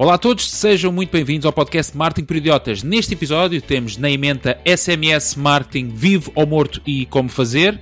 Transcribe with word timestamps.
Olá 0.00 0.14
a 0.14 0.18
todos, 0.18 0.50
sejam 0.50 0.90
muito 0.90 1.10
bem-vindos 1.10 1.44
ao 1.44 1.52
podcast 1.52 1.94
Marketing 1.94 2.24
por 2.24 2.34
Idiotas. 2.34 2.82
Neste 2.82 3.12
episódio 3.12 3.60
temos 3.60 3.98
na 3.98 4.10
emenda 4.10 4.58
SMS 4.64 5.34
Marketing 5.36 5.88
Vivo 5.88 6.32
ou 6.34 6.46
Morto 6.46 6.80
e 6.86 7.04
Como 7.04 7.28
Fazer. 7.28 7.78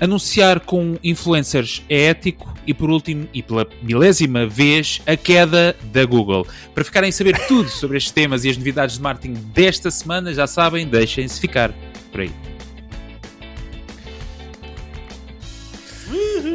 Anunciar 0.00 0.60
com 0.60 0.96
influencers 1.04 1.84
é 1.86 2.06
ético 2.06 2.54
e 2.66 2.72
por 2.72 2.88
último, 2.88 3.28
e 3.34 3.42
pela 3.42 3.66
milésima 3.82 4.46
vez, 4.46 5.02
a 5.06 5.14
queda 5.14 5.76
da 5.92 6.06
Google. 6.06 6.46
Para 6.74 6.84
ficarem 6.84 7.10
a 7.10 7.12
saber 7.12 7.38
tudo 7.46 7.68
sobre 7.68 7.98
estes 7.98 8.12
temas 8.12 8.46
e 8.46 8.48
as 8.48 8.56
novidades 8.56 8.96
de 8.96 9.02
marketing 9.02 9.34
desta 9.52 9.90
semana, 9.90 10.32
já 10.32 10.46
sabem, 10.46 10.86
deixem-se 10.86 11.38
ficar 11.38 11.74
por 12.10 12.22
aí. 12.22 12.47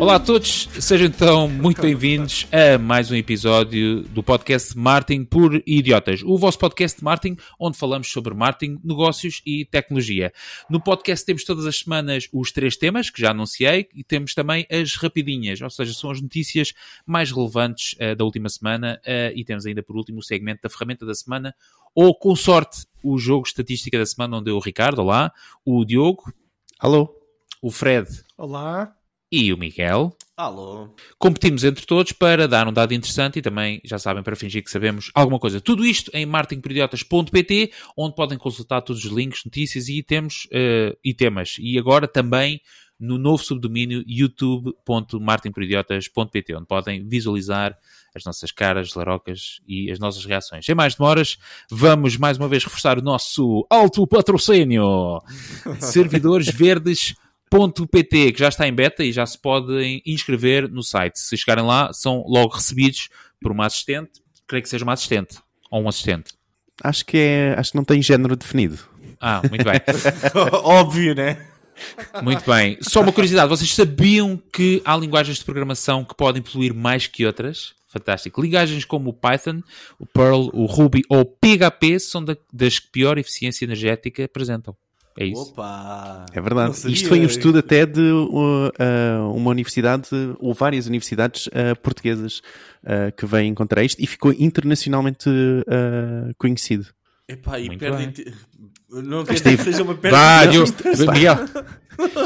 Olá 0.04 0.16
a 0.16 0.20
todos, 0.20 0.68
sejam 0.82 1.08
então 1.08 1.48
muito 1.48 1.82
bem-vindos 1.82 2.46
a 2.52 2.78
mais 2.78 3.10
um 3.10 3.16
episódio 3.16 4.02
do 4.02 4.22
podcast 4.22 4.78
Marketing 4.78 5.24
por 5.24 5.64
Idiotas, 5.66 6.22
o 6.24 6.38
vosso 6.38 6.60
podcast 6.60 6.98
de 6.98 7.06
marketing 7.06 7.38
onde 7.58 7.78
falamos 7.78 8.12
sobre 8.12 8.34
marketing, 8.34 8.82
negócios 8.84 9.42
e 9.46 9.64
tecnologia. 9.64 10.34
No 10.70 10.82
podcast 10.82 11.26
temos 11.26 11.46
todas 11.46 11.66
as 11.66 11.80
semanas 11.80 12.28
os 12.34 12.52
três 12.52 12.76
temas 12.76 13.10
que 13.10 13.22
já 13.22 13.32
anunciei 13.32 13.88
e 13.96 14.04
temos 14.04 14.34
também 14.34 14.68
as 14.70 14.94
rapidinhas, 14.98 15.62
ou 15.62 15.70
seja, 15.70 15.94
são 15.94 16.12
as 16.12 16.22
notícias 16.22 16.74
mais 17.06 17.32
relevantes 17.32 17.94
uh, 17.94 18.14
da 18.14 18.26
última 18.26 18.50
semana 18.50 19.00
uh, 19.06 19.34
e 19.34 19.46
temos 19.46 19.66
ainda 19.66 19.82
por 19.82 19.96
último 19.96 20.20
o 20.20 20.22
segmento 20.22 20.64
da 20.64 20.70
ferramenta 20.70 21.06
da 21.06 21.16
semana 21.16 21.56
ou 21.96 22.14
com 22.14 22.36
sorte 22.36 22.86
o 23.02 23.18
jogo 23.18 23.48
estatística 23.48 23.98
da 23.98 24.06
semana 24.06 24.36
onde 24.36 24.52
eu 24.52 24.58
o 24.58 24.60
Ricardo, 24.60 25.00
olá, 25.00 25.32
o 25.64 25.86
Diogo, 25.86 26.34
alô, 26.78 27.10
o 27.62 27.72
Fred, 27.72 28.10
olá 28.38 28.94
e 29.34 29.52
o 29.52 29.58
Miguel. 29.58 30.16
Alô. 30.38 30.94
Competimos 31.18 31.64
entre 31.64 31.84
todos 31.88 32.12
para 32.12 32.48
dar 32.48 32.68
um 32.68 32.74
dado 32.74 32.94
interessante 32.94 33.40
e 33.40 33.42
também, 33.42 33.82
já 33.84 33.98
sabem, 33.98 34.22
para 34.22 34.36
fingir 34.36 34.64
que 34.64 34.70
sabemos 34.70 35.10
alguma 35.16 35.40
coisa. 35.40 35.60
Tudo 35.60 35.84
isto 35.84 36.12
em 36.14 36.24
marketingperidiotas.pt, 36.24 37.72
onde 37.98 38.14
podem 38.14 38.38
consultar 38.38 38.84
todos 38.84 39.04
os 39.04 39.12
links, 39.12 39.44
notícias 39.44 39.90
e 39.90 40.02
uh, 40.02 40.06
e 41.04 41.16
temas. 41.16 41.56
E 41.60 41.80
agora 41.80 42.08
também 42.08 42.62
no 43.00 43.18
novo 43.18 43.44
subdomínio 43.44 44.04
youtube.marketingperidiotas.pt, 44.08 46.56
onde 46.56 46.68
podem 46.68 47.08
visualizar 47.08 47.76
as 48.16 48.24
nossas 48.24 48.52
caras, 48.52 48.94
larocas 48.94 49.62
e 49.68 49.92
as 49.92 49.98
nossas 49.98 50.24
reações. 50.26 50.64
Sem 50.64 50.76
mais 50.76 50.94
demoras, 50.94 51.40
vamos 51.72 52.18
mais 52.18 52.38
uma 52.38 52.48
vez 52.48 52.64
reforçar 52.64 53.00
o 53.00 53.02
nosso 53.02 53.66
alto 53.68 54.06
patrocínio. 54.06 55.20
Servidores 55.82 56.50
verdes 56.50 57.16
.pt, 57.54 58.32
que 58.32 58.40
já 58.40 58.50
está 58.50 58.68
em 58.68 58.74
beta 58.74 59.04
e 59.04 59.12
já 59.12 59.26
se 59.26 59.38
podem 59.38 60.02
inscrever 60.06 60.70
no 60.70 60.84
site. 60.84 61.20
Se 61.20 61.38
chegarem 61.38 61.64
lá, 61.64 61.94
são 61.94 62.24
logo 62.28 62.56
recebidos 62.56 63.10
por 63.42 63.52
uma 63.52 63.66
assistente. 63.66 64.22
Creio 64.48 64.64
que 64.64 64.70
seja 64.70 64.84
uma 64.84 64.94
assistente 64.94 65.38
ou 65.70 65.84
um 65.84 65.88
assistente. 65.88 66.34
Acho 66.84 67.06
que 67.06 67.18
é, 67.18 67.56
acho 67.58 67.72
que 67.72 67.78
não 67.78 67.86
tem 67.86 68.02
género 68.02 68.36
definido. 68.36 68.80
Ah, 69.20 69.42
muito 69.50 69.64
bem. 69.64 69.80
Óbvio, 70.64 71.16
né? 71.16 71.48
Muito 72.22 72.50
bem. 72.50 72.78
Só 72.82 73.02
uma 73.02 73.12
curiosidade, 73.12 73.50
vocês 73.50 73.74
sabiam 73.74 74.42
que 74.52 74.82
há 74.86 74.96
linguagens 74.96 75.38
de 75.38 75.46
programação 75.46 76.04
que 76.04 76.16
podem 76.16 76.42
poluir 76.42 76.74
mais 76.74 77.08
que 77.08 77.26
outras? 77.26 77.74
Fantástico. 77.88 78.42
Linguagens 78.42 78.86
como 78.86 79.12
o 79.12 79.14
Python, 79.14 79.62
o 80.00 80.06
Perl, 80.06 80.50
o 80.54 80.66
Ruby 80.66 81.04
ou 81.10 81.22
o 81.22 81.26
PHP 81.26 82.00
são 82.00 82.26
das 82.52 82.80
que 82.80 82.88
pior 82.92 83.18
eficiência 83.18 83.66
energética 83.66 84.26
apresentam. 84.26 84.76
É 85.18 85.26
isso. 85.26 85.52
Opa! 85.52 86.26
É 86.34 86.42
verdade. 86.42 86.92
Isto 86.92 87.08
foi 87.08 87.20
um 87.20 87.26
estudo 87.26 87.60
até 87.60 87.86
de 87.86 88.02
uh, 88.02 88.72
uma 89.36 89.52
universidade, 89.52 90.10
ou 90.40 90.54
várias 90.54 90.88
universidades 90.88 91.48
uh, 91.48 91.80
portuguesas 91.82 92.40
uh, 92.84 93.12
que 93.16 93.26
vêm 93.26 93.54
contra 93.54 93.84
isto 93.84 94.02
e 94.02 94.08
ficou 94.08 94.34
internacionalmente 94.34 95.30
uh, 95.30 96.34
conhecido. 96.38 96.88
Epá, 97.28 97.60
e 97.60 97.78
perdem. 97.78 98.14
Não 98.90 99.24
quer 99.24 99.34
dizer 99.34 99.58
que 99.58 99.64
seja 99.64 99.84
uma 99.84 99.96
perda. 99.96 100.18
Vário, 100.18 100.64
Miguel. 101.14 101.36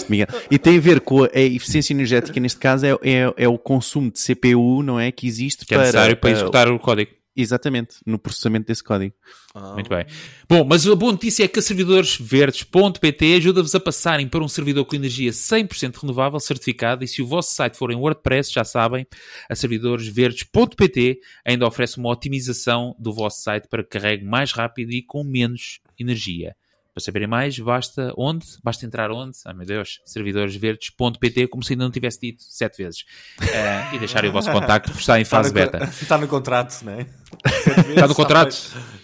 Miguel. 0.10 0.28
E 0.50 0.58
tem 0.58 0.78
a 0.78 0.82
ver 0.82 1.02
com 1.02 1.24
a 1.24 1.30
eficiência 1.34 1.94
energética, 1.94 2.40
neste 2.40 2.60
caso, 2.60 2.86
é, 2.86 2.92
é, 3.04 3.34
é 3.38 3.48
o 3.48 3.58
consumo 3.58 4.12
de 4.12 4.20
CPU, 4.20 4.82
não 4.82 5.00
é? 5.00 5.12
Que 5.12 5.28
existe 5.28 5.66
que 5.66 5.76
é 5.76 5.78
necessário 5.78 6.18
para 6.18 6.32
executar 6.32 6.70
o 6.70 6.80
código. 6.80 7.12
Exatamente, 7.40 7.98
no 8.04 8.18
processamento 8.18 8.66
desse 8.66 8.84
código. 8.84 9.14
Ah. 9.54 9.74
Muito 9.76 9.88
bem. 9.88 10.08
Bom, 10.50 10.66
mas 10.66 10.88
a 10.88 10.96
boa 10.96 11.12
notícia 11.12 11.44
é 11.44 11.48
que 11.48 11.60
a 11.60 11.62
servidores-verdes.pt 11.62 13.36
ajuda-vos 13.36 13.76
a 13.76 13.80
passarem 13.80 14.28
para 14.28 14.44
um 14.44 14.48
servidor 14.48 14.86
com 14.86 14.96
energia 14.96 15.30
100% 15.30 16.02
renovável 16.02 16.40
certificado 16.40 17.04
e 17.04 17.08
se 17.08 17.22
o 17.22 17.28
vosso 17.28 17.54
site 17.54 17.78
for 17.78 17.92
em 17.92 17.96
WordPress, 17.96 18.52
já 18.52 18.64
sabem, 18.64 19.06
a 19.48 19.54
servidores-verdes.pt 19.54 21.20
ainda 21.46 21.68
oferece 21.68 22.00
uma 22.00 22.10
otimização 22.10 22.96
do 22.98 23.14
vosso 23.14 23.44
site 23.44 23.68
para 23.70 23.84
que 23.84 23.90
carregue 23.90 24.26
mais 24.26 24.52
rápido 24.52 24.92
e 24.92 25.04
com 25.04 25.24
menos 25.24 25.80
energia. 26.00 26.56
Para 26.98 27.04
saberem 27.04 27.28
mais, 27.28 27.60
basta 27.60 28.12
onde? 28.18 28.44
Basta 28.64 28.84
entrar 28.84 29.12
onde? 29.12 29.38
Ah, 29.46 29.54
meu 29.54 29.68
Deus, 29.68 30.02
servidoresverdes.pt, 30.04 31.48
como 31.48 31.64
se 31.64 31.74
ainda 31.74 31.84
não 31.84 31.92
tivesse 31.92 32.20
dito 32.20 32.42
sete 32.42 32.82
vezes. 32.82 33.02
Uh, 33.40 33.94
e 33.94 34.00
deixarem 34.00 34.32
o 34.32 34.34
vosso 34.34 34.52
contacto, 34.52 34.90
porque 34.90 35.02
está 35.02 35.20
em 35.20 35.24
fase 35.24 35.50
está 35.50 35.60
beta. 35.60 35.84
Está 36.02 36.18
no 36.18 36.28
contrato, 36.28 36.84
não 36.84 36.94
é? 36.94 37.06
Está 37.90 38.08
no 38.08 38.16
contrato? 38.16 38.52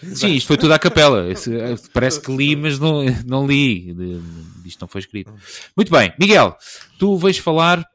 Sim, 0.01 0.33
isto 0.33 0.47
foi 0.47 0.57
tudo 0.57 0.73
à 0.73 0.79
capela. 0.79 1.29
Eh, 1.29 1.35
parece 1.93 2.19
que 2.19 2.35
li, 2.35 2.55
mas 2.55 2.79
não, 2.79 3.03
não 3.27 3.45
li. 3.45 3.95
Isto 4.65 4.81
não 4.81 4.87
foi 4.87 5.01
escrito. 5.01 5.31
Muito 5.77 5.91
bem, 5.91 6.11
Miguel, 6.19 6.57
tu 6.97 7.15
vais 7.15 7.37
falar 7.37 7.87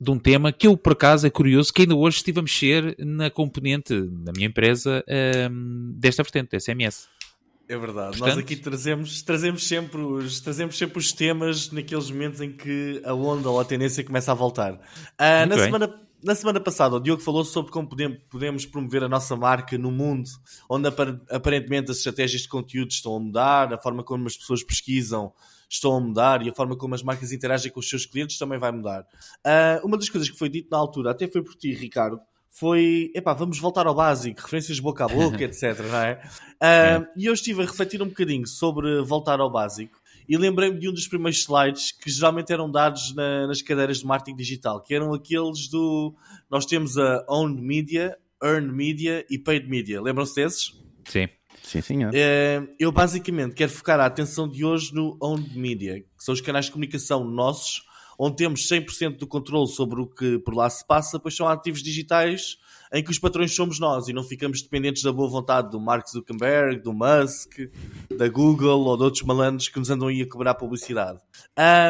de 0.00 0.10
um 0.12 0.18
tema 0.18 0.52
que 0.52 0.68
eu, 0.68 0.76
por 0.76 0.92
acaso, 0.92 1.26
é 1.26 1.30
curioso, 1.30 1.72
que 1.72 1.82
ainda 1.82 1.96
hoje 1.96 2.18
estive 2.18 2.38
a 2.38 2.42
mexer 2.42 2.94
na 3.00 3.28
componente 3.30 4.00
da 4.00 4.30
minha 4.30 4.46
empresa 4.46 5.04
um, 5.50 5.92
desta 5.96 6.22
vertente, 6.22 6.60
SMS. 6.60 7.08
É 7.70 7.78
verdade. 7.78 8.18
Portanto... 8.18 8.34
Nós 8.34 8.38
aqui 8.38 8.56
trazemos, 8.56 9.22
trazemos, 9.22 9.68
sempre 9.68 10.00
os, 10.00 10.40
trazemos 10.40 10.76
sempre 10.76 10.98
os 10.98 11.12
temas 11.12 11.70
naqueles 11.70 12.10
momentos 12.10 12.40
em 12.40 12.50
que 12.50 13.00
a 13.04 13.14
onda 13.14 13.48
ou 13.48 13.60
a 13.60 13.64
tendência 13.64 14.02
começa 14.02 14.32
a 14.32 14.34
voltar. 14.34 14.72
Uh, 14.74 15.46
na, 15.48 15.56
semana, 15.56 16.00
na 16.20 16.34
semana 16.34 16.58
passada, 16.58 16.96
o 16.96 17.00
Diogo 17.00 17.22
falou 17.22 17.44
sobre 17.44 17.70
como 17.70 17.88
podemos, 17.88 18.18
podemos 18.28 18.66
promover 18.66 19.04
a 19.04 19.08
nossa 19.08 19.36
marca 19.36 19.78
no 19.78 19.92
mundo, 19.92 20.28
onde 20.68 20.88
aparentemente 21.30 21.92
as 21.92 21.98
estratégias 21.98 22.42
de 22.42 22.48
conteúdo 22.48 22.90
estão 22.90 23.14
a 23.14 23.20
mudar, 23.20 23.72
a 23.72 23.78
forma 23.78 24.02
como 24.02 24.26
as 24.26 24.36
pessoas 24.36 24.64
pesquisam 24.64 25.32
estão 25.68 25.94
a 25.94 26.00
mudar 26.00 26.44
e 26.44 26.50
a 26.50 26.52
forma 26.52 26.76
como 26.76 26.96
as 26.96 27.02
marcas 27.04 27.30
interagem 27.30 27.70
com 27.70 27.78
os 27.78 27.88
seus 27.88 28.04
clientes 28.04 28.36
também 28.36 28.58
vai 28.58 28.72
mudar. 28.72 29.02
Uh, 29.46 29.86
uma 29.86 29.96
das 29.96 30.08
coisas 30.08 30.28
que 30.28 30.36
foi 30.36 30.48
dito 30.48 30.68
na 30.72 30.76
altura, 30.76 31.12
até 31.12 31.28
foi 31.28 31.44
por 31.44 31.54
ti, 31.54 31.72
Ricardo, 31.72 32.20
foi, 32.50 33.10
epá, 33.14 33.32
vamos 33.32 33.58
voltar 33.58 33.86
ao 33.86 33.94
básico, 33.94 34.40
referências 34.40 34.80
boca 34.80 35.04
a 35.04 35.08
boca, 35.08 35.42
etc, 35.44 35.78
não 35.80 35.98
é? 35.98 36.20
Uh, 36.56 37.06
e 37.16 37.26
eu 37.26 37.32
estive 37.32 37.62
a 37.62 37.64
refletir 37.64 38.02
um 38.02 38.08
bocadinho 38.08 38.46
sobre 38.46 39.00
voltar 39.02 39.40
ao 39.40 39.50
básico 39.50 40.00
e 40.28 40.36
lembrei-me 40.36 40.78
de 40.78 40.88
um 40.88 40.92
dos 40.92 41.08
primeiros 41.08 41.40
slides 41.40 41.90
que 41.90 42.10
geralmente 42.10 42.52
eram 42.52 42.70
dados 42.70 43.14
na, 43.14 43.46
nas 43.46 43.62
cadeiras 43.62 43.98
de 43.98 44.06
marketing 44.06 44.36
digital, 44.36 44.80
que 44.80 44.94
eram 44.94 45.12
aqueles 45.12 45.68
do... 45.68 46.14
Nós 46.48 46.64
temos 46.66 46.96
a 46.96 47.24
Owned 47.28 47.60
Media, 47.60 48.16
Earned 48.42 48.72
Media 48.72 49.26
e 49.28 49.38
Paid 49.38 49.68
Media. 49.68 50.00
Lembram-se 50.00 50.36
desses? 50.36 50.72
Sim. 51.04 51.28
Sim, 51.62 51.80
senhor. 51.82 52.12
Eu 52.78 52.92
basicamente 52.92 53.54
quero 53.54 53.70
focar 53.70 54.00
a 54.00 54.06
atenção 54.06 54.48
de 54.48 54.64
hoje 54.64 54.94
no 54.94 55.18
Owned 55.20 55.58
Media, 55.58 56.00
que 56.00 56.24
são 56.24 56.32
os 56.32 56.40
canais 56.40 56.66
de 56.66 56.72
comunicação 56.72 57.24
nossos 57.24 57.82
onde 58.22 58.36
temos 58.36 58.68
100% 58.68 59.16
do 59.16 59.26
controle 59.26 59.66
sobre 59.66 59.98
o 59.98 60.06
que 60.06 60.38
por 60.40 60.54
lá 60.54 60.68
se 60.68 60.86
passa, 60.86 61.18
pois 61.18 61.34
são 61.34 61.48
ativos 61.48 61.82
digitais 61.82 62.58
em 62.92 63.02
que 63.02 63.10
os 63.10 63.18
patrões 63.18 63.54
somos 63.54 63.80
nós 63.80 64.08
e 64.08 64.12
não 64.12 64.22
ficamos 64.22 64.60
dependentes 64.60 65.02
da 65.02 65.10
boa 65.10 65.26
vontade 65.26 65.70
do 65.70 65.80
Mark 65.80 66.06
Zuckerberg, 66.06 66.82
do 66.82 66.92
Musk, 66.92 67.70
da 68.18 68.28
Google 68.28 68.84
ou 68.84 68.96
de 68.98 69.04
outros 69.04 69.22
malandros 69.22 69.70
que 69.70 69.78
nos 69.78 69.88
andam 69.88 70.08
aí 70.08 70.20
a 70.20 70.28
cobrar 70.28 70.54
publicidade. 70.54 71.18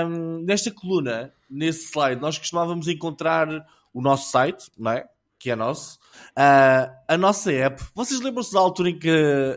Um, 0.07 0.45
nesta 0.45 0.71
coluna, 0.71 1.33
nesse 1.51 1.91
slide, 1.91 2.21
nós 2.21 2.39
costumávamos 2.39 2.87
encontrar 2.87 3.49
o 3.93 4.01
nosso 4.01 4.31
site, 4.31 4.71
não 4.79 4.93
é? 4.93 5.07
que 5.37 5.51
é 5.51 5.57
nosso, 5.57 5.99
uh, 6.39 6.93
a 7.09 7.19
nossa 7.19 7.51
app. 7.51 7.83
Vocês 7.93 8.21
lembram-se 8.21 8.53
da 8.53 8.61
altura 8.61 8.91
em 8.91 8.99
que 8.99 9.11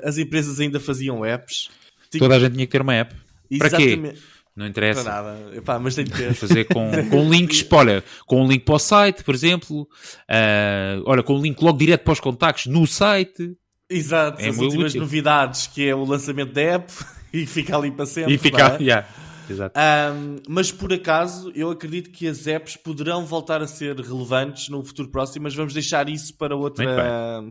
as 0.03 0.17
empresas 0.17 0.59
ainda 0.59 0.79
faziam 0.79 1.23
apps? 1.23 1.69
Toda 2.17 2.37
a 2.37 2.39
gente 2.39 2.53
tinha 2.53 2.65
que 2.65 2.71
ter 2.71 2.81
uma 2.81 2.95
app. 2.95 3.15
Exatamente. 3.51 4.01
Para 4.01 4.13
quê? 4.13 4.32
Não 4.55 4.67
interessa. 4.67 5.03
Nada. 5.03 5.37
Epá, 5.55 5.79
mas 5.79 5.95
tem 5.95 6.05
que 6.05 6.11
ter. 6.11 6.33
Fazer 6.35 6.65
com, 6.65 6.91
com 7.09 7.29
links, 7.29 7.65
olha, 7.71 8.03
com 8.27 8.43
um 8.43 8.47
link 8.47 8.63
para 8.63 8.75
o 8.75 8.79
site, 8.79 9.23
por 9.23 9.33
exemplo. 9.33 9.81
Uh, 9.81 11.03
olha, 11.05 11.23
com 11.23 11.35
um 11.35 11.41
link 11.41 11.59
logo 11.61 11.77
direto 11.77 12.03
para 12.03 12.13
os 12.13 12.19
contactos 12.19 12.67
no 12.67 12.85
site. 12.85 13.57
Exato, 13.89 14.41
é 14.41 14.49
as 14.49 14.57
últimas 14.57 14.91
útil. 14.91 15.01
novidades, 15.01 15.67
que 15.67 15.87
é 15.87 15.93
o 15.93 16.03
lançamento 16.03 16.53
da 16.53 16.61
app 16.61 16.91
e 17.33 17.45
fica 17.45 17.75
ali 17.75 17.91
para 17.91 18.05
sempre. 18.05 18.33
E 18.33 18.37
fica, 18.37 18.77
é? 18.79 18.83
yeah. 18.83 19.07
Exato. 19.49 19.77
Um, 19.77 20.37
mas 20.47 20.71
por 20.71 20.93
acaso, 20.93 21.51
eu 21.53 21.69
acredito 21.69 22.09
que 22.11 22.27
as 22.27 22.47
apps 22.47 22.77
poderão 22.77 23.25
voltar 23.25 23.61
a 23.61 23.67
ser 23.67 23.99
relevantes 23.99 24.69
no 24.69 24.83
futuro 24.83 25.09
próximo, 25.09 25.43
mas 25.43 25.53
vamos 25.53 25.73
deixar 25.73 26.07
isso 26.09 26.33
para 26.37 26.55
outra, 26.55 26.85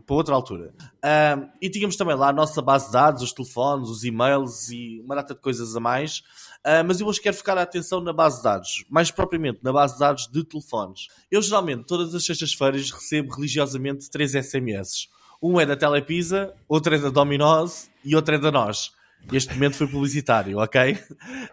para 0.05 0.15
outra 0.15 0.33
altura. 0.33 0.73
Um, 1.03 1.49
e 1.61 1.69
tínhamos 1.69 1.95
também 1.95 2.15
lá 2.15 2.29
a 2.29 2.33
nossa 2.33 2.61
base 2.61 2.87
de 2.87 2.93
dados, 2.93 3.21
os 3.21 3.31
telefones, 3.31 3.89
os 3.89 4.03
e-mails 4.03 4.69
e 4.69 5.01
uma 5.05 5.15
data 5.15 5.35
de 5.35 5.41
coisas 5.41 5.75
a 5.75 5.79
mais. 5.79 6.23
Uh, 6.65 6.79
mas 6.87 7.01
eu 7.01 7.07
hoje 7.07 7.19
quero 7.19 7.35
focar 7.35 7.57
a 7.57 7.61
atenção 7.61 7.99
na 7.99 8.13
base 8.13 8.37
de 8.37 8.43
dados, 8.43 8.85
mais 8.89 9.11
propriamente 9.11 9.59
na 9.61 9.73
base 9.73 9.95
de 9.95 9.99
dados 9.99 10.27
de 10.31 10.43
telefones. 10.45 11.07
Eu 11.29 11.41
geralmente, 11.41 11.83
todas 11.83 12.15
as 12.15 12.25
sextas-feiras, 12.25 12.89
recebo 12.89 13.35
religiosamente 13.35 14.09
três 14.09 14.31
SMS. 14.31 15.09
Um 15.41 15.59
é 15.59 15.65
da 15.65 15.75
Telepisa, 15.75 16.53
outro 16.69 16.95
é 16.95 16.97
da 16.97 17.09
Domino's 17.09 17.89
e 18.05 18.15
outro 18.15 18.35
é 18.35 18.37
da 18.37 18.49
nós. 18.49 18.93
Este 19.31 19.53
momento 19.53 19.77
foi 19.77 19.87
publicitário, 19.87 20.57
ok? 20.57 20.97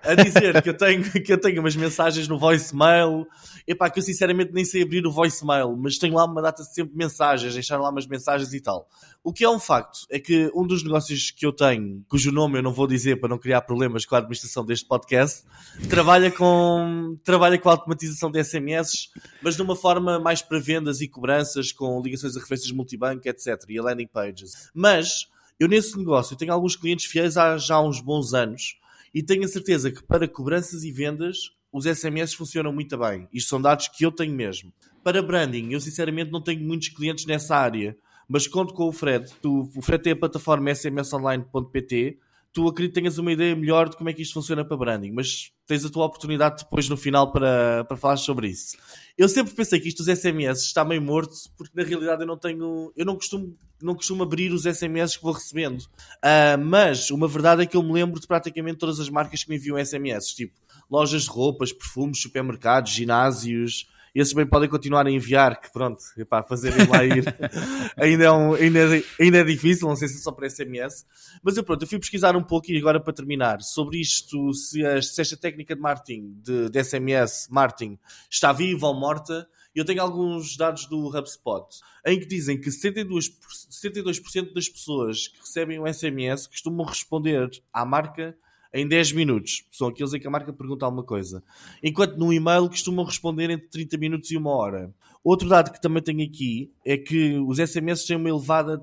A 0.03 0.15
dizer 0.15 0.61
que 0.63 0.71
eu 0.71 0.77
tenho, 0.77 1.03
que 1.11 1.33
eu 1.33 1.41
tenho 1.41 1.61
umas 1.61 1.77
mensagens 1.77 2.27
no 2.27 2.39
voicemail. 2.39 3.27
Epá, 3.67 3.89
que 3.89 4.01
eu 4.01 4.03
sinceramente 4.03 4.53
nem 4.53 4.65
sei 4.65 4.83
abrir 4.83 5.07
o 5.07 5.13
voicemail, 5.13 5.77
mas 5.77 5.97
tenho 5.97 6.15
lá 6.15 6.25
uma 6.25 6.43
data 6.43 6.63
de 6.63 6.75
sempre 6.75 6.97
mensagens, 6.97 7.55
deixar 7.55 7.79
lá 7.79 7.89
umas 7.91 8.07
mensagens 8.07 8.53
e 8.53 8.61
tal. 8.61 8.89
O 9.23 9.33
que 9.33 9.45
é 9.45 9.51
um 9.51 9.61
facto 9.61 10.01
é 10.11 10.19
que 10.19 10.51
um 10.55 10.67
dos 10.67 10.83
negócios 10.83 11.31
que 11.31 11.47
eu 11.47 11.53
tenho, 11.53 12.03
cujo 12.09 12.33
nome 12.33 12.59
eu 12.59 12.63
não 12.63 12.73
vou 12.73 12.87
dizer 12.87 13.21
para 13.21 13.29
não 13.29 13.39
criar 13.39 13.61
problemas 13.61 14.05
com 14.05 14.15
a 14.15 14.19
administração 14.19 14.65
deste 14.65 14.89
podcast, 14.89 15.45
trabalha 15.89 16.31
com, 16.31 17.17
trabalha 17.23 17.59
com 17.59 17.69
a 17.69 17.73
automatização 17.73 18.31
de 18.31 18.43
SMS, 18.43 19.11
mas 19.43 19.57
de 19.57 19.63
uma 19.63 19.77
forma 19.77 20.19
mais 20.19 20.43
para 20.43 20.59
vendas 20.59 21.01
e 21.01 21.09
cobranças, 21.09 21.71
com 21.71 22.01
ligações 22.03 22.37
a 22.37 22.41
referências 22.41 22.73
multibanco, 22.73 23.29
etc. 23.29 23.63
e 23.69 23.79
a 23.79 23.83
landing 23.83 24.09
pages. 24.09 24.71
Mas 24.75 25.29
eu 25.61 25.69
nesse 25.69 25.97
negócio 25.99 26.37
tenho 26.37 26.55
alguns 26.55 26.75
clientes 26.75 27.05
fiéis 27.05 27.37
há 27.37 27.59
já 27.59 27.79
uns 27.79 28.01
bons 28.01 28.33
anos 28.33 28.81
e 29.15 29.23
tenho 29.23 29.45
a 29.45 29.49
certeza 29.49 29.91
que 29.91 30.03
para 30.03 30.27
cobranças 30.27 30.85
e 30.85 30.91
vendas 30.91 31.55
os 31.71 31.85
SMS 31.85 32.33
funcionam 32.33 32.73
muito 32.73 32.97
bem. 32.97 33.29
Isto 33.31 33.51
são 33.51 33.61
dados 33.61 33.87
que 33.89 34.05
eu 34.05 34.11
tenho 34.11 34.35
mesmo. 34.35 34.73
Para 35.05 35.23
branding, 35.23 35.71
eu 35.73 35.81
sinceramente 35.81 36.31
não 36.31 36.41
tenho 36.41 36.63
muitos 36.63 36.89
clientes 36.89 37.27
nessa 37.27 37.57
área, 37.57 37.95
mas 38.27 38.47
conto 38.47 38.73
com 38.73 38.89
o 38.89 38.93
Fred. 38.93 39.31
O 39.45 39.83
Fred 39.83 40.03
tem 40.03 40.15
a 40.15 40.17
plataforma 40.17 40.71
smsonline.pt 40.71 42.19
tu 42.53 42.67
acredito 42.69 42.95
tenhas 42.95 43.19
uma 43.19 43.33
ideia 43.33 43.55
melhor 43.55 43.89
de 43.89 43.97
como 43.97 44.11
é 44.11 44.13
que 44.13 44.23
isto 44.23 44.35
funciona 44.35 44.65
para 44.65 44.77
branding, 44.77 45.13
mas 45.13 45.53
tens 45.67 45.85
a 45.85 45.91
tua 45.91 46.07
oportunidade 46.07 46.65
depois 46.65 46.89
no 46.89 46.97
final 46.97 47.31
para, 47.31 47.85
para 47.85 47.97
falar 47.97 48.17
sobre 48.17 48.49
isso. 48.49 48.77
Eu 49.17 49.29
sempre 49.29 49.55
pensei 49.55 49.79
que 49.79 49.89
isto 49.89 50.03
dos 50.03 50.19
SMS 50.19 50.63
está 50.65 50.85
meio 50.85 51.01
morto, 51.01 51.35
porque 51.57 51.73
na 51.75 51.87
realidade 51.87 52.23
eu 52.23 52.27
não 52.27 52.37
tenho, 52.37 52.93
eu 52.97 53.07
não 53.07 53.15
costumo, 53.15 53.57
não 53.81 53.95
costumo 53.95 54.23
abrir 54.23 54.53
os 54.53 54.65
SMS 54.65 55.17
que 55.17 55.23
vou 55.23 55.33
recebendo. 55.33 55.81
Uh, 55.81 56.59
mas 56.65 57.11
uma 57.11 57.29
verdade 57.29 57.63
é 57.63 57.67
que 57.67 57.77
eu 57.77 57.83
me 57.83 57.93
lembro 57.93 58.21
de 58.21 58.27
praticamente 58.27 58.79
todas 58.79 58.99
as 58.99 59.09
marcas 59.09 59.45
que 59.45 59.51
me 59.51 59.57
enviam 59.57 59.83
SMS, 59.83 60.35
tipo 60.35 60.59
lojas 60.91 61.23
de 61.23 61.31
roupas, 61.31 61.73
perfumes, 61.73 62.21
supermercados, 62.21 62.93
ginásios, 62.93 63.87
esses 64.15 64.33
bem 64.33 64.47
podem 64.47 64.69
continuar 64.69 65.07
a 65.07 65.11
enviar, 65.11 65.61
que 65.61 65.73
pronto, 65.73 66.03
epá, 66.17 66.43
fazerem 66.43 66.87
lá 66.89 67.05
ir 67.05 67.25
ainda, 67.97 68.25
é 68.25 68.33
um, 68.33 68.55
ainda, 68.55 68.97
é, 68.99 69.05
ainda 69.21 69.39
é 69.39 69.45
difícil, 69.45 69.89
não 69.89 69.97
sei 69.97 70.09
se 70.09 70.17
é 70.17 70.19
só 70.19 70.33
para 70.33 70.49
SMS. 70.49 71.07
Mas 71.43 71.57
eu 71.57 71.65
pronto, 71.65 71.83
eu 71.83 71.89
fui 71.89 71.99
pesquisar 71.99 72.37
um 72.37 72.43
pouco 72.43 72.71
e 72.71 72.79
agora 72.79 73.01
para 73.01 73.13
terminar, 73.13 73.61
sobre 73.63 74.01
isto, 74.01 74.53
se, 74.55 74.85
a, 74.85 75.01
se 75.01 75.21
esta 75.21 75.37
técnica 75.37 75.75
de 75.75 75.81
marketing, 75.81 76.35
de, 76.43 76.69
de 76.69 76.85
SMS, 76.85 77.49
marketing, 77.51 77.99
está 78.31 78.53
viva 78.53 78.87
ou 78.87 78.95
morta. 78.95 79.49
Eu 79.73 79.85
tenho 79.85 80.03
alguns 80.03 80.57
dados 80.57 80.87
do 80.87 81.17
HubSpot 81.17 81.65
em 82.05 82.19
que 82.19 82.27
dizem 82.27 82.61
que 82.61 82.71
72%, 82.71 83.31
72 83.69 84.21
das 84.53 84.69
pessoas 84.69 85.29
que 85.29 85.39
recebem 85.39 85.79
um 85.79 85.87
SMS 85.87 86.49
costumam 86.49 86.85
responder 86.85 87.49
à 87.73 87.85
marca 87.85 88.37
em 88.73 88.87
10 88.87 89.13
minutos. 89.13 89.65
São 89.71 89.89
aqueles 89.89 90.13
em 90.15 90.21
que 90.21 90.27
a 90.27 90.31
marca 90.31 90.53
pergunta 90.53 90.85
alguma 90.85 91.05
coisa. 91.05 91.43
Enquanto 91.83 92.17
no 92.17 92.33
e-mail 92.33 92.69
costumam 92.69 93.05
responder 93.05 93.51
entre 93.51 93.69
30 93.69 93.99
minutos 93.99 94.31
e 94.31 94.37
uma 94.37 94.51
hora. 94.51 94.95
Outro 95.23 95.49
dado 95.49 95.73
que 95.73 95.81
também 95.81 96.03
tenho 96.03 96.25
aqui 96.25 96.73
é 96.85 96.97
que 96.97 97.37
os 97.39 97.59
SMS 97.59 98.07
têm 98.07 98.17
uma 98.17 98.29
elevada 98.29 98.83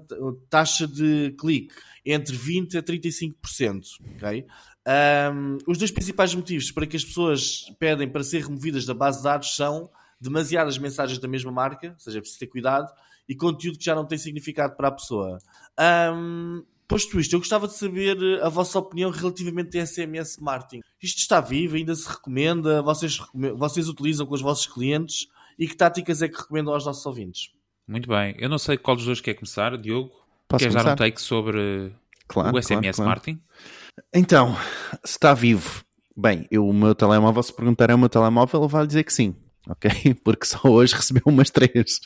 taxa 0.50 0.88
de 0.88 1.34
clique, 1.40 1.74
entre 2.06 2.38
20% 2.38 2.76
a 2.76 2.84
35%. 2.84 3.82
Okay? 4.16 4.46
Um, 4.88 5.58
os 5.68 5.78
dois 5.78 5.92
principais 5.92 6.34
motivos 6.36 6.72
para 6.72 6.86
que 6.86 6.96
as 6.96 7.04
pessoas 7.04 7.74
pedem 7.80 8.08
para 8.08 8.24
ser 8.24 8.44
removidas 8.44 8.86
da 8.86 8.94
base 8.94 9.18
de 9.18 9.24
dados 9.24 9.56
são 9.56 9.90
demasiadas 10.20 10.78
mensagens 10.78 11.20
da 11.20 11.28
mesma 11.28 11.52
marca, 11.52 11.90
ou 11.90 12.00
seja, 12.00 12.20
é 12.20 12.22
preciso 12.22 12.40
ter 12.40 12.48
cuidado, 12.48 12.92
e 13.28 13.36
conteúdo 13.36 13.78
que 13.78 13.86
já 13.86 13.94
não 13.94 14.06
tem 14.06 14.18
significado 14.18 14.76
para 14.76 14.88
a 14.88 14.92
pessoa. 14.92 15.40
Um, 16.14 16.64
Posto 16.88 17.20
isto, 17.20 17.34
eu 17.34 17.40
gostava 17.40 17.68
de 17.68 17.76
saber 17.76 18.18
eh, 18.22 18.42
a 18.42 18.48
vossa 18.48 18.80
opinião 18.80 19.12
relativamente 19.12 19.78
a 19.78 19.86
SMS 19.86 20.38
marketing. 20.40 20.82
Isto 21.02 21.20
está 21.20 21.42
vivo, 21.42 21.76
ainda 21.76 21.94
se 21.94 22.08
recomenda, 22.08 22.82
vocês, 22.82 23.20
vocês 23.56 23.90
utilizam 23.90 24.26
com 24.26 24.34
os 24.34 24.42
vossos 24.42 24.68
clientes 24.68 25.28
e 25.60 25.68
que 25.68 25.76
táticas 25.76 26.22
é 26.22 26.30
que 26.30 26.38
recomendam 26.38 26.74
aos 26.74 26.86
nossos 26.86 27.06
ouvintes? 27.06 27.52
Muito 27.86 28.08
bem, 28.08 28.36
eu 28.40 28.48
não 28.48 28.58
sei 28.58 28.78
qual 28.78 28.96
dos 28.96 29.06
dois 29.06 29.20
quer 29.20 29.34
começar, 29.34 29.78
Diogo. 29.78 30.12
Posso 30.48 30.60
Queres 30.60 30.76
dar 30.76 30.94
um 30.94 30.96
take 30.96 31.22
sobre 31.22 31.94
claro, 32.26 32.56
o 32.56 32.62
SMS 32.62 32.80
claro, 32.80 32.96
claro. 32.96 33.10
marketing? 33.10 33.42
Então, 34.14 34.56
se 35.04 35.12
está 35.12 35.34
vivo, 35.34 35.84
bem, 36.16 36.48
eu, 36.50 36.66
o 36.66 36.74
meu 36.74 36.96
telemóvel, 36.96 37.44
se 37.44 37.54
perguntar 37.54 37.90
é 37.90 37.96
o 37.96 38.00
meu 38.00 38.08
telemóvel, 38.08 38.62
ele 38.62 38.72
vai 38.72 38.88
dizer 38.88 39.04
que 39.04 39.12
sim 39.12 39.36
ok? 39.70 40.14
Porque 40.24 40.46
só 40.46 40.60
hoje 40.64 40.96
recebeu 40.96 41.24
umas 41.26 41.50
três. 41.50 42.00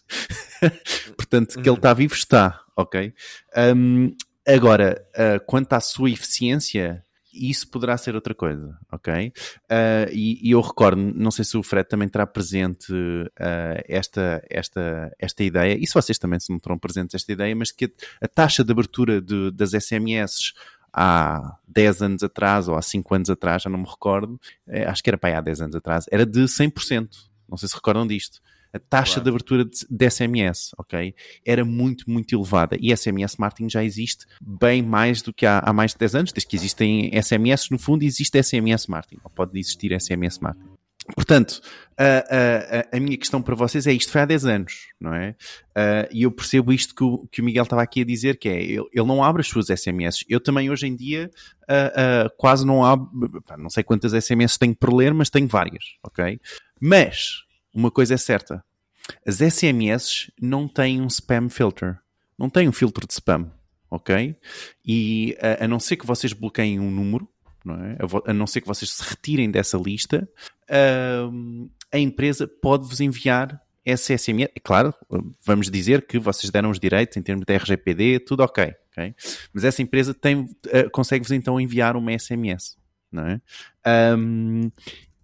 Portanto, 1.16 1.62
que 1.62 1.70
ele 1.70 1.78
está 1.78 1.94
vivo, 1.94 2.14
está, 2.14 2.62
ok? 2.76 3.14
Um, 3.56 4.16
Agora, 4.48 5.06
uh, 5.14 5.46
quanto 5.46 5.74
à 5.74 5.80
sua 5.80 6.10
eficiência, 6.10 7.04
isso 7.34 7.70
poderá 7.70 7.98
ser 7.98 8.16
outra 8.16 8.34
coisa, 8.34 8.78
ok? 8.92 9.32
Uh, 9.70 10.12
e, 10.12 10.50
e, 10.50 10.52
eu 10.52 10.62
recordo, 10.62 11.00
não 11.00 11.32
sei 11.32 11.46
se 11.46 11.58
o 11.58 11.64
Fred 11.64 11.88
também 11.88 12.08
terá 12.08 12.26
presente 12.26 12.92
uh, 12.92 13.82
esta, 13.88 14.44
esta, 14.50 15.16
esta 15.18 15.44
ideia, 15.44 15.78
e 15.80 15.86
se 15.86 15.94
vocês 15.94 16.18
também 16.18 16.40
se 16.40 16.52
não 16.52 16.60
terão 16.60 16.78
presentes 16.78 17.16
esta 17.16 17.32
ideia, 17.32 17.56
mas 17.56 17.72
que 17.72 17.86
a, 17.86 18.26
a 18.26 18.28
taxa 18.28 18.64
de 18.64 18.72
abertura 18.72 19.22
de, 19.22 19.52
das 19.52 19.72
SMS 19.72 20.54
há 20.92 21.58
10 21.68 22.02
anos 22.02 22.24
atrás 22.24 22.68
ou 22.68 22.76
há 22.76 22.82
5 22.82 23.16
anos 23.16 23.30
atrás, 23.30 23.62
já 23.62 23.70
não 23.70 23.80
me 23.80 23.88
recordo, 23.88 24.40
é, 24.68 24.86
acho 24.86 25.02
que 25.02 25.10
era 25.10 25.18
para 25.18 25.30
aí 25.30 25.36
há 25.36 25.42
10 25.42 25.62
anos 25.62 25.76
atrás, 25.76 26.06
era 26.12 26.26
de 26.26 26.42
100%. 26.42 27.10
Não 27.48 27.58
sei 27.58 27.70
se 27.70 27.76
recordam 27.76 28.08
disto 28.08 28.42
a 28.74 28.80
taxa 28.80 29.16
claro. 29.16 29.24
de 29.24 29.30
abertura 29.30 29.66
de, 29.66 29.86
de, 29.90 30.10
SMS, 30.10 30.72
ok? 30.78 31.14
Era 31.46 31.66
muito, 31.66 32.10
muito 32.10 32.34
elevada. 32.34 32.78
E 32.80 32.96
SMS 32.96 33.36
marketing 33.38 33.70
já 33.70 33.84
existe 33.84 34.26
bem 34.42 34.82
mais 34.82 35.22
do 35.22 35.34
que 35.34 35.46
há, 35.46 35.60
há 35.60 35.74
mais 35.74 35.92
de 35.92 35.98
10 36.00 36.16
anos. 36.16 36.32
Desde 36.32 36.48
que 36.48 36.56
existem 36.56 37.12
SMS, 37.22 37.70
no 37.70 37.78
fundo, 37.78 38.04
existe 38.04 38.42
SMS 38.42 38.88
marketing. 38.88 39.22
Ou 39.24 39.30
pode 39.30 39.58
existir 39.60 40.00
SMS 40.00 40.40
marketing. 40.40 40.82
Portanto, 41.16 41.62
a, 41.98 42.88
a, 42.94 42.98
a, 42.98 43.00
minha 43.00 43.18
questão 43.18 43.42
para 43.42 43.56
vocês 43.56 43.88
é 43.88 43.92
isto 43.92 44.12
foi 44.12 44.22
há 44.22 44.26
10 44.26 44.46
anos, 44.46 44.88
não 45.00 45.14
é? 45.14 45.32
Uh, 45.72 46.08
e 46.12 46.24
eu 46.24 46.32
percebo 46.32 46.72
isto 46.72 46.94
que 46.94 47.04
o, 47.04 47.28
que 47.32 47.42
o 47.42 47.44
Miguel 47.44 47.64
estava 47.64 47.82
aqui 47.82 48.02
a 48.02 48.06
dizer, 48.06 48.38
que 48.38 48.48
é, 48.48 48.62
ele, 48.62 48.86
ele 48.94 49.08
não 49.08 49.24
abre 49.24 49.42
as 49.42 49.48
suas 49.48 49.68
SMS. 49.68 50.24
Eu 50.30 50.40
também 50.40 50.70
hoje 50.70 50.88
em 50.88 50.96
dia 50.96 51.32
uh, 51.64 52.28
uh, 52.28 52.32
quase 52.38 52.66
não 52.66 52.86
abro, 52.86 53.10
não 53.58 53.70
sei 53.70 53.84
quantas 53.84 54.14
SMS 54.14 54.58
tenho 54.58 54.76
por 54.76 54.94
ler, 54.94 55.14
mas 55.14 55.30
tenho 55.30 55.48
várias, 55.48 55.84
ok? 56.04 56.40
Mas, 56.80 57.44
uma 57.74 57.92
coisa 57.92 58.14
é 58.14 58.18
certa: 58.18 58.64
as 59.26 59.38
SMS 59.38 60.32
não 60.42 60.68
têm 60.68 61.02
um 61.02 61.08
spam 61.08 61.50
filter, 61.50 62.00
não 62.38 62.50
têm 62.50 62.68
um 62.68 62.72
filtro 62.72 63.08
de 63.08 63.14
spam, 63.14 63.52
ok? 63.90 64.36
E 64.86 65.38
a, 65.42 65.66
a 65.66 65.68
não 65.68 65.80
ser 65.80 65.98
que 65.98 66.06
vocês 66.06 66.34
bloqueiem 66.34 66.80
um 66.80 66.92
número, 66.92 67.28
não 67.64 67.76
é? 67.76 67.98
a, 68.00 68.32
a, 68.32 68.34
não 68.34 68.48
ser 68.48 68.62
que 68.62 68.68
vocês 68.68 68.92
se 68.92 69.04
retirem 69.04 69.50
dessa 69.50 69.78
lista, 69.78 70.28
a 71.92 71.98
empresa 71.98 72.48
pode-vos 72.48 73.02
enviar 73.02 73.62
essa 73.86 74.18
SMS. 74.18 74.52
É 74.56 74.60
claro, 74.60 74.94
vamos 75.44 75.70
dizer 75.70 76.06
que 76.06 76.20
vocês 76.20 76.52
deram 76.52 76.70
os 76.70 76.80
direitos 76.80 77.18
em 77.18 77.22
termos 77.22 77.46
de 77.46 77.54
RGPD, 77.54 78.20
tudo 78.20 78.44
ok? 78.44 78.74
Mas 79.54 79.64
essa 79.64 79.82
empresa 79.82 80.14
tem, 80.14 80.42
uh, 80.42 80.90
consegue-vos 80.92 81.32
então 81.32 81.60
enviar 81.60 81.96
uma 81.96 82.18
SMS, 82.18 82.78
não 83.12 83.26
é? 83.26 83.42
Um, 84.18 84.72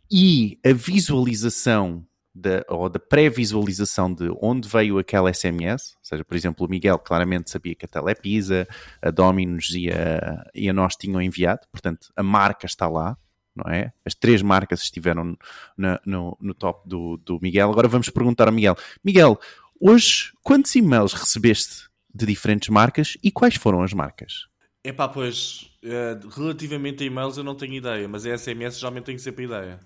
e 0.10 0.58
a 0.66 0.72
visualização 0.74 2.06
da, 2.38 2.64
ou 2.70 2.88
da 2.88 3.00
pré-visualização 3.00 4.14
de 4.14 4.30
onde 4.42 4.68
veio 4.68 5.00
aquela 5.00 5.34
SMS, 5.34 5.96
ou 5.96 6.04
seja, 6.04 6.24
por 6.24 6.36
exemplo, 6.36 6.66
o 6.66 6.70
Miguel 6.70 7.00
claramente 7.00 7.50
sabia 7.50 7.74
que 7.74 7.86
a 7.86 7.88
Telepisa, 7.88 8.68
a 9.02 9.10
Dominos 9.10 9.72
e 9.72 9.90
a, 9.90 10.46
e 10.54 10.70
a 10.70 10.74
nós 10.74 10.96
tinham 10.96 11.22
enviado, 11.22 11.68
portanto 11.72 12.12
a 12.16 12.22
marca 12.22 12.66
está 12.66 12.88
lá, 12.88 13.18
não 13.56 13.72
é? 13.72 13.92
As 14.06 14.14
três 14.14 14.42
marcas 14.42 14.82
estiveram 14.82 15.36
no, 15.76 16.00
no, 16.06 16.38
no 16.40 16.54
top 16.54 16.88
do, 16.88 17.18
do 17.18 17.40
Miguel. 17.42 17.72
Agora 17.72 17.88
vamos 17.88 18.10
perguntar 18.10 18.48
ao 18.48 18.54
Miguel: 18.54 18.78
Miguel, 19.04 19.40
hoje 19.82 20.32
quantos 20.44 20.76
e-mails 20.76 21.14
recebeste 21.14 21.88
de 22.14 22.26
diferentes 22.26 22.70
marcas 22.70 23.18
e 23.24 23.32
quais 23.32 23.56
foram 23.56 23.82
as 23.82 23.94
marcas? 23.94 24.48
Epá, 24.84 25.08
pois, 25.08 25.72
uh, 25.84 26.28
relativamente 26.30 27.04
a 27.04 27.08
e-mails 27.08 27.38
eu 27.38 27.44
não 27.44 27.56
tenho 27.56 27.74
ideia, 27.74 28.08
mas 28.08 28.26
a 28.26 28.38
SMS 28.38 28.78
geralmente 28.78 29.06
tenho 29.06 29.20
sempre 29.20 29.46
ideia. 29.46 29.80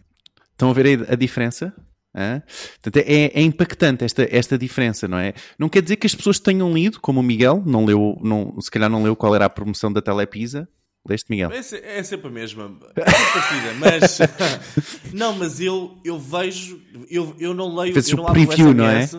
Estão 0.52 0.70
a 0.70 0.74
ver 0.74 1.10
a 1.10 1.16
diferença? 1.16 1.74
É? 2.14 2.42
Portanto, 2.82 3.06
é, 3.08 3.26
é, 3.28 3.42
impactante 3.42 4.04
esta, 4.04 4.28
esta 4.30 4.58
diferença, 4.58 5.08
não 5.08 5.18
é? 5.18 5.34
Não 5.58 5.70
quer 5.70 5.82
dizer 5.82 5.96
que 5.96 6.06
as 6.06 6.14
pessoas 6.14 6.40
tenham 6.40 6.74
lido, 6.74 7.00
como 7.00 7.22
o 7.22 7.24
Miguel, 7.24 7.64
não 7.66 7.86
leu, 7.86 8.20
não, 8.22 8.60
se 8.60 8.70
calhar 8.70 8.90
não 8.90 9.02
leu 9.02 9.16
qual 9.16 9.34
era 9.34 9.46
a 9.46 9.50
promoção 9.50 9.92
da 9.92 10.02
Telepisa. 10.02 10.68
Leste, 11.08 11.32
Miguel? 11.32 11.52
É, 11.52 12.00
é 12.00 12.04
sempre 12.04 12.28
a 12.28 12.32
mesma. 12.32 12.78
É 12.96 13.04
parecida, 13.04 13.74
mas. 13.80 14.20
não, 15.12 15.34
mas 15.34 15.60
eu, 15.60 16.00
eu 16.06 16.20
vejo. 16.20 16.80
Eu, 17.10 17.36
eu 17.40 17.54
não 17.56 17.76
leio. 17.76 17.96
Eu 17.98 18.18
não 18.18 18.26
o 18.26 18.32
preview, 18.32 18.74
não 18.74 18.86
é? 18.86 19.10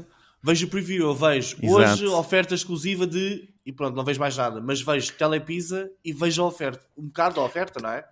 Vejo 0.44 0.66
o 0.66 0.70
preview, 0.70 1.06
eu 1.06 1.14
vejo. 1.14 1.56
Exato. 1.60 1.74
Hoje, 1.74 2.06
oferta 2.06 2.54
exclusiva 2.54 3.04
de 3.04 3.52
e 3.64 3.72
pronto, 3.72 3.94
não 3.94 4.04
vejo 4.04 4.18
mais 4.18 4.36
nada. 4.36 4.60
Mas 4.60 4.82
vejo 4.82 5.12
Telepisa 5.12 5.90
e 6.04 6.12
vejo 6.12 6.42
a 6.42 6.46
oferta. 6.46 6.84
Um 6.96 7.06
bocado 7.06 7.36
da 7.36 7.42
oferta, 7.42 7.80
não 7.80 7.90
é? 7.90 8.04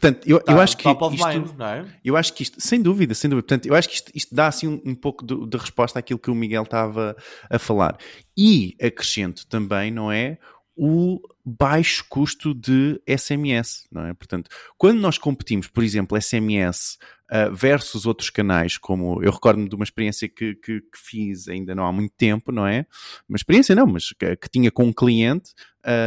Portanto, 0.00 0.28
eu, 0.28 0.40
tá, 0.40 0.52
eu 0.52 0.60
acho 0.60 0.76
que 0.76 0.84
top 0.84 1.14
isto, 1.14 1.26
mind, 1.26 1.60
é? 1.60 1.84
eu 2.04 2.16
acho 2.16 2.32
que 2.32 2.44
isto, 2.44 2.60
sem 2.60 2.80
dúvida, 2.80 3.14
sem 3.14 3.28
dúvida, 3.28 3.46
portanto, 3.46 3.66
eu 3.66 3.74
acho 3.74 3.88
que 3.88 3.96
isto, 3.96 4.12
isto 4.14 4.32
dá 4.32 4.46
assim 4.46 4.68
um, 4.68 4.80
um 4.84 4.94
pouco 4.94 5.26
de, 5.26 5.46
de, 5.48 5.56
resposta 5.56 5.98
àquilo 5.98 6.20
que 6.20 6.30
o 6.30 6.34
Miguel 6.36 6.62
estava 6.62 7.16
a 7.50 7.58
falar. 7.58 7.98
E 8.36 8.76
acrescento 8.80 9.44
também, 9.48 9.90
não 9.90 10.12
é? 10.12 10.38
O 10.76 11.20
baixo 11.44 12.06
custo 12.08 12.54
de 12.54 13.02
SMS, 13.08 13.88
não 13.90 14.06
é? 14.06 14.14
Portanto, 14.14 14.48
quando 14.76 15.00
nós 15.00 15.18
competimos, 15.18 15.66
por 15.66 15.82
exemplo, 15.82 16.20
SMS 16.20 16.96
uh, 17.32 17.52
versus 17.52 18.06
outros 18.06 18.30
canais, 18.30 18.78
como 18.78 19.20
eu 19.20 19.32
recordo-me 19.32 19.68
de 19.68 19.74
uma 19.74 19.82
experiência 19.82 20.28
que, 20.28 20.54
que, 20.54 20.80
que, 20.80 20.96
fiz 20.96 21.48
ainda 21.48 21.74
não 21.74 21.84
há 21.84 21.90
muito 21.90 22.14
tempo, 22.16 22.52
não 22.52 22.64
é? 22.64 22.86
Uma 23.28 23.36
experiência 23.36 23.74
não, 23.74 23.88
mas 23.88 24.12
que, 24.12 24.36
que 24.36 24.48
tinha 24.48 24.70
com 24.70 24.84
um 24.84 24.92
cliente, 24.92 25.54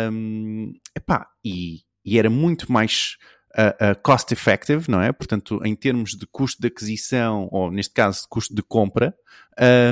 um, 0.10 0.72
epá, 0.96 1.28
e, 1.44 1.82
e 2.06 2.18
era 2.18 2.30
muito 2.30 2.72
mais 2.72 3.18
uh, 3.58 3.92
uh, 3.92 4.02
cost 4.02 4.34
effective, 4.34 4.90
não 4.90 5.02
é? 5.02 5.12
Portanto, 5.12 5.60
em 5.64 5.76
termos 5.76 6.12
de 6.12 6.26
custo 6.28 6.62
de 6.62 6.68
aquisição, 6.68 7.48
ou 7.52 7.72
neste 7.72 7.94
caso, 7.94 8.26
custo 8.30 8.54
de 8.54 8.62
compra, 8.62 9.14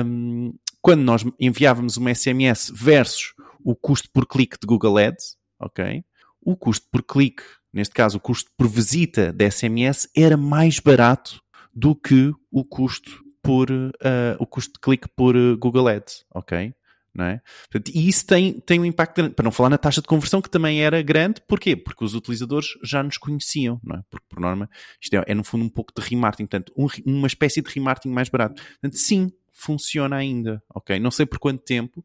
um, 0.04 0.52
quando 0.82 1.02
nós 1.02 1.24
enviávamos 1.38 1.96
uma 1.96 2.14
SMS 2.14 2.72
versus 2.74 3.34
o 3.64 3.74
custo 3.74 4.08
por 4.12 4.26
clique 4.26 4.56
de 4.60 4.66
Google 4.66 4.98
Ads, 4.98 5.36
ok? 5.58 6.04
O 6.40 6.56
custo 6.56 6.86
por 6.90 7.02
clique, 7.02 7.42
neste 7.72 7.94
caso 7.94 8.16
o 8.16 8.20
custo 8.20 8.50
por 8.56 8.66
visita 8.66 9.32
da 9.32 9.50
SMS, 9.50 10.08
era 10.16 10.36
mais 10.36 10.78
barato 10.78 11.40
do 11.74 11.94
que 11.94 12.32
o 12.50 12.64
custo 12.64 13.22
por 13.42 13.70
uh, 13.70 14.36
o 14.38 14.46
custo 14.46 14.74
de 14.74 14.80
clique 14.80 15.08
por 15.14 15.36
uh, 15.36 15.56
Google 15.58 15.88
Ads, 15.88 16.24
ok? 16.34 16.74
Não 17.14 17.24
é? 17.24 17.40
Portanto, 17.70 17.90
e 17.94 18.08
isso 18.08 18.24
tem, 18.24 18.60
tem 18.60 18.78
um 18.78 18.84
impacto 18.84 19.16
grande, 19.16 19.34
para 19.34 19.42
não 19.42 19.50
falar 19.50 19.70
na 19.70 19.78
taxa 19.78 20.00
de 20.00 20.06
conversão 20.06 20.40
que 20.40 20.48
também 20.48 20.80
era 20.80 21.02
grande, 21.02 21.42
porquê? 21.46 21.74
Porque 21.74 22.04
os 22.04 22.14
utilizadores 22.14 22.68
já 22.84 23.02
nos 23.02 23.18
conheciam, 23.18 23.80
não 23.82 23.96
é? 23.96 24.02
Porque 24.08 24.26
por 24.28 24.38
norma 24.38 24.70
isto 25.00 25.14
é, 25.14 25.24
é 25.26 25.34
no 25.34 25.42
fundo 25.42 25.64
um 25.64 25.68
pouco 25.68 25.92
de 25.94 26.08
remarketing, 26.08 26.46
portanto, 26.46 26.72
um, 26.76 26.86
uma 27.04 27.26
espécie 27.26 27.60
de 27.60 27.70
remarketing 27.70 28.10
mais 28.10 28.28
barato. 28.28 28.62
Portanto, 28.62 28.96
sim, 28.96 29.32
funciona 29.52 30.16
ainda, 30.16 30.62
ok? 30.72 30.98
Não 31.00 31.10
sei 31.10 31.26
por 31.26 31.38
quanto 31.38 31.62
tempo, 31.64 32.04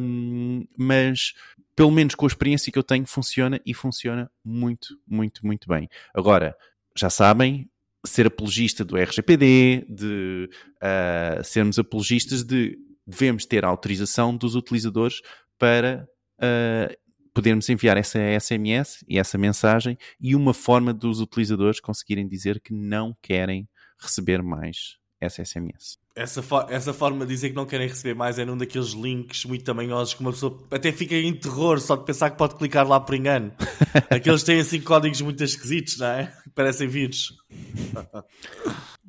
um, 0.00 0.66
mas 0.76 1.34
pelo 1.76 1.90
menos 1.90 2.14
com 2.14 2.26
a 2.26 2.28
experiência 2.28 2.72
que 2.72 2.78
eu 2.78 2.82
tenho, 2.82 3.06
funciona 3.06 3.60
e 3.64 3.72
funciona 3.72 4.30
muito, 4.44 4.98
muito, 5.06 5.46
muito 5.46 5.68
bem. 5.68 5.88
Agora, 6.14 6.54
já 6.96 7.08
sabem, 7.08 7.70
ser 8.04 8.26
apologista 8.26 8.84
do 8.84 8.96
RGPD, 8.96 9.86
de 9.88 10.50
uh, 10.76 11.44
sermos 11.44 11.78
apologistas 11.78 12.42
de 12.42 12.78
devemos 13.06 13.44
ter 13.44 13.64
a 13.64 13.68
autorização 13.68 14.36
dos 14.36 14.54
utilizadores 14.54 15.20
para 15.58 16.08
uh, 16.38 16.94
podermos 17.32 17.68
enviar 17.68 17.96
essa 17.96 18.18
SMS 18.38 19.04
e 19.08 19.18
essa 19.18 19.38
mensagem 19.38 19.96
e 20.20 20.34
uma 20.34 20.54
forma 20.54 20.92
dos 20.92 21.20
utilizadores 21.20 21.80
conseguirem 21.80 22.26
dizer 22.26 22.60
que 22.60 22.72
não 22.72 23.16
querem 23.22 23.68
receber 23.98 24.42
mais 24.42 24.98
essa 25.20 25.44
SMS. 25.44 25.98
Essa, 26.16 26.42
fo 26.42 26.60
essa 26.68 26.92
forma 26.92 27.24
de 27.24 27.32
dizer 27.32 27.50
que 27.50 27.54
não 27.54 27.66
querem 27.66 27.86
receber 27.86 28.14
mais 28.14 28.38
é 28.38 28.44
num 28.44 28.56
daqueles 28.56 28.88
links 28.88 29.44
muito 29.44 29.64
tamanhosos 29.64 30.14
que 30.14 30.20
uma 30.20 30.32
pessoa 30.32 30.66
até 30.70 30.90
fica 30.90 31.14
em 31.14 31.34
terror 31.34 31.78
só 31.78 31.94
de 31.94 32.04
pensar 32.04 32.30
que 32.30 32.38
pode 32.38 32.56
clicar 32.56 32.86
lá 32.86 32.98
por 32.98 33.14
engano. 33.14 33.52
Aqueles 34.10 34.42
têm 34.42 34.60
assim 34.60 34.80
códigos 34.80 35.20
muito 35.20 35.44
esquisitos, 35.44 35.98
não 35.98 36.06
é? 36.08 36.32
Parecem 36.54 36.88
vírus. 36.88 37.36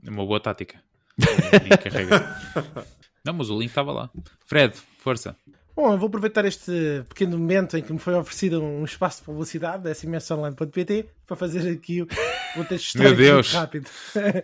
É 0.03 0.09
uma 0.09 0.25
boa 0.25 0.39
tática. 0.39 0.81
não, 3.25 3.33
mas 3.33 3.49
o 3.49 3.59
link 3.59 3.69
estava 3.69 3.91
lá. 3.91 4.09
Fred, 4.45 4.75
força. 4.99 5.35
Bom, 5.75 5.93
eu 5.93 5.97
vou 5.97 6.07
aproveitar 6.07 6.43
este 6.45 7.03
pequeno 7.07 7.37
momento 7.37 7.77
em 7.77 7.81
que 7.81 7.93
me 7.93 7.99
foi 7.99 8.13
oferecido 8.13 8.61
um 8.61 8.83
espaço 8.83 9.19
de 9.19 9.25
publicidade 9.25 9.83
da 9.83 9.91
smsonline.pt 9.91 11.09
para 11.25 11.35
fazer 11.35 11.71
aqui 11.71 12.01
o 12.01 12.07
texto 12.65 12.85
histórico 12.97 13.15
Meu 13.15 13.15
Deus. 13.15 13.53
rápido. 13.53 13.89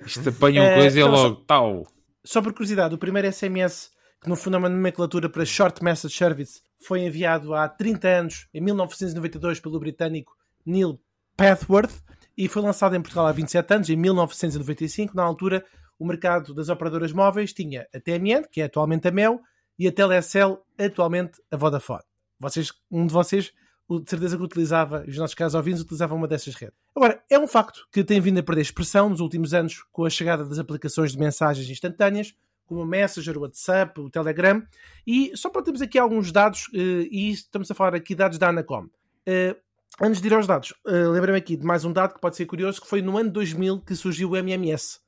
Isto 0.06 0.30
apanha 0.30 0.64
uma 0.64 0.74
coisa 0.80 0.98
e 0.98 1.02
é 1.02 1.06
então, 1.06 1.14
logo, 1.14 1.36
tal. 1.46 1.88
Só 2.24 2.42
por 2.42 2.54
curiosidade, 2.54 2.96
o 2.96 2.98
primeiro 2.98 3.32
SMS, 3.32 3.92
que 4.22 4.30
no 4.30 4.36
fundo 4.36 4.56
é 4.56 4.60
uma 4.60 4.70
nomenclatura 4.70 5.30
para 5.30 5.46
Short 5.46 5.84
Message 5.84 6.16
Service, 6.16 6.62
foi 6.86 7.02
enviado 7.02 7.54
há 7.54 7.68
30 7.68 8.08
anos, 8.08 8.48
em 8.54 8.62
1992, 8.62 9.60
pelo 9.60 9.80
britânico 9.80 10.34
Neil 10.66 11.00
Pathworth 11.36 11.94
e 12.38 12.48
foi 12.48 12.62
lançado 12.62 12.96
em 12.96 13.02
Portugal 13.02 13.28
há 13.28 13.32
27 13.32 13.74
anos, 13.74 13.90
em 13.90 13.96
1995. 13.96 15.16
Na 15.16 15.24
altura, 15.24 15.66
o 16.00 16.06
mercado 16.06 16.54
das 16.54 16.70
operadoras 16.70 17.12
móveis 17.12 17.54
tinha 17.54 17.88
a 17.94 18.00
TMN, 18.00 18.48
que 18.52 18.62
é 18.62 18.66
atualmente 18.66 19.08
a 19.08 19.12
Mel, 19.12 19.42
e 19.78 19.88
a 19.88 19.92
Telecel, 19.92 20.64
atualmente 20.78 21.42
a 21.52 21.58
Vodafone. 21.58 22.04
Vocês, 22.40 22.72
um 22.92 23.06
de 23.06 23.14
vocês, 23.14 23.54
de 23.90 24.10
certeza 24.10 24.38
que 24.38 24.44
utilizava, 24.44 25.06
os 25.08 25.18
nossos 25.18 25.34
casos 25.34 25.56
ouvintes 25.56 25.82
utilizavam 25.82 26.18
uma 26.18 26.28
dessas 26.28 26.54
redes. 26.56 26.76
Agora, 26.96 27.24
é 27.30 27.40
um 27.40 27.48
facto 27.48 27.88
que 27.92 28.04
tem 28.04 28.20
vindo 28.20 28.40
a 28.40 28.44
perder 28.44 28.62
expressão 28.62 29.10
nos 29.10 29.20
últimos 29.20 29.54
anos 29.54 29.84
com 29.92 30.06
a 30.06 30.10
chegada 30.10 30.44
das 30.44 30.60
aplicações 30.60 31.14
de 31.14 31.20
mensagens 31.20 31.70
instantâneas, 31.70 32.36
como 32.66 32.82
o 32.82 32.86
Messenger, 32.86 33.38
o 33.38 33.42
WhatsApp, 33.42 34.00
o 34.02 34.10
Telegram, 34.10 34.62
e 35.06 35.32
só 35.36 35.50
para 35.50 35.64
termos 35.64 35.82
aqui 35.82 35.98
alguns 35.98 36.34
dados, 36.34 36.70
eh, 36.74 37.08
e 37.10 37.32
estamos 37.32 37.72
a 37.72 37.74
falar 37.74 37.96
aqui 37.96 38.14
dados 38.14 38.38
da 38.38 38.50
Anacom. 38.50 38.88
Eh, 39.26 39.56
antes 40.02 40.20
de 40.20 40.28
ir 40.28 40.34
aos 40.34 40.46
dados, 40.46 40.74
eh, 40.86 41.08
lembrei-me 41.08 41.40
aqui 41.40 41.56
de 41.56 41.66
mais 41.66 41.86
um 41.86 41.94
dado 41.94 42.14
que 42.14 42.20
pode 42.20 42.36
ser 42.36 42.46
curioso, 42.46 42.82
que 42.82 42.88
foi 42.88 43.02
no 43.02 43.18
ano 43.18 43.32
2000 43.32 43.80
que 43.80 43.96
surgiu 43.96 44.32
o 44.32 44.36
MMS, 44.36 45.00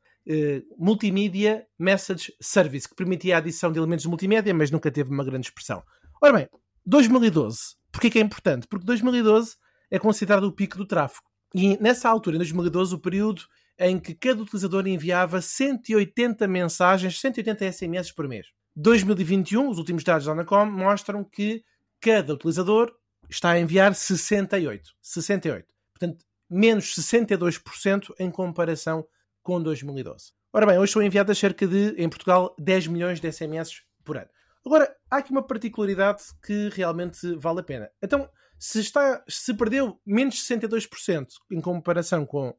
Multimedia 0.77 1.65
Message 1.77 2.33
Service, 2.39 2.87
que 2.87 2.95
permitia 2.95 3.35
a 3.35 3.37
adição 3.39 3.71
de 3.71 3.79
elementos 3.79 4.03
de 4.03 4.09
multimédia, 4.09 4.53
mas 4.53 4.69
nunca 4.69 4.91
teve 4.91 5.09
uma 5.09 5.23
grande 5.23 5.47
expressão. 5.47 5.83
Ora 6.21 6.33
bem, 6.33 6.49
2012. 6.85 7.75
Porquê 7.91 8.09
que 8.09 8.19
é 8.19 8.21
importante? 8.21 8.67
Porque 8.67 8.85
2012 8.85 9.55
é 9.89 9.97
considerado 9.97 10.43
o 10.43 10.51
pico 10.51 10.77
do 10.77 10.85
tráfego. 10.85 11.25
E 11.53 11.77
nessa 11.81 12.07
altura, 12.07 12.35
em 12.35 12.39
2012, 12.39 12.93
o 12.93 12.99
período 12.99 13.41
em 13.79 13.97
que 13.97 14.13
cada 14.13 14.41
utilizador 14.41 14.87
enviava 14.87 15.41
180 15.41 16.47
mensagens, 16.47 17.19
180 17.19 17.71
SMS 17.71 18.11
por 18.11 18.27
mês. 18.27 18.47
2021, 18.75 19.69
os 19.69 19.77
últimos 19.77 20.03
dados 20.03 20.25
da 20.25 20.33
Anacom 20.33 20.65
mostram 20.65 21.23
que 21.23 21.63
cada 21.99 22.33
utilizador 22.33 22.93
está 23.29 23.51
a 23.51 23.59
enviar 23.59 23.95
68. 23.95 24.91
68. 25.01 25.65
Portanto, 25.93 26.25
menos 26.49 26.95
62% 26.95 28.13
em 28.19 28.29
comparação 28.29 29.05
com 29.49 29.59
2012. 29.59 30.31
Ora 30.53 30.67
bem, 30.67 30.77
hoje 30.77 30.91
são 30.91 31.01
enviadas 31.01 31.35
cerca 31.35 31.65
de, 31.65 31.95
em 31.97 32.07
Portugal, 32.07 32.55
10 32.59 32.85
milhões 32.85 33.19
de 33.19 33.31
SMS 33.31 33.81
por 34.05 34.15
ano. 34.15 34.29
Agora, 34.63 34.95
há 35.09 35.17
aqui 35.17 35.31
uma 35.31 35.41
particularidade 35.41 36.21
que 36.45 36.69
realmente 36.69 37.33
vale 37.33 37.61
a 37.61 37.63
pena. 37.63 37.89
Então, 37.99 38.29
se, 38.59 38.79
está, 38.79 39.23
se 39.27 39.51
perdeu 39.55 39.99
menos 40.05 40.35
de 40.35 40.41
62% 40.41 41.29
em 41.51 41.59
comparação 41.59 42.27
com 42.27 42.49
uh, 42.49 42.55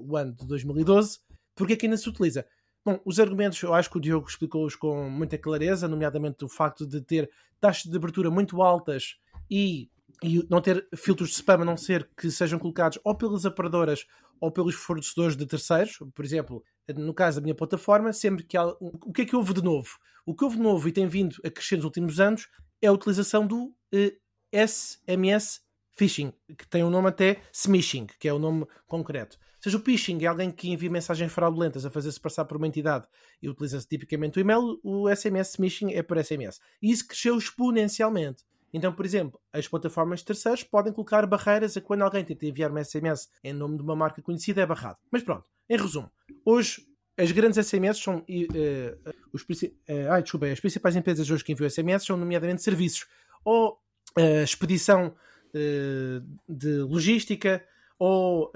o 0.00 0.16
ano 0.16 0.34
de 0.34 0.46
2012, 0.46 1.18
por 1.54 1.66
que 1.66 1.74
é 1.74 1.76
que 1.76 1.84
ainda 1.84 1.98
se 1.98 2.08
utiliza? 2.08 2.46
Bom, 2.82 2.98
os 3.04 3.20
argumentos 3.20 3.62
eu 3.62 3.74
acho 3.74 3.90
que 3.90 3.98
o 3.98 4.00
Diogo 4.00 4.26
explicou-os 4.26 4.74
com 4.74 5.10
muita 5.10 5.36
clareza, 5.36 5.86
nomeadamente 5.86 6.42
o 6.42 6.48
facto 6.48 6.86
de 6.86 7.02
ter 7.02 7.30
taxas 7.60 7.90
de 7.90 7.96
abertura 7.98 8.30
muito 8.30 8.62
altas 8.62 9.18
e, 9.50 9.90
e 10.22 10.42
não 10.48 10.62
ter 10.62 10.88
filtros 10.96 11.28
de 11.28 11.34
spam, 11.34 11.60
a 11.60 11.64
não 11.66 11.76
ser 11.76 12.08
que 12.16 12.30
sejam 12.30 12.58
colocados 12.58 12.98
ou 13.04 13.14
pelas 13.14 13.44
operadoras 13.44 14.06
ou 14.40 14.50
pelos 14.50 14.74
fornecedores 14.74 15.36
de 15.36 15.46
terceiros. 15.46 15.98
Por 16.14 16.24
exemplo, 16.24 16.62
no 16.96 17.14
caso 17.14 17.40
da 17.40 17.42
minha 17.42 17.54
plataforma, 17.54 18.12
sempre 18.12 18.44
que 18.44 18.56
há. 18.56 18.66
O 18.80 19.12
que 19.12 19.22
é 19.22 19.24
que 19.24 19.36
houve 19.36 19.54
de 19.54 19.62
novo? 19.62 19.88
O 20.26 20.34
que 20.34 20.44
houve 20.44 20.56
de 20.56 20.62
novo 20.62 20.88
e 20.88 20.92
tem 20.92 21.06
vindo 21.06 21.36
a 21.44 21.50
crescer 21.50 21.76
nos 21.76 21.84
últimos 21.84 22.20
anos 22.20 22.48
é 22.80 22.86
a 22.86 22.92
utilização 22.92 23.46
do 23.46 23.74
eh, 23.92 24.16
SMS 24.52 25.60
phishing, 25.92 26.32
que 26.58 26.66
tem 26.66 26.82
um 26.84 26.90
nome 26.90 27.08
até 27.08 27.42
smishing, 27.52 28.06
que 28.18 28.28
é 28.28 28.32
o 28.32 28.38
nome 28.38 28.66
concreto. 28.86 29.38
Ou 29.38 29.62
seja, 29.62 29.78
o 29.78 29.80
phishing 29.80 30.22
é 30.22 30.26
alguém 30.26 30.50
que 30.50 30.70
envia 30.70 30.90
mensagens 30.90 31.32
fraudulentas 31.32 31.86
a 31.86 31.90
fazer-se 31.90 32.20
passar 32.20 32.44
por 32.44 32.56
uma 32.56 32.66
entidade 32.66 33.06
e 33.40 33.48
utiliza-se 33.48 33.88
tipicamente 33.88 34.38
o 34.38 34.40
e-mail, 34.40 34.78
o 34.82 35.08
SMS 35.08 35.52
smishing 35.52 35.92
é 35.92 36.02
por 36.02 36.22
SMS. 36.22 36.60
E 36.82 36.90
isso 36.90 37.06
cresceu 37.06 37.38
exponencialmente. 37.38 38.44
Então, 38.74 38.92
por 38.92 39.06
exemplo, 39.06 39.40
as 39.52 39.68
plataformas 39.68 40.18
de 40.18 40.24
terceiros 40.24 40.64
podem 40.64 40.92
colocar 40.92 41.24
barreiras 41.26 41.76
a 41.76 41.80
quando 41.80 42.02
alguém 42.02 42.24
tenta 42.24 42.44
enviar 42.44 42.72
um 42.72 42.84
SMS 42.84 43.28
em 43.44 43.52
nome 43.52 43.76
de 43.76 43.84
uma 43.84 43.94
marca 43.94 44.20
conhecida 44.20 44.62
é 44.62 44.66
barrado. 44.66 44.98
Mas 45.12 45.22
pronto, 45.22 45.44
em 45.70 45.76
resumo, 45.76 46.10
hoje 46.44 46.84
as 47.16 47.30
grandes 47.30 47.64
SMS 47.64 47.98
são. 47.98 48.18
Uh, 48.28 49.14
os, 49.32 49.42
uh, 49.42 50.10
ai, 50.10 50.24
desculpa, 50.24 50.46
as 50.46 50.58
principais 50.58 50.96
empresas 50.96 51.30
hoje 51.30 51.44
que 51.44 51.52
enviam 51.52 51.70
SMS 51.70 52.04
são, 52.04 52.16
nomeadamente, 52.16 52.62
serviços 52.62 53.06
ou 53.44 53.78
uh, 54.18 54.42
expedição 54.42 55.14
de 56.48 56.78
logística 56.78 57.64
ou 57.96 58.50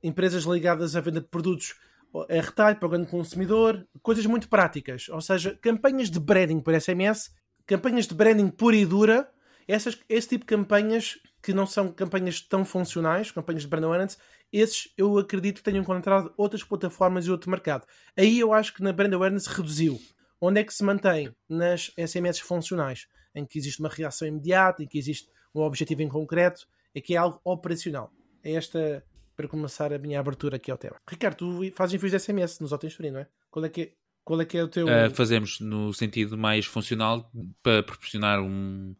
empresas 0.00 0.44
ligadas 0.44 0.94
à 0.94 1.00
venda 1.00 1.20
de 1.20 1.26
produtos 1.26 1.74
a 2.14 2.40
retalho 2.40 2.76
para 2.76 2.86
o 2.86 2.88
grande 2.88 3.10
consumidor, 3.10 3.84
coisas 4.00 4.24
muito 4.26 4.48
práticas, 4.48 5.08
ou 5.08 5.20
seja, 5.20 5.58
campanhas 5.60 6.08
de 6.08 6.20
branding 6.20 6.60
por 6.60 6.80
SMS, 6.80 7.32
campanhas 7.66 8.06
de 8.06 8.14
branding 8.14 8.48
pura 8.48 8.76
e 8.76 8.86
dura 8.86 9.28
essas, 9.70 9.98
esse 10.08 10.28
tipo 10.28 10.44
de 10.44 10.48
campanhas 10.48 11.18
que 11.42 11.54
não 11.54 11.66
são 11.66 11.92
campanhas 11.92 12.40
tão 12.40 12.64
funcionais, 12.64 13.30
campanhas 13.30 13.62
de 13.62 13.68
brand 13.68 13.84
awareness, 13.84 14.18
esses 14.52 14.92
eu 14.96 15.16
acredito 15.16 15.58
que 15.58 15.62
tenham 15.62 15.82
encontrado 15.82 16.32
outras 16.36 16.64
plataformas 16.64 17.26
e 17.26 17.30
outro 17.30 17.50
mercado. 17.50 17.86
Aí 18.16 18.38
eu 18.38 18.52
acho 18.52 18.74
que 18.74 18.82
na 18.82 18.92
brand 18.92 19.12
awareness 19.12 19.46
reduziu. 19.46 20.00
Onde 20.40 20.60
é 20.60 20.64
que 20.64 20.74
se 20.74 20.82
mantém? 20.82 21.34
Nas 21.48 21.92
SMS 21.96 22.40
funcionais. 22.40 23.06
em 23.32 23.46
que 23.46 23.58
existe 23.60 23.78
uma 23.78 23.88
reação 23.88 24.26
imediata, 24.26 24.82
em 24.82 24.88
que 24.88 24.98
existe 24.98 25.28
um 25.54 25.60
objetivo 25.60 26.02
em 26.02 26.08
concreto, 26.08 26.66
aqui 26.96 27.14
é 27.14 27.16
algo 27.16 27.40
operacional. 27.44 28.12
É 28.42 28.54
esta, 28.54 29.04
para 29.36 29.46
começar 29.46 29.92
a 29.92 29.98
minha 29.98 30.18
abertura 30.18 30.56
aqui 30.56 30.68
ao 30.68 30.76
tema. 30.76 30.96
Ricardo, 31.08 31.36
tu 31.36 31.72
fazes 31.76 31.94
envios 31.94 32.10
de 32.10 32.18
SMS 32.18 32.58
nos 32.58 32.72
hotéis 32.72 32.94
free, 32.94 33.12
não 33.12 33.20
é? 33.20 33.28
Qual 33.48 33.64
é 33.64 33.68
que 33.68 33.82
é, 33.82 33.92
qual 34.24 34.40
é, 34.40 34.44
que 34.44 34.56
é 34.56 34.62
o 34.62 34.68
teu... 34.68 34.86
Uh, 34.86 35.10
fazemos 35.12 35.60
no 35.60 35.92
sentido 35.92 36.36
mais 36.36 36.66
funcional 36.66 37.30
para 37.62 37.82
proporcionar 37.82 38.40
um, 38.40 38.94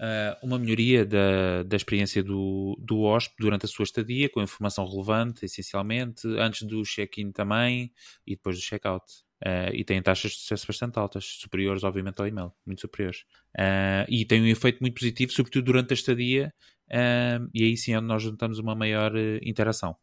uh, 0.00 0.46
uma 0.46 0.58
melhoria 0.58 1.04
da, 1.04 1.62
da 1.62 1.76
experiência 1.76 2.22
do, 2.22 2.76
do 2.80 3.00
hóspede 3.00 3.36
durante 3.40 3.64
a 3.64 3.68
sua 3.68 3.84
estadia, 3.84 4.28
com 4.28 4.42
informação 4.42 4.86
relevante, 4.86 5.44
essencialmente, 5.44 6.26
antes 6.38 6.62
do 6.62 6.82
check-in 6.82 7.32
também 7.32 7.92
e 8.26 8.34
depois 8.36 8.56
do 8.56 8.62
check-out. 8.62 9.04
Uh, 9.44 9.68
e 9.74 9.84
tem 9.84 10.00
taxas 10.00 10.32
de 10.32 10.38
sucesso 10.38 10.66
bastante 10.66 10.98
altas, 10.98 11.24
superiores, 11.24 11.84
obviamente, 11.84 12.18
ao 12.20 12.26
e-mail, 12.26 12.52
muito 12.64 12.80
superiores. 12.80 13.20
Uh, 13.54 14.04
e 14.08 14.24
tem 14.24 14.40
um 14.40 14.46
efeito 14.46 14.80
muito 14.80 14.94
positivo, 14.94 15.32
sobretudo 15.32 15.66
durante 15.66 15.92
a 15.92 15.94
estadia, 15.94 16.52
uh, 16.90 17.48
e 17.54 17.64
aí 17.64 17.76
sim 17.76 17.92
é 17.92 17.98
onde 17.98 18.08
nós 18.08 18.22
juntamos 18.22 18.58
uma 18.58 18.74
maior 18.74 19.12
interação. 19.42 19.94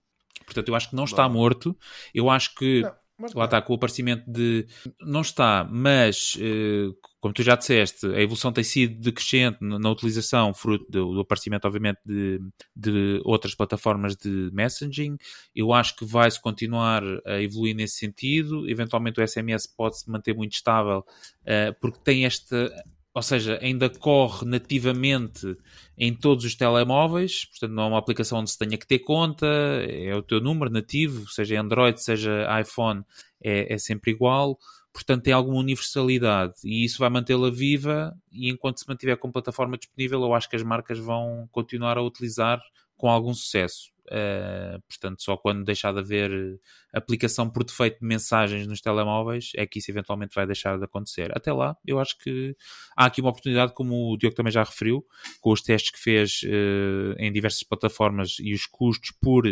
Portanto, 0.46 0.67
eu 0.67 0.75
acho 0.75 0.89
que 0.89 0.96
não 0.96 1.05
está 1.05 1.27
morto, 1.27 1.77
eu 2.13 2.29
acho 2.29 2.53
que. 2.55 2.82
Não 2.82 3.02
mas 3.24 3.34
lá 3.34 3.46
está, 3.46 3.62
com 3.62 3.72
o 3.72 3.75
aparecimento 3.77 4.30
de. 4.30 4.68
Não 5.00 5.22
está, 5.22 5.65
mas, 5.72 6.38
eh, 6.42 6.89
como 7.22 7.34
tu 7.34 7.42
já 7.42 7.56
disseste, 7.56 8.06
a 8.08 8.22
evolução 8.22 8.51
tem 8.51 8.65
sido 8.65 9.00
decrescente 9.00 9.60
na 9.62 9.89
utilização, 9.89 10.53
fruto 10.53 10.86
do, 10.92 11.22
aparecimento, 11.22 11.65
obviamente, 11.65 12.00
de, 12.06 12.42
de 12.75 13.22
outras 13.24 13.56
plataformas 13.56 14.18
de 14.18 14.50
messaging. 14.51 15.15
Eu 15.56 15.72
acho 15.72 15.96
que 15.96 16.03
vai-se 16.03 16.38
continuar 16.42 17.01
a 17.25 17.42
evoluir 17.42 17.74
nesse 17.74 17.96
sentido. 17.96 18.70
Eventualmente, 18.70 19.22
o 19.22 19.25
SMS 19.25 19.68
pode-se 19.68 20.12
manter 20.12 20.36
muito 20.36 20.51
estável, 20.51 21.06
eh, 21.46 21.72
porque 21.80 22.00
tem 22.03 22.25
esta 22.25 22.70
ou 23.13 23.22
seja, 23.22 23.60
ainda 23.62 23.89
corre 23.89 24.46
nativamente 24.46 25.55
em 25.98 26.13
todos 26.13 26.43
os 26.46 26.55
telemóveis, 26.55 27.46
portanto 27.46 27.72
não 27.72 27.84
é 27.84 27.88
uma 27.88 28.00
aplicação 28.00 28.39
onde 28.39 28.50
se 28.50 28.58
tenha 28.58 28.77
que 28.77 28.88
ter 28.88 29.00
conta, 29.00 29.46
é 29.46 30.15
o 30.15 30.24
teu 30.24 30.41
número 30.41 30.72
nativo, 30.72 31.29
seja 31.29 31.62
Android, 31.62 32.01
seja 32.01 32.48
iPhone, 32.60 33.03
é, 33.41 33.74
é 33.74 33.77
sempre 33.77 34.12
igual, 34.12 34.58
portanto 34.91 35.24
tem 35.24 35.34
alguma 35.34 35.60
universalidade 35.60 36.55
e 36.63 36.84
isso 36.84 36.98
vai 36.98 37.10
mantê-la 37.10 37.51
viva 37.51 38.15
e 38.32 38.50
enquanto 38.50 38.79
se 38.79 38.88
mantiver 38.88 39.17
com 39.17 39.32
plataforma 39.32 39.77
disponível 39.77 40.22
eu 40.24 40.34
acho 40.34 40.50
que 40.50 40.55
as 40.55 40.63
marcas 40.63 40.98
vão 40.98 41.48
continuar 41.51 42.00
a 42.00 42.01
utilizar 42.01 42.60
com 42.98 43.10
algum 43.10 43.34
sucesso. 43.34 43.92
Uh, 44.07 44.81
portanto, 44.88 45.24
só 45.24 45.38
quando 45.38 45.63
deixar 45.63 45.93
de 45.93 46.00
haver 46.00 46.60
aplicação 46.93 47.50
por 47.50 47.63
defeito 47.63 48.00
de 48.00 48.05
mensagens 48.05 48.67
nos 48.67 48.81
telemóveis 48.81 49.51
é 49.55 49.65
que 49.65 49.79
isso 49.79 49.89
eventualmente 49.89 50.36
vai 50.36 50.45
deixar 50.45 50.77
de 50.77 50.83
acontecer. 50.83 51.31
Até 51.36 51.53
lá, 51.53 51.75
eu 51.86 52.00
acho 52.00 52.17
que 52.19 52.55
há 52.98 53.05
aqui 53.05 53.22
uma 53.22 53.29
oportunidade, 53.29 53.74
como 53.74 54.12
o 54.12 54.17
Diogo 54.17 54.36
também 54.36 54.51
já 54.51 54.63
referiu, 54.63 55.05
com 55.39 55.51
os 55.51 55.62
testes 55.62 55.91
que 55.91 56.00
fez 56.00 56.41
uh, 56.43 57.15
em 57.17 57.31
diversas 57.31 57.63
plataformas 57.63 58.38
e 58.39 58.53
os 58.53 58.65
custos 58.65 59.12
por 59.22 59.48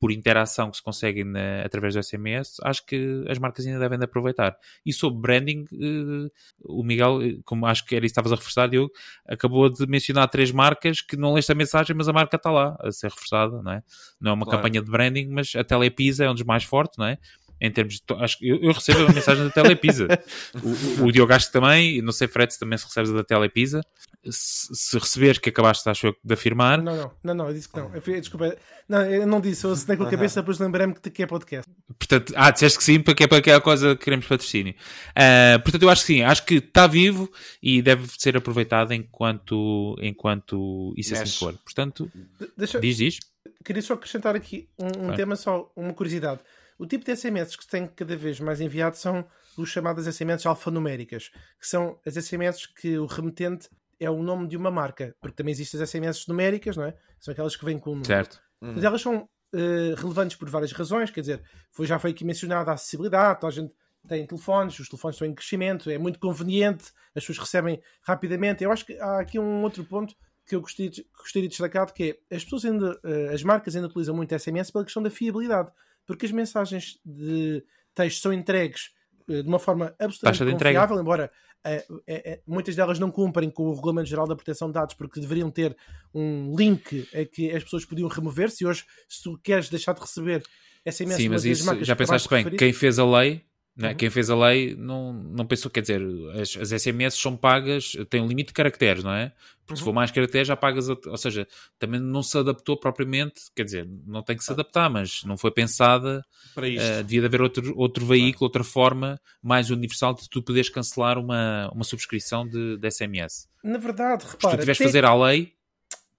por 0.00 0.10
interação 0.10 0.70
que 0.70 0.78
se 0.78 0.82
consegue 0.82 1.22
na, 1.22 1.62
através 1.62 1.92
do 1.92 2.02
SMS, 2.02 2.56
acho 2.62 2.86
que 2.86 3.22
as 3.28 3.38
marcas 3.38 3.66
ainda 3.66 3.78
devem 3.78 3.98
de 3.98 4.06
aproveitar. 4.06 4.56
E 4.84 4.94
sobre 4.94 5.20
branding, 5.20 5.66
uh, 5.72 6.30
o 6.64 6.82
Miguel, 6.82 7.20
eh, 7.20 7.36
como 7.44 7.66
acho 7.66 7.84
que 7.84 7.94
era 7.94 8.06
isso 8.06 8.14
que 8.14 8.18
estavas 8.18 8.32
a 8.32 8.36
reforçar, 8.36 8.66
Diogo, 8.66 8.90
acabou 9.28 9.68
de 9.68 9.86
mencionar 9.86 10.26
três 10.28 10.50
marcas 10.50 11.02
que 11.02 11.18
não 11.18 11.34
leste 11.34 11.52
a 11.52 11.54
mensagem, 11.54 11.94
mas 11.94 12.08
a 12.08 12.14
marca 12.14 12.36
está 12.36 12.50
lá 12.50 12.78
a 12.80 12.90
ser 12.90 13.10
reforçada, 13.10 13.60
não 13.62 13.72
é? 13.72 13.82
Não 14.18 14.30
é 14.30 14.34
uma 14.34 14.46
claro. 14.46 14.62
campanha 14.62 14.82
de 14.82 14.90
branding, 14.90 15.28
mas 15.28 15.54
a 15.54 15.62
Telepisa 15.62 16.24
é 16.24 16.30
um 16.30 16.34
dos 16.34 16.44
mais 16.44 16.64
fortes, 16.64 16.96
não 16.96 17.04
é? 17.04 17.18
Em 17.60 17.70
termos 17.70 17.94
de. 17.94 18.02
Acho, 18.18 18.38
eu, 18.40 18.56
eu 18.62 18.72
recebo 18.72 19.06
a 19.06 19.12
mensagem 19.12 19.44
da 19.44 19.50
Telepisa. 19.50 20.08
o, 21.00 21.04
o 21.04 21.12
Diogo 21.12 21.32
acho 21.32 21.46
que 21.46 21.52
também, 21.52 22.00
não 22.00 22.12
sei, 22.12 22.26
Fred, 22.26 22.52
se 22.52 22.58
também 22.58 22.78
se 22.78 22.86
recebes 22.86 23.12
da 23.12 23.22
Telepisa. 23.22 23.82
Se, 24.24 24.74
se 24.74 24.98
receberes 24.98 25.38
que 25.38 25.48
acabaste, 25.48 25.88
acho 25.88 26.08
eu, 26.08 26.16
de 26.22 26.34
afirmar. 26.34 26.82
Não, 26.82 26.96
não, 26.96 27.12
não, 27.22 27.34
não, 27.34 27.48
eu 27.48 27.54
disse 27.54 27.68
que 27.68 27.76
não. 27.78 27.90
Eu, 27.94 28.20
desculpa, 28.20 28.56
não, 28.88 29.02
eu 29.02 29.26
não 29.26 29.40
disse, 29.40 29.64
eu 29.64 29.72
assinei 29.72 29.96
com 29.96 30.04
a 30.04 30.10
cabeça, 30.10 30.40
depois 30.40 30.58
lembrei-me 30.58 30.94
que 30.94 31.22
é 31.22 31.26
podcast. 31.26 31.70
Portanto, 31.98 32.32
ah, 32.36 32.50
disseste 32.50 32.78
que 32.78 32.84
sim, 32.84 33.00
porque 33.00 33.24
é 33.24 33.26
para 33.26 33.38
aquela 33.38 33.60
coisa 33.60 33.94
que 33.96 34.04
queremos 34.04 34.26
patrocínio. 34.26 34.74
Uh, 35.10 35.62
portanto, 35.62 35.82
eu 35.82 35.90
acho 35.90 36.02
que 36.02 36.06
sim, 36.14 36.22
acho 36.22 36.44
que 36.44 36.54
está 36.54 36.86
vivo 36.86 37.30
e 37.62 37.80
deve 37.80 38.08
ser 38.18 38.36
aproveitado 38.36 38.92
enquanto, 38.92 39.96
enquanto 40.00 40.92
isso 40.96 41.14
assim 41.14 41.38
for. 41.38 41.54
Portanto, 41.64 42.10
Deixa, 42.56 42.80
diz, 42.80 42.96
diz. 42.96 43.18
Queria 43.64 43.82
só 43.82 43.94
acrescentar 43.94 44.34
aqui 44.34 44.68
um, 44.78 45.10
um 45.10 45.14
tema, 45.14 45.36
só 45.36 45.70
uma 45.76 45.92
curiosidade. 45.92 46.40
O 46.80 46.86
tipo 46.86 47.04
de 47.04 47.14
SMS 47.14 47.54
que 47.56 47.64
se 47.64 47.68
tem 47.68 47.86
cada 47.86 48.16
vez 48.16 48.40
mais 48.40 48.58
enviado 48.58 48.96
são 48.96 49.22
os 49.54 49.68
chamados 49.68 50.06
SMS 50.06 50.46
alfanuméricas, 50.46 51.28
que 51.60 51.66
são 51.66 52.00
as 52.06 52.14
SMS 52.14 52.64
que 52.64 52.96
o 52.96 53.04
remetente 53.04 53.68
é 54.00 54.08
o 54.08 54.22
nome 54.22 54.48
de 54.48 54.56
uma 54.56 54.70
marca, 54.70 55.14
porque 55.20 55.36
também 55.36 55.52
existem 55.52 55.78
as 55.78 55.90
SMS 55.90 56.26
numéricas, 56.26 56.78
não 56.78 56.84
é? 56.84 56.94
São 57.18 57.32
aquelas 57.32 57.54
que 57.54 57.66
vêm 57.66 57.78
com 57.78 57.90
número. 57.90 58.06
Certo. 58.06 58.40
Uhum. 58.62 58.72
Mas 58.76 58.84
elas 58.84 59.02
são 59.02 59.16
uh, 59.18 59.94
relevantes 59.94 60.38
por 60.38 60.48
várias 60.48 60.72
razões, 60.72 61.10
quer 61.10 61.20
dizer, 61.20 61.42
foi, 61.70 61.86
já 61.86 61.98
foi 61.98 62.12
aqui 62.12 62.24
mencionada 62.24 62.70
a 62.70 62.74
acessibilidade, 62.74 63.44
a 63.44 63.50
gente 63.50 63.74
tem 64.08 64.26
telefones, 64.26 64.78
os 64.78 64.88
telefones 64.88 65.16
estão 65.16 65.28
em 65.28 65.34
crescimento, 65.34 65.90
é 65.90 65.98
muito 65.98 66.18
conveniente, 66.18 66.84
as 67.14 67.26
pessoas 67.26 67.40
recebem 67.40 67.78
rapidamente. 68.00 68.64
Eu 68.64 68.72
acho 68.72 68.86
que 68.86 68.98
há 68.98 69.20
aqui 69.20 69.38
um 69.38 69.62
outro 69.62 69.84
ponto 69.84 70.14
que 70.46 70.56
eu 70.56 70.62
gostaria 70.62 70.90
de, 70.90 71.06
gostaria 71.14 71.46
de 71.46 71.48
destacar, 71.50 71.92
que 71.92 72.18
é 72.30 72.36
as 72.36 72.42
pessoas 72.42 72.64
ainda, 72.64 72.98
uh, 73.04 73.34
as 73.34 73.42
marcas 73.42 73.76
ainda 73.76 73.86
utilizam 73.86 74.16
muito 74.16 74.34
SMS 74.34 74.70
pela 74.70 74.82
questão 74.82 75.02
da 75.02 75.10
fiabilidade 75.10 75.70
porque 76.10 76.26
as 76.26 76.32
mensagens 76.32 76.98
de 77.04 77.62
texto 77.94 78.20
são 78.20 78.32
entregues 78.32 78.90
eh, 79.28 79.42
de 79.42 79.48
uma 79.48 79.60
forma 79.60 79.94
absolutamente 79.96 80.54
confiável, 80.54 81.00
embora 81.00 81.30
é, 81.64 81.84
é, 82.04 82.40
muitas 82.44 82.74
delas 82.74 82.98
não 82.98 83.12
cumprem 83.12 83.48
com 83.48 83.68
o 83.68 83.74
Regulamento 83.76 84.08
Geral 84.08 84.26
da 84.26 84.34
Proteção 84.34 84.66
de 84.66 84.74
Dados 84.74 84.96
porque 84.96 85.20
deveriam 85.20 85.52
ter 85.52 85.76
um 86.12 86.52
link 86.56 87.08
a 87.14 87.24
que 87.24 87.52
as 87.52 87.62
pessoas 87.62 87.84
podiam 87.84 88.08
remover. 88.08 88.50
Se 88.50 88.66
hoje, 88.66 88.84
se 89.08 89.22
tu 89.22 89.38
queres 89.38 89.68
deixar 89.68 89.92
de 89.92 90.00
receber 90.00 90.42
SMS, 90.84 91.16
Sim, 91.16 91.28
mas 91.28 91.44
isso 91.44 91.84
já 91.84 91.94
pensaste 91.94 92.28
bem, 92.28 92.44
quem 92.56 92.72
fez 92.72 92.98
a 92.98 93.06
lei 93.06 93.44
né? 93.80 93.90
Uhum. 93.90 93.94
Quem 93.94 94.10
fez 94.10 94.28
a 94.28 94.36
lei 94.36 94.76
não, 94.76 95.12
não 95.12 95.46
pensou, 95.46 95.70
quer 95.70 95.80
dizer, 95.80 96.02
as, 96.38 96.56
as 96.56 96.82
SMS 96.82 97.14
são 97.14 97.34
pagas, 97.34 97.92
têm 98.10 98.20
um 98.20 98.26
limite 98.26 98.48
de 98.48 98.52
caracteres, 98.52 99.02
não 99.02 99.12
é? 99.12 99.32
Porque 99.64 99.72
uhum. 99.72 99.76
se 99.76 99.84
for 99.84 99.92
mais 99.94 100.10
caracteres 100.10 100.48
já 100.48 100.54
pagas, 100.56 100.88
ou 100.88 101.16
seja, 101.16 101.48
também 101.78 101.98
não 101.98 102.22
se 102.22 102.36
adaptou 102.36 102.76
propriamente, 102.76 103.40
quer 103.56 103.64
dizer, 103.64 103.88
não 104.06 104.22
tem 104.22 104.36
que 104.36 104.44
se 104.44 104.52
adaptar, 104.52 104.90
mas 104.90 105.24
não 105.24 105.38
foi 105.38 105.50
pensada 105.50 106.22
para 106.54 106.68
isto. 106.68 106.84
Uh, 106.84 107.02
devia 107.02 107.20
de 107.20 107.26
haver 107.26 107.40
outro, 107.40 107.72
outro 107.74 108.04
veículo, 108.04 108.44
outra 108.44 108.62
forma 108.62 109.18
mais 109.42 109.70
universal 109.70 110.12
de 110.12 110.28
tu 110.28 110.42
poderes 110.42 110.68
cancelar 110.68 111.18
uma, 111.18 111.70
uma 111.72 111.84
subscrição 111.84 112.46
de, 112.46 112.76
de 112.76 112.90
SMS. 112.90 113.48
Na 113.64 113.78
verdade, 113.78 114.24
repara... 114.24 114.50
Se 114.50 114.56
tu 114.56 114.60
tiveres 114.60 114.78
tem... 114.78 114.86
fazer 114.86 115.04
a 115.06 115.14
lei, 115.14 115.54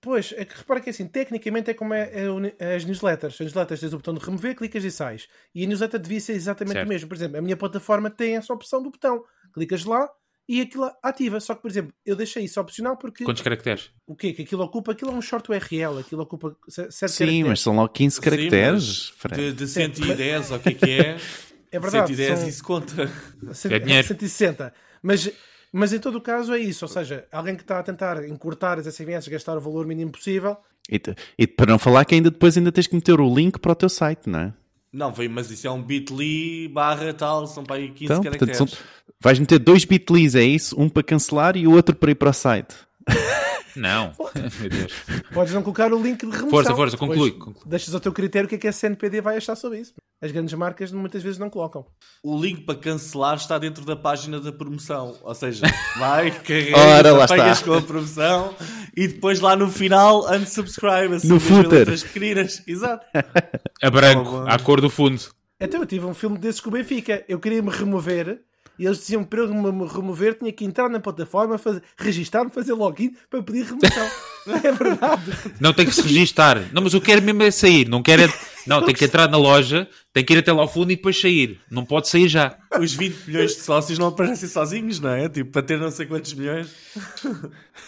Pois, 0.01 0.33
é 0.35 0.43
que 0.43 0.57
repara 0.57 0.81
que 0.81 0.89
assim, 0.89 1.07
tecnicamente 1.07 1.69
é 1.69 1.75
como 1.75 1.93
é, 1.93 2.11
é, 2.57 2.75
as 2.75 2.83
newsletters. 2.83 3.35
As 3.35 3.39
newsletters 3.41 3.79
tens 3.79 3.93
o 3.93 3.97
botão 3.97 4.15
de 4.15 4.25
remover, 4.25 4.55
clicas 4.55 4.83
e 4.83 4.89
sais. 4.89 5.27
E 5.53 5.63
a 5.63 5.67
newsletter 5.67 5.99
devia 5.99 6.19
ser 6.19 6.33
exatamente 6.33 6.73
certo. 6.73 6.87
o 6.87 6.89
mesmo. 6.89 7.07
Por 7.07 7.15
exemplo, 7.15 7.37
a 7.37 7.41
minha 7.41 7.55
plataforma 7.55 8.09
tem 8.09 8.35
essa 8.35 8.51
opção 8.51 8.81
do 8.81 8.89
botão. 8.89 9.23
Clicas 9.53 9.85
lá 9.85 10.09
e 10.49 10.59
aquilo 10.59 10.91
ativa. 11.03 11.39
Só 11.39 11.53
que, 11.53 11.61
por 11.61 11.69
exemplo, 11.69 11.93
eu 12.03 12.15
deixei 12.15 12.43
isso 12.43 12.59
opcional 12.59 12.97
porque. 12.97 13.23
Quantos 13.23 13.43
caracteres? 13.43 13.91
O 14.07 14.15
quê? 14.15 14.33
Que 14.33 14.41
aquilo 14.41 14.63
ocupa? 14.63 14.91
Aquilo 14.93 15.11
é 15.11 15.13
um 15.13 15.21
short 15.21 15.51
URL. 15.51 15.99
Aquilo 15.99 16.23
ocupa 16.23 16.57
7 16.67 16.91
Sim, 16.91 16.99
caracteres. 16.99 17.47
mas 17.47 17.61
são 17.61 17.75
logo 17.75 17.89
15 17.89 18.21
caracteres. 18.21 19.13
Sim, 19.21 19.35
de, 19.35 19.53
de 19.53 19.67
110, 19.67 20.51
o 20.51 20.59
que 20.59 20.69
é 20.69 20.73
que 20.73 20.91
é? 20.91 21.17
É 21.73 21.79
verdade. 21.79 22.13
110, 22.13 22.39
são... 22.39 22.49
isso 22.49 22.63
conta. 22.65 23.09
É 23.71 23.79
dinheiro. 23.79 24.05
160. 24.05 24.73
Mas 25.01 25.31
mas 25.71 25.93
em 25.93 25.99
todo 25.99 26.17
o 26.17 26.21
caso 26.21 26.53
é 26.53 26.60
isso, 26.60 26.86
ou 26.86 26.89
seja, 26.89 27.25
alguém 27.31 27.55
que 27.55 27.62
está 27.62 27.79
a 27.79 27.84
tentar 27.84 28.27
encurtar 28.27 28.77
as 28.77 28.86
SMS, 28.86 29.27
gastar 29.27 29.57
o 29.57 29.62
valor 29.62 29.86
mínimo 29.86 30.12
possível. 30.12 30.57
E, 30.89 31.01
e, 31.38 31.47
para 31.47 31.71
não 31.71 31.79
falar 31.79 32.03
que 32.05 32.15
ainda 32.15 32.29
depois 32.29 32.57
ainda 32.57 32.71
tens 32.71 32.88
que 32.88 32.95
meter 32.95 33.19
o 33.19 33.34
link 33.34 33.60
para 33.60 33.71
o 33.71 33.75
teu 33.75 33.88
site, 33.88 34.27
não 34.27 34.39
é? 34.39 34.53
Não, 34.91 35.13
mas 35.29 35.49
isso 35.49 35.65
é 35.67 35.71
um 35.71 35.81
bit.ly 35.81 36.67
barra 36.67 37.13
tal, 37.13 37.47
são 37.47 37.63
para 37.63 37.77
aí 37.77 37.91
15 37.91 38.03
então, 38.03 38.23
caracteres. 38.23 38.57
Portanto, 38.57 38.77
são, 38.77 38.86
vais 39.21 39.39
meter 39.39 39.60
dois 39.60 39.86
bit.lys, 39.86 40.36
é 40.36 40.43
isso? 40.43 40.75
Um 40.77 40.89
para 40.89 41.03
cancelar 41.03 41.55
e 41.55 41.65
o 41.65 41.71
outro 41.71 41.95
para 41.95 42.12
ir 42.12 42.15
para 42.15 42.29
o 42.29 42.34
site. 42.34 42.75
Não, 43.75 44.13
meu 44.60 44.69
Deus. 44.69 44.93
Podes 45.34 45.53
não 45.53 45.62
colocar 45.62 45.91
o 45.93 46.01
link 46.01 46.19
de 46.19 46.25
remoção. 46.25 46.49
Força, 46.49 46.75
força, 46.75 46.97
conclui. 46.97 47.38
Deixas 47.65 47.93
ao 47.93 47.99
teu 47.99 48.12
critério 48.12 48.45
o 48.45 48.49
que 48.49 48.55
é 48.55 48.57
que 48.57 48.67
a 48.67 48.71
CNPD 48.71 49.21
vai 49.21 49.38
achar 49.38 49.55
sobre 49.55 49.79
isso. 49.79 49.93
As 50.21 50.31
grandes 50.31 50.53
marcas 50.53 50.91
muitas 50.91 51.23
vezes 51.23 51.39
não 51.39 51.49
colocam. 51.49 51.84
O 52.23 52.39
link 52.39 52.62
para 52.62 52.77
cancelar 52.77 53.36
está 53.36 53.57
dentro 53.57 53.84
da 53.84 53.95
página 53.95 54.39
da 54.39 54.51
promoção. 54.51 55.17
Ou 55.23 55.34
seja, 55.34 55.65
vai, 55.97 56.29
carrega, 56.29 57.23
apanhas 57.23 57.62
com 57.63 57.73
a 57.73 57.81
promoção 57.81 58.53
e 58.95 59.07
depois 59.07 59.39
lá 59.39 59.55
no 59.55 59.67
final 59.69 60.31
unsubscribe. 60.31 61.15
Assim, 61.15 61.27
no 61.27 61.39
footer. 61.39 61.88
pequeninas. 62.03 62.62
Exato. 62.67 63.03
A 63.81 63.89
branco, 63.89 64.45
à 64.47 64.60
cor 64.60 64.79
do 64.79 64.91
fundo. 64.91 65.19
Então 65.60 65.79
eu 65.79 65.88
tive 65.88 66.05
um 66.05 66.13
filme 66.13 66.38
desses 66.38 66.62
com 66.62 66.69
o 66.69 66.73
Benfica. 66.73 67.23
Eu 67.27 67.39
queria 67.39 67.62
me 67.62 67.71
remover 67.71 68.41
E 68.82 68.86
eles 68.88 68.98
diziam 68.98 69.24
para 69.24 69.41
eu 69.41 69.54
me 69.54 69.88
remover, 69.88 70.34
tinha 70.34 70.52
que 70.52 70.65
entrar 70.65 70.89
na 70.89 71.00
plataforma, 71.00 71.56
fazer, 71.60 71.84
registar-me, 71.96 72.50
fazer 72.50 72.74
login 72.74 73.15
para 73.30 73.44
pedir 73.44 73.63
remoção. 73.63 74.10
não 74.48 74.56
é 74.58 74.72
verdade? 74.72 75.32
Não, 75.60 75.72
tem 75.72 75.86
que 75.86 75.94
se 75.94 76.02
registar. 76.02 76.67
Não, 76.74 76.82
mas 76.82 76.91
eu 76.96 77.00
quero 77.00 77.22
mesmo 77.22 77.44
é 77.44 77.52
sair. 77.52 77.88
Não 77.88 78.02
quero 78.02 78.24
é... 78.24 78.34
Não, 78.65 78.84
tem 78.84 78.96
que 78.96 79.06
entrar 79.06 79.30
na 79.30 79.38
loja, 79.38 79.88
tem 80.12 80.26
que 80.26 80.34
ir 80.34 80.39
até 80.39 80.52
lá 80.52 80.63
ao 80.63 80.67
fundo 80.67 80.91
e 80.91 80.96
depois 80.96 81.22
sair. 81.22 81.60
Não 81.70 81.86
pode 81.86 82.08
sair 82.08 82.28
já. 82.28 82.58
Os 82.80 82.96
20 82.96 83.28
milhões 83.28 83.52
de 83.52 83.62
sócios 83.62 84.00
não 84.00 84.08
aparecem 84.08 84.50
sozinhos, 84.50 85.00
não 85.00 85.12
é? 85.12 85.30
Tipo, 85.30 85.52
para 85.52 85.62
ter 85.62 85.78
não 85.78 85.91
sei 85.91 86.08
quantos 86.08 86.34
milhões. 86.34 86.67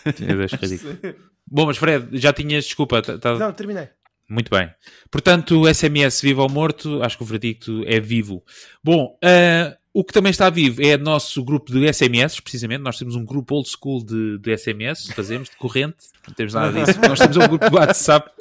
É 0.05 1.15
Bom, 1.47 1.65
mas 1.65 1.77
Fred, 1.77 2.19
já 2.19 2.31
tinhas, 2.31 2.65
desculpa. 2.65 3.01
Tá, 3.01 3.17
tá... 3.17 3.33
Não, 3.33 3.51
terminei. 3.51 3.89
Muito 4.29 4.51
bem. 4.51 4.69
Portanto, 5.09 5.67
SMS 5.73 6.21
vivo 6.21 6.43
ou 6.43 6.49
morto, 6.49 7.01
acho 7.01 7.17
que 7.17 7.23
o 7.23 7.25
verdicto 7.25 7.83
é 7.87 7.99
vivo. 7.99 8.43
Bom, 8.83 9.17
uh, 9.23 9.82
o 9.93 10.03
que 10.03 10.11
também 10.11 10.31
está 10.31 10.49
vivo 10.49 10.81
é 10.81 10.97
nosso 10.97 11.43
grupo 11.43 11.71
de 11.71 11.93
SMS, 11.93 12.39
precisamente. 12.39 12.81
Nós 12.81 12.97
temos 12.97 13.15
um 13.15 13.23
grupo 13.23 13.55
old 13.55 13.69
school 13.69 14.03
de, 14.03 14.39
de 14.39 14.57
SMS, 14.57 15.13
fazemos 15.13 15.49
de 15.49 15.55
corrente, 15.55 15.97
não 16.27 16.33
temos 16.33 16.53
nada 16.53 16.83
disso. 16.83 16.99
Nós 17.07 17.19
temos 17.19 17.37
um 17.37 17.47
grupo 17.47 17.69
de 17.69 17.75
WhatsApp 17.75 18.31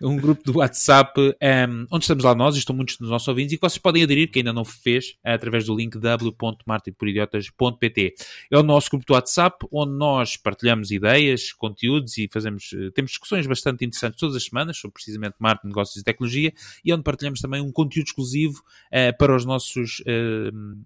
um 0.00 0.16
grupo 0.16 0.42
do 0.44 0.58
WhatsApp 0.58 1.20
um, 1.20 1.86
onde 1.90 2.04
estamos 2.04 2.22
lá 2.24 2.34
nós 2.34 2.56
e 2.56 2.58
estão 2.58 2.74
muitos 2.74 2.96
dos 2.96 3.10
nossos 3.10 3.28
ouvintes 3.28 3.52
e 3.52 3.56
que 3.56 3.60
vocês 3.60 3.78
podem 3.78 4.02
aderir, 4.02 4.30
que 4.30 4.38
ainda 4.40 4.52
não 4.52 4.64
fez, 4.64 5.16
através 5.24 5.66
do 5.66 5.76
link 5.76 5.96
w.martinporidiotas.pt. 5.98 8.14
É 8.50 8.58
o 8.58 8.62
nosso 8.62 8.88
grupo 8.90 9.04
do 9.06 9.12
WhatsApp 9.14 9.66
onde 9.72 9.92
nós 9.92 10.36
partilhamos 10.36 10.90
ideias, 10.90 11.52
conteúdos 11.52 12.18
e 12.18 12.28
fazemos, 12.32 12.70
eh, 12.72 12.90
temos 12.94 13.10
discussões 13.10 13.46
bastante 13.46 13.84
interessantes 13.84 14.18
todas 14.18 14.36
as 14.36 14.44
semanas 14.44 14.78
sobre 14.78 14.94
precisamente 14.94 15.34
marketing, 15.38 15.68
negócios 15.68 16.00
e 16.00 16.04
tecnologia 16.04 16.52
e 16.84 16.92
onde 16.92 17.02
partilhamos 17.02 17.40
também 17.40 17.60
um 17.60 17.72
conteúdo 17.72 18.06
exclusivo 18.06 18.62
uh, 18.92 19.16
para 19.18 19.34
os 19.34 19.44
nossos 19.44 20.00
uh, 20.00 20.78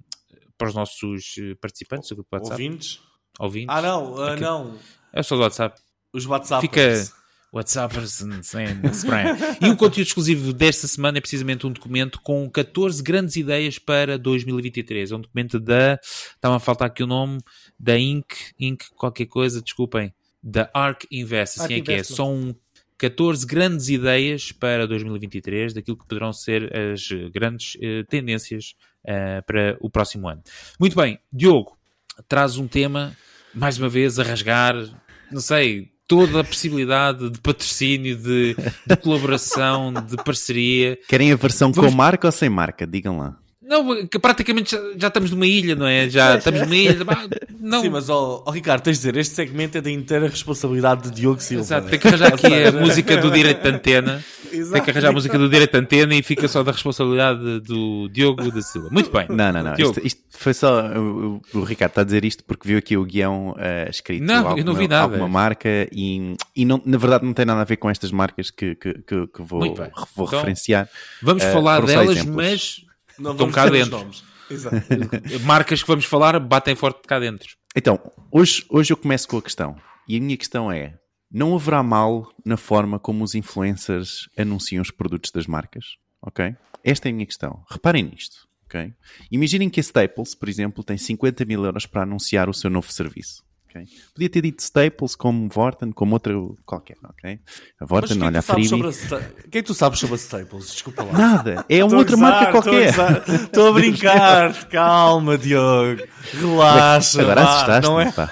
para 0.57 0.69
os 0.69 0.75
nossos 0.75 1.35
eh, 1.39 1.55
participantes 1.61 2.09
do 2.11 2.17
grupo 2.17 2.31
do 2.31 2.35
WhatsApp. 2.35 2.63
Ouvintes? 2.63 3.01
Ouvintes. 3.39 3.75
Ah, 3.75 3.83
não, 3.83 4.15
uh, 4.15 4.37
não. 4.39 4.79
É 5.13 5.23
só 5.23 5.35
do 5.35 5.43
WhatsApp. 5.43 5.81
Os 6.13 6.25
WhatsApp. 6.25 6.61
Fica 6.61 7.03
WhatsAppers 7.53 8.23
and 8.23 8.41
E 9.61 9.69
o 9.69 9.77
conteúdo 9.77 10.07
exclusivo 10.07 10.55
desta 10.55 10.89
semana 10.89 11.19
é 11.19 11.21
precisamente 11.21 11.67
um 11.67 11.71
documento 11.71 12.19
com 12.23 12.49
14 12.51 13.03
grandes 13.03 13.37
ideias 13.37 13.79
para 13.79 14.19
2023. 14.19 15.13
É 15.13 15.17
um 15.17 15.21
documento 15.21 15.61
da. 15.61 16.01
Estava 16.03 16.57
a 16.57 16.59
faltar 16.59 16.87
aqui 16.87 17.03
o 17.03 17.07
nome. 17.07 17.41
Da 17.79 17.99
Inc. 17.99 18.33
Inc. 18.59 18.85
qualquer 18.97 19.27
coisa, 19.27 19.61
desculpem. 19.61 20.15
Da 20.43 20.71
Arc 20.73 21.05
Invest, 21.13 21.61
assim 21.61 21.75
Arc 21.75 21.83
é 21.83 21.85
que 21.85 21.93
é. 21.93 22.03
São 22.03 22.57
14 22.97 23.47
grandes 23.47 23.89
ideias 23.91 24.51
para 24.51 24.87
2023 24.87 25.75
daquilo 25.75 25.99
que 25.99 26.07
poderão 26.07 26.33
ser 26.33 26.75
as 26.75 27.07
grandes 27.33 27.75
uh, 27.75 28.05
tendências 28.09 28.75
uh, 29.05 29.45
para 29.45 29.77
o 29.81 29.91
próximo 29.91 30.27
ano. 30.27 30.43
Muito 30.81 30.97
bem, 30.97 31.19
Diogo, 31.31 31.77
traz 32.27 32.57
um 32.57 32.67
tema, 32.67 33.15
mais 33.55 33.79
uma 33.79 33.89
vez, 33.89 34.19
a 34.19 34.23
rasgar. 34.23 34.75
Não 35.31 35.41
sei, 35.41 35.92
toda 36.13 36.41
a 36.41 36.45
possibilidade 36.45 37.31
de 37.31 37.41
patrocínio, 37.41 38.15
de, 38.15 38.55
de 38.87 38.97
colaboração, 38.97 39.95
de 39.95 40.17
parceria. 40.23 40.99
Querem 41.09 41.33
a 41.33 41.37
versão 41.37 41.73
Vamos... 41.73 41.91
com 41.91 41.97
marca 41.97 42.29
ou 42.29 42.33
sem 42.33 42.51
marca? 42.51 42.87
Digam 42.87 43.17
lá. 43.17 43.39
Não, 43.65 44.07
que 44.07 44.19
praticamente 44.19 44.73
já, 44.73 44.79
já, 44.97 45.09
estamos 45.09 45.31
numa 45.31 45.47
ilha, 45.47 45.77
não 45.77 45.87
é? 45.87 46.09
Já 46.11 46.37
estamos 46.37 46.63
numa 46.63 46.75
ilha. 46.75 46.99
Não. 47.61 47.81
Sim, 47.81 47.91
mas, 47.91 48.09
oh, 48.09 48.43
oh, 48.45 48.51
Ricardo, 48.51 48.83
tens 48.83 48.97
de 48.97 48.99
dizer, 48.99 49.17
este 49.17 49.35
segmento 49.35 49.79
é 49.79 49.81
da 49.81 49.91
inteira 49.91 50.29
responsabilidade 50.29 51.03
de 51.03 51.11
Diogo 51.13 51.41
Silva. 51.41 51.63
Exato, 51.63 51.89
tem 51.89 51.99
que 51.99 52.09
arranjar 52.09 52.35
aqui 52.35 52.47
a 52.47 52.73
música 52.73 53.17
do 53.17 53.31
direito 53.31 53.63
de 53.63 53.69
antena. 53.69 54.25
Exato. 54.53 54.73
Tem 54.73 54.83
que 54.83 54.91
arranjar 54.91 55.09
a 55.09 55.13
música 55.13 55.39
do 55.39 55.49
direito 55.49 55.73
de 55.73 55.79
antena 55.79 56.15
e 56.15 56.23
fica 56.23 56.47
só 56.47 56.63
da 56.63 56.73
responsabilidade 56.73 57.61
do 57.61 58.09
Diogo 58.09 58.51
da 58.51 58.61
Silva. 58.61 58.89
Muito 58.91 59.11
bem. 59.11 59.27
Não, 59.31 59.51
não, 59.51 59.63
não. 59.63 59.75
Isto, 59.75 60.01
isto, 60.05 60.23
foi 60.31 60.53
só. 60.53 60.89
O, 60.89 61.41
o, 61.55 61.65
Ricardo 61.65 61.93
está 61.93 62.01
a 62.03 62.05
dizer 62.05 62.23
isto 62.23 62.45
porque 62.45 62.69
viu 62.69 62.77
aqui 62.77 62.97
o 62.97 63.05
guião 63.05 63.53
uh, 63.53 63.89
escrito. 63.89 64.23
Não, 64.23 64.49
alguma, 64.49 64.59
eu 64.59 64.65
não 64.65 64.75
vi 64.75 64.87
nada. 64.87 65.05
Alguma 65.05 65.29
marca 65.29 65.89
e, 65.91 66.37
e 66.55 66.67
não, 66.67 66.83
na 66.85 66.99
verdade 66.99 67.25
não 67.25 67.33
tem 67.33 67.47
nada 67.47 67.63
a 67.63 67.65
ver 67.65 67.77
com 67.77 67.89
estas 67.89 68.13
marcas 68.13 68.51
que, 68.51 68.75
que, 68.75 68.93
que, 68.93 69.27
que 69.27 69.43
vou, 69.43 69.61
vou 69.61 69.67
então, 69.67 69.91
referenciar. 69.97 70.87
Vamos 71.23 71.43
uh, 71.43 71.53
falar 71.53 71.87
delas, 71.87 72.23
mas 72.27 72.85
não 73.19 73.33
estão 73.33 73.51
cá 73.51 73.69
dentro. 73.69 74.11
Exato. 74.51 74.77
Marcas 75.45 75.83
que 75.83 75.89
vamos 75.89 76.05
falar 76.05 76.39
batem 76.39 76.75
forte 76.75 77.07
cá 77.07 77.19
dentro. 77.19 77.57
Então, 77.75 77.99
hoje, 78.31 78.65
hoje 78.69 78.93
eu 78.93 78.97
começo 78.97 79.29
com 79.29 79.39
a 79.39 79.43
questão. 79.43 79.77
E 80.07 80.17
a 80.17 80.21
minha 80.21 80.37
questão 80.37 80.71
é: 80.71 80.99
não 81.31 81.55
haverá 81.55 81.83
mal 81.83 82.31
na 82.45 82.57
forma 82.57 82.99
como 82.99 83.25
os 83.25 83.35
influencers 83.35 84.29
anunciam 84.37 84.83
os 84.83 84.91
produtos 84.91 85.31
das 85.31 85.47
marcas? 85.47 85.97
Ok? 86.21 86.55
Esta 86.85 87.09
é 87.09 87.11
a 87.11 87.15
minha 87.15 87.27
questão. 87.27 87.65
Reparem 87.71 88.05
nisto. 88.05 88.47
Ok? 88.67 88.93
Imaginem 89.31 89.69
que 89.69 89.81
a 89.81 89.83
Staples, 89.83 90.35
por 90.35 90.49
exemplo, 90.49 90.83
tem 90.83 90.97
50 90.97 91.45
mil 91.45 91.65
euros 91.65 91.87
para 91.87 92.03
anunciar 92.03 92.49
o 92.49 92.55
seu 92.55 92.71
novo 92.71 92.93
serviço. 92.93 93.43
Okay? 93.73 93.87
Podia 94.13 94.29
ter 94.29 94.43
dito 94.43 94.61
Staples 94.61 95.17
como 95.17 95.49
Vorten, 95.49 95.93
como 95.93 96.13
outro 96.13 96.59
qualquer, 96.67 96.99
ok? 97.05 97.41
A 97.81 97.87
Vorten, 97.87 98.23
olha, 98.23 98.41
a 98.41 98.43
Freebie. 98.43 98.83
O 98.85 99.51
que 99.51 99.59
é 99.59 99.63
que 99.63 99.63
tu 99.63 99.73
sabes 99.73 99.99
sobre 99.99 100.15
a 100.15 100.19
Staples? 100.19 100.73
Desculpa 100.73 101.03
lá. 101.03 101.13
Nada, 101.13 101.65
é 101.69 101.83
uma 101.83 101.97
outra 101.97 102.17
marca 102.19 102.53
qualquer. 102.53 102.93
Estou 103.45 103.69
a, 103.69 103.73
brincar, 103.73 104.69
calma, 104.69 105.39
Diogo. 105.39 106.03
Relaxa. 106.35 107.23
Agora 107.23 107.43
assustaste-me, 107.43 108.03
é? 108.03 108.13
pá. 108.13 108.31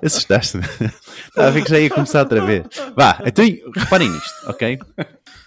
assustaste-me. 0.02 0.64
Estava 0.64 1.48
a 1.48 1.50
ver 1.50 1.62
que 1.62 1.70
já 1.70 1.78
ia 1.78 1.90
começar 1.90 2.20
outra 2.20 2.44
vez. 2.44 2.64
Vá, 2.96 3.20
então 3.26 3.44
reparem 3.76 4.08
nisto, 4.08 4.34
ok? 4.46 4.78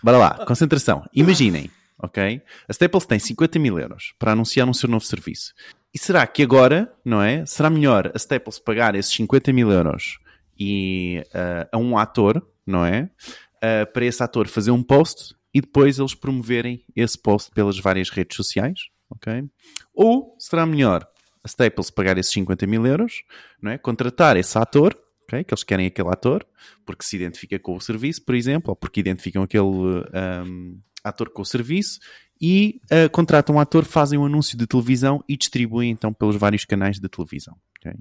Bora 0.04 0.18
lá, 0.18 0.46
concentração. 0.46 1.04
Imaginem, 1.16 1.72
ok? 1.98 2.42
A 2.70 2.72
Staples 2.72 3.08
tem 3.08 3.18
50 3.18 3.58
mil 3.58 3.80
euros 3.80 4.14
para 4.20 4.34
anunciar 4.34 4.70
um 4.70 4.74
seu 4.74 4.88
novo 4.88 5.04
serviço. 5.04 5.54
E 5.94 6.00
será 6.00 6.26
que 6.26 6.42
agora, 6.42 6.92
não 7.06 7.22
é? 7.22 7.46
Será 7.46 7.70
melhor 7.70 8.12
a 8.14 8.18
Staples 8.18 8.58
pagar 8.58 8.96
esses 8.96 9.14
50 9.14 9.54
mil 9.54 9.72
euros 9.72 10.18
e, 10.60 11.24
uh, 11.28 11.70
a 11.72 11.78
um 11.78 11.98
ator, 11.98 12.46
não 12.66 12.84
é? 12.84 13.12
Uh, 13.58 13.92
para 13.94 14.06
esse 14.06 14.24
ator 14.24 14.48
fazer 14.48 14.72
um 14.72 14.82
post 14.82 15.36
e 15.54 15.62
depois 15.62 16.00
eles 16.00 16.16
promoverem 16.16 16.84
esse 16.96 17.18
post 17.18 17.52
pelas 17.52 17.78
várias 17.78 18.10
redes 18.10 18.36
sociais, 18.36 18.80
ok? 19.08 19.48
Ou 19.94 20.36
será 20.40 20.66
melhor 20.66 21.08
a 21.44 21.48
Staples 21.48 21.92
pagar 21.92 22.18
esses 22.18 22.34
50 22.34 22.66
mil 22.66 22.88
euros, 22.88 23.24
não 23.62 23.70
é? 23.70 23.78
Contratar 23.78 24.36
esse 24.36 24.58
ator, 24.58 24.98
ok? 25.24 25.44
Que 25.44 25.54
eles 25.54 25.64
querem 25.64 25.86
aquele 25.86 26.10
ator, 26.10 26.44
porque 26.88 27.06
se 27.06 27.16
identifica 27.18 27.60
com 27.60 27.76
o 27.76 27.82
serviço, 27.82 28.26
por 28.26 28.34
exemplo, 28.34 28.72
ou 28.72 28.76
porque 28.76 29.00
identificam 29.00 29.44
aquele 29.44 29.64
um, 29.64 30.80
ator 31.04 31.30
com 31.30 31.44
o 31.44 31.46
serviço 31.46 32.00
e 32.46 32.82
uh, 32.92 33.10
contratam 33.10 33.56
um 33.56 33.60
ator, 33.62 33.86
fazem 33.86 34.20
um 34.20 34.26
anúncio 34.26 34.58
de 34.58 34.68
televisão 34.68 35.24
e 35.30 35.38
distribuem 35.38 35.92
então 35.92 36.12
pelos 36.12 36.36
vários 36.36 36.66
canais 36.66 37.00
de 37.00 37.08
televisão. 37.08 37.56
Okay? 37.80 37.98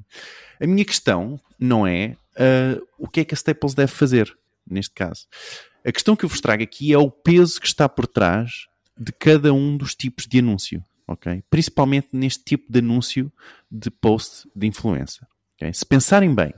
A 0.61 0.67
minha 0.67 0.85
questão 0.85 1.41
não 1.57 1.87
é 1.87 2.17
uh, 2.35 2.85
o 2.99 3.07
que 3.07 3.21
é 3.21 3.25
que 3.25 3.35
a 3.35 3.37
Staples 3.37 3.73
deve 3.73 3.93
fazer 3.93 4.37
neste 4.69 4.93
caso. 4.97 5.29
A 5.87 5.93
questão 5.93 6.17
que 6.17 6.25
eu 6.25 6.29
vos 6.29 6.41
trago 6.41 6.61
aqui 6.61 6.93
é 6.93 6.99
o 6.99 7.09
peso 7.09 7.61
que 7.61 7.69
está 7.69 7.89
por 7.89 8.05
trás 8.05 8.67
de 8.99 9.13
cada 9.13 9.55
um 9.55 9.77
dos 9.77 9.95
tipos 9.95 10.27
de 10.27 10.41
anúncio. 10.41 10.83
Okay? 11.07 11.45
Principalmente 11.49 12.09
neste 12.13 12.43
tipo 12.43 12.65
de 12.69 12.81
anúncio 12.81 13.33
de 13.71 13.93
post 13.93 14.49
de 14.57 14.67
influencer. 14.67 15.25
Okay? 15.55 15.73
Se 15.73 15.87
pensarem 15.87 16.35
bem, 16.35 16.53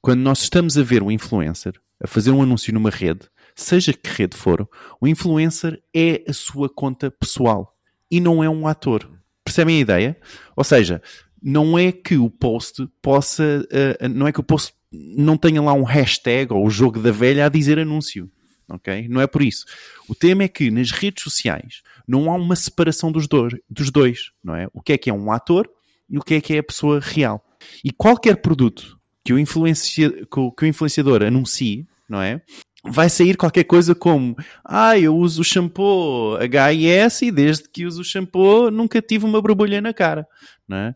quando 0.00 0.20
nós 0.20 0.42
estamos 0.42 0.78
a 0.78 0.84
ver 0.84 1.02
um 1.02 1.10
influencer 1.10 1.74
a 2.00 2.06
fazer 2.06 2.30
um 2.30 2.42
anúncio 2.42 2.72
numa 2.72 2.90
rede, 2.90 3.28
seja 3.54 3.92
que 3.92 4.10
rede 4.10 4.36
for, 4.36 4.68
o 5.00 5.06
influencer 5.06 5.82
é 5.94 6.22
a 6.28 6.32
sua 6.32 6.68
conta 6.68 7.10
pessoal 7.10 7.76
e 8.10 8.20
não 8.20 8.42
é 8.42 8.48
um 8.48 8.66
ator. 8.66 9.10
Percebem 9.44 9.76
a 9.76 9.80
ideia? 9.80 10.16
Ou 10.56 10.64
seja, 10.64 11.02
não 11.42 11.78
é 11.78 11.92
que 11.92 12.16
o 12.16 12.30
post 12.30 12.88
possa, 13.02 13.66
uh, 14.02 14.08
não 14.08 14.26
é 14.26 14.32
que 14.32 14.40
o 14.40 14.44
post 14.44 14.74
não 14.90 15.36
tenha 15.36 15.60
lá 15.60 15.72
um 15.72 15.82
hashtag 15.82 16.52
ou 16.52 16.66
o 16.66 16.70
jogo 16.70 17.00
da 17.00 17.10
velha 17.10 17.46
a 17.46 17.48
dizer 17.48 17.78
anúncio. 17.78 18.30
Ok? 18.68 19.08
Não 19.08 19.20
é 19.20 19.26
por 19.26 19.42
isso. 19.42 19.66
O 20.08 20.14
tema 20.14 20.44
é 20.44 20.48
que 20.48 20.70
nas 20.70 20.90
redes 20.90 21.22
sociais 21.22 21.82
não 22.08 22.30
há 22.30 22.34
uma 22.34 22.56
separação 22.56 23.12
dos 23.12 23.28
dois, 23.28 23.54
dos 23.68 23.90
dois, 23.90 24.30
não 24.42 24.56
é? 24.56 24.68
O 24.72 24.80
que 24.80 24.94
é 24.94 24.98
que 24.98 25.10
é 25.10 25.12
um 25.12 25.30
ator 25.30 25.68
e 26.08 26.16
o 26.16 26.22
que 26.22 26.34
é 26.34 26.40
que 26.40 26.54
é 26.54 26.58
a 26.58 26.62
pessoa 26.62 26.98
real. 26.98 27.44
E 27.84 27.90
qualquer 27.90 28.36
produto 28.36 28.98
que 29.22 29.32
o, 29.32 29.38
influencia, 29.38 30.10
que 30.10 30.64
o 30.64 30.66
influenciador 30.66 31.22
anuncie, 31.22 31.86
não 32.08 32.22
é? 32.22 32.42
Vai 32.86 33.08
sair 33.08 33.36
qualquer 33.36 33.64
coisa 33.64 33.94
como 33.94 34.36
ah, 34.64 34.98
eu 34.98 35.16
uso 35.16 35.42
shampoo 35.42 36.36
HIS 36.38 37.22
e 37.22 37.30
desde 37.30 37.68
que 37.68 37.86
uso 37.86 38.02
o 38.02 38.04
shampoo 38.04 38.70
nunca 38.70 39.00
tive 39.00 39.24
uma 39.24 39.40
borbulha 39.40 39.80
na 39.80 39.92
cara. 39.92 40.26
Não 40.68 40.76
é? 40.76 40.90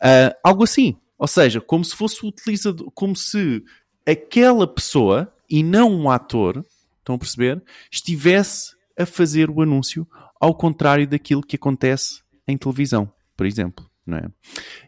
Uh, 0.00 0.36
algo 0.44 0.64
assim. 0.64 0.96
Ou 1.18 1.28
seja, 1.28 1.60
como 1.60 1.84
se 1.84 1.94
fosse 1.94 2.24
o 2.24 2.28
utilizador, 2.28 2.90
como 2.92 3.14
se 3.14 3.62
aquela 4.06 4.66
pessoa 4.66 5.32
e 5.48 5.62
não 5.62 5.92
um 5.92 6.10
ator, 6.10 6.64
estão 6.98 7.14
a 7.14 7.18
perceber, 7.18 7.62
estivesse 7.90 8.74
a 8.98 9.06
fazer 9.06 9.50
o 9.50 9.62
anúncio 9.62 10.06
ao 10.40 10.54
contrário 10.54 11.06
daquilo 11.06 11.42
que 11.42 11.56
acontece 11.56 12.22
em 12.46 12.56
televisão, 12.56 13.12
por 13.36 13.46
exemplo. 13.46 13.91
Não 14.04 14.18
é? 14.18 14.28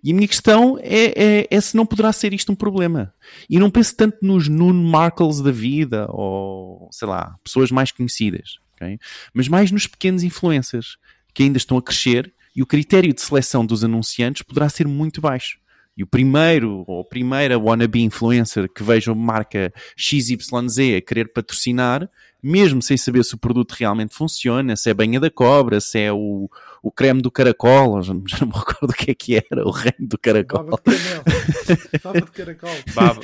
E 0.02 0.10
a 0.10 0.14
minha 0.14 0.26
questão 0.26 0.76
é, 0.80 1.40
é, 1.40 1.46
é, 1.48 1.60
se 1.60 1.76
não 1.76 1.86
poderá 1.86 2.12
ser 2.12 2.32
isto 2.32 2.50
um 2.50 2.56
problema. 2.56 3.14
E 3.48 3.58
não 3.58 3.70
penso 3.70 3.96
tanto 3.96 4.18
nos 4.22 4.48
Nuno 4.48 4.82
Markles 4.82 5.40
da 5.40 5.52
vida, 5.52 6.06
ou 6.10 6.88
sei 6.90 7.06
lá, 7.06 7.36
pessoas 7.44 7.70
mais 7.70 7.92
conhecidas, 7.92 8.58
okay? 8.74 8.98
mas 9.32 9.46
mais 9.46 9.70
nos 9.70 9.86
pequenos 9.86 10.24
influencers 10.24 10.96
que 11.32 11.42
ainda 11.42 11.58
estão 11.58 11.76
a 11.76 11.82
crescer 11.82 12.32
E 12.56 12.62
o 12.62 12.66
critério 12.66 13.12
de 13.12 13.20
seleção 13.20 13.66
dos 13.66 13.82
anunciantes 13.82 14.42
poderá 14.42 14.68
ser 14.68 14.86
muito 14.86 15.20
baixo. 15.20 15.58
E 15.96 16.02
o 16.02 16.06
primeiro 16.06 16.84
ou 16.86 17.00
a 17.00 17.04
primeira 17.04 17.58
wannabe 17.58 18.02
influencer 18.02 18.68
que 18.68 18.82
veja 18.82 19.12
uma 19.12 19.32
marca 19.32 19.72
XYZ 19.96 20.96
a 20.96 21.00
querer 21.00 21.32
patrocinar, 21.32 22.08
mesmo 22.44 22.82
sem 22.82 22.94
saber 22.94 23.24
se 23.24 23.34
o 23.34 23.38
produto 23.38 23.72
realmente 23.72 24.14
funciona, 24.14 24.76
se 24.76 24.90
é 24.90 24.94
banha 24.94 25.18
da 25.18 25.30
cobra, 25.30 25.80
se 25.80 25.98
é 25.98 26.12
o, 26.12 26.50
o 26.82 26.92
creme 26.92 27.22
do 27.22 27.30
caracol, 27.30 28.02
já, 28.02 28.12
já 28.28 28.38
não 28.40 28.48
me 28.48 28.52
recordo 28.52 28.90
o 28.90 28.94
que 28.94 29.10
é 29.10 29.14
que 29.14 29.36
era, 29.36 29.66
o 29.66 29.70
reino 29.70 29.96
do 30.00 30.18
caracol. 30.18 30.64
Baba 30.64 30.82
de, 30.84 31.98
Baba 32.04 32.20
de 32.20 32.30
caracol. 32.30 32.70
Baba, 32.94 33.14
Baba, 33.14 33.22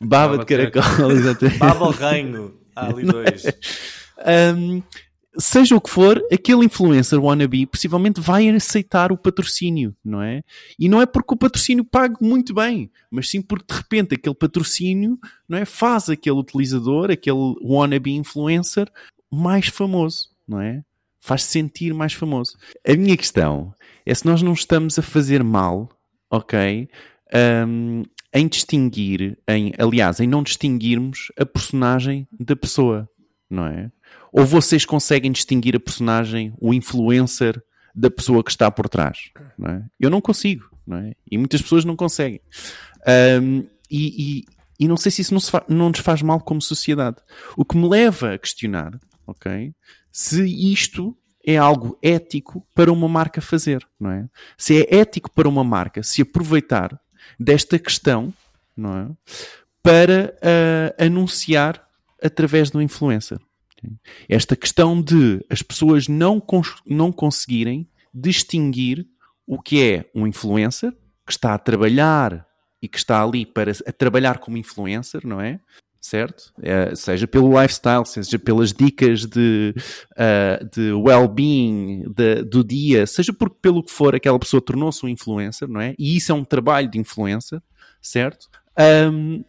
Baba 0.00 0.38
de 0.38 0.44
caracol, 0.44 1.10
exatamente. 1.12 1.58
Baba 1.58 1.86
ao 1.86 1.90
reino. 1.90 2.54
Há 2.76 2.86
ali 2.86 3.04
dois. 3.04 3.44
um, 4.56 4.82
seja 5.38 5.76
o 5.76 5.80
que 5.80 5.90
for, 5.90 6.22
aquele 6.32 6.64
influencer 6.64 7.22
wannabe 7.22 7.66
possivelmente 7.66 8.20
vai 8.20 8.48
aceitar 8.48 9.12
o 9.12 9.16
patrocínio, 9.16 9.96
não 10.04 10.20
é? 10.20 10.42
E 10.78 10.88
não 10.88 11.00
é 11.00 11.06
porque 11.06 11.34
o 11.34 11.36
patrocínio 11.36 11.84
pague 11.84 12.16
muito 12.20 12.54
bem, 12.54 12.90
mas 13.10 13.28
sim 13.30 13.40
porque 13.40 13.72
de 13.72 13.78
repente 13.78 14.14
aquele 14.14 14.34
patrocínio 14.34 15.18
não 15.48 15.58
é, 15.58 15.64
faz 15.64 16.08
aquele 16.10 16.36
utilizador, 16.36 17.10
aquele 17.10 17.54
wannabe 17.62 18.12
influencer 18.12 18.90
mais 19.30 19.68
famoso, 19.68 20.30
não 20.46 20.60
é? 20.60 20.84
Faz 21.20 21.44
sentir 21.44 21.94
mais 21.94 22.12
famoso. 22.12 22.56
A 22.86 22.94
minha 22.94 23.16
questão 23.16 23.72
é 24.04 24.14
se 24.14 24.26
nós 24.26 24.42
não 24.42 24.52
estamos 24.52 24.98
a 24.98 25.02
fazer 25.02 25.42
mal, 25.42 25.88
ok? 26.30 26.88
Um, 27.34 28.02
em 28.34 28.48
distinguir, 28.48 29.38
em, 29.46 29.72
aliás, 29.78 30.18
em 30.18 30.26
não 30.26 30.42
distinguirmos 30.42 31.30
a 31.38 31.44
personagem 31.44 32.26
da 32.38 32.56
pessoa, 32.56 33.08
não 33.52 33.66
é? 33.66 33.92
Ou 34.32 34.46
vocês 34.46 34.84
conseguem 34.84 35.30
distinguir 35.30 35.76
a 35.76 35.80
personagem, 35.80 36.54
o 36.58 36.72
influencer, 36.72 37.62
da 37.94 38.10
pessoa 38.10 38.42
que 38.42 38.50
está 38.50 38.70
por 38.70 38.88
trás? 38.88 39.30
Não 39.58 39.70
é? 39.70 39.84
Eu 40.00 40.08
não 40.08 40.20
consigo, 40.20 40.70
não 40.86 40.96
é? 40.96 41.12
E 41.30 41.36
muitas 41.36 41.60
pessoas 41.60 41.84
não 41.84 41.94
conseguem. 41.94 42.40
Um, 43.42 43.64
e, 43.90 44.40
e, 44.40 44.44
e, 44.80 44.88
não 44.88 44.96
sei 44.96 45.12
se 45.12 45.20
isso 45.20 45.34
não, 45.34 45.40
fa 45.40 45.62
não 45.68 45.90
nos 45.90 45.98
faz 45.98 46.22
mal 46.22 46.40
como 46.40 46.62
sociedade. 46.62 47.16
O 47.54 47.64
que 47.64 47.76
me 47.76 47.86
leva 47.86 48.32
a 48.32 48.38
questionar, 48.38 48.98
ok? 49.26 49.74
Se 50.10 50.42
isto 50.72 51.14
é 51.44 51.58
algo 51.58 51.98
ético 52.02 52.66
para 52.74 52.90
uma 52.90 53.08
marca 53.08 53.42
fazer, 53.42 53.86
não 54.00 54.10
é? 54.10 54.26
Se 54.56 54.82
é 54.82 55.00
ético 55.00 55.30
para 55.30 55.48
uma 55.48 55.62
marca 55.62 56.02
se 56.02 56.22
aproveitar 56.22 56.98
desta 57.38 57.78
questão, 57.78 58.32
não 58.74 58.96
é? 58.96 59.08
Para 59.82 60.34
uh, 60.38 61.04
anunciar 61.04 61.91
através 62.22 62.70
do 62.70 62.80
influencer. 62.80 63.38
Esta 64.28 64.54
questão 64.54 65.00
de 65.00 65.44
as 65.50 65.62
pessoas 65.62 66.06
não, 66.08 66.40
cons 66.40 66.76
não 66.86 67.10
conseguirem 67.10 67.88
distinguir 68.14 69.06
o 69.46 69.60
que 69.60 69.82
é 69.82 70.10
um 70.14 70.26
influencer 70.26 70.92
que 71.26 71.32
está 71.32 71.54
a 71.54 71.58
trabalhar 71.58 72.46
e 72.80 72.88
que 72.88 72.98
está 72.98 73.22
ali 73.22 73.46
para 73.46 73.72
a 73.86 73.92
trabalhar 73.92 74.38
como 74.38 74.56
influencer, 74.56 75.26
não 75.26 75.40
é? 75.40 75.60
Certo? 76.00 76.52
É, 76.60 76.94
seja 76.96 77.28
pelo 77.28 77.60
lifestyle, 77.60 78.04
seja 78.04 78.36
pelas 78.36 78.72
dicas 78.72 79.24
de, 79.24 79.72
uh, 80.12 80.68
de 80.74 80.92
well-being 80.92 82.04
do 82.48 82.64
dia, 82.64 83.06
seja 83.06 83.32
por, 83.32 83.50
pelo 83.50 83.84
que 83.84 83.92
for, 83.92 84.12
aquela 84.12 84.38
pessoa 84.38 84.60
tornou-se 84.60 85.04
um 85.06 85.08
influencer, 85.08 85.68
não 85.68 85.80
é? 85.80 85.94
E 85.96 86.16
isso 86.16 86.32
é 86.32 86.34
um 86.34 86.44
trabalho 86.44 86.90
de 86.90 86.98
influencer, 86.98 87.62
certo? 88.00 88.48
Um, 89.12 89.44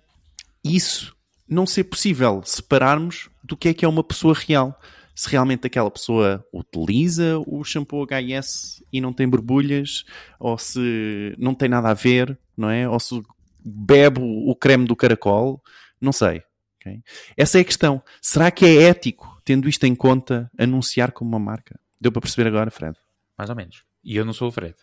isso 0.64 1.16
não 1.54 1.66
ser 1.66 1.86
possível 1.86 2.42
separarmos 2.44 3.30
do 3.44 3.56
que 3.56 3.70
é 3.70 3.74
que 3.74 3.86
é 3.86 3.88
uma 3.88 4.04
pessoa 4.04 4.34
real. 4.34 4.80
Se 5.16 5.30
realmente 5.30 5.68
aquela 5.68 5.92
pessoa 5.92 6.44
utiliza 6.52 7.38
o 7.46 7.64
shampoo 7.64 8.06
HS 8.06 8.84
e 8.92 9.00
não 9.00 9.14
tem 9.14 9.30
borbulhas, 9.30 10.04
ou 10.40 10.58
se 10.58 11.36
não 11.38 11.54
tem 11.54 11.70
nada 11.70 11.90
a 11.90 11.94
ver, 11.94 12.38
não 12.58 12.70
é? 12.70 12.90
Ou 12.90 13.00
se 13.00 13.22
bebe 13.64 14.20
o 14.22 14.56
creme 14.56 14.86
do 14.86 14.96
caracol, 14.96 15.62
não 16.02 16.12
sei. 16.12 16.42
Okay? 16.80 17.02
Essa 17.38 17.60
é 17.60 17.62
a 17.62 17.66
questão. 17.66 18.04
Será 18.22 18.52
que 18.52 18.66
é 18.66 18.84
ético, 18.84 19.40
tendo 19.46 19.70
isto 19.70 19.86
em 19.86 19.96
conta, 19.96 20.52
anunciar 20.58 21.12
como 21.12 21.30
uma 21.30 21.40
marca? 21.40 21.80
Deu 22.02 22.12
para 22.12 22.22
perceber 22.22 22.48
agora, 22.48 22.72
Fred? 22.72 22.98
Mais 23.38 23.50
ou 23.50 23.56
menos. 23.56 23.84
E 24.04 24.18
eu 24.18 24.26
não 24.26 24.34
sou 24.34 24.50
o 24.50 24.52
Fred. 24.52 24.76